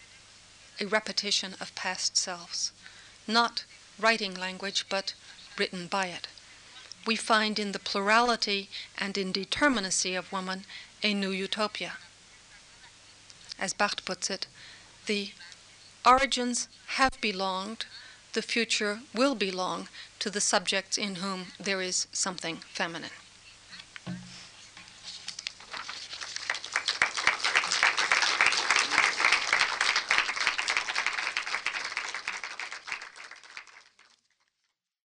a 0.81 0.87
repetition 0.87 1.57
of 1.61 1.75
past 1.75 2.17
selves, 2.17 2.71
not 3.27 3.65
writing 3.99 4.33
language, 4.33 4.87
but 4.89 5.15
written 5.59 5.89
by 5.89 6.07
it. 6.07 6.29
We 7.05 7.17
find 7.17 7.59
in 7.59 7.73
the 7.73 7.81
plurality 7.81 8.71
and 8.97 9.15
indeterminacy 9.15 10.17
of 10.17 10.31
woman 10.31 10.67
a 11.03 11.15
new 11.15 11.33
utopia. 11.33 11.95
As 13.59 13.75
Barthes 13.75 14.05
puts 14.05 14.31
it, 14.31 14.47
the 15.07 15.33
origins 16.07 16.69
have 16.99 17.21
belonged, 17.21 17.87
the 18.35 18.43
future 18.43 19.01
will 19.13 19.35
belong 19.35 19.89
to 20.21 20.31
the 20.31 20.41
subjects 20.41 20.97
in 20.97 21.17
whom 21.17 21.47
there 21.59 21.83
is 21.83 22.07
something 22.13 22.59
feminine. 22.73 23.11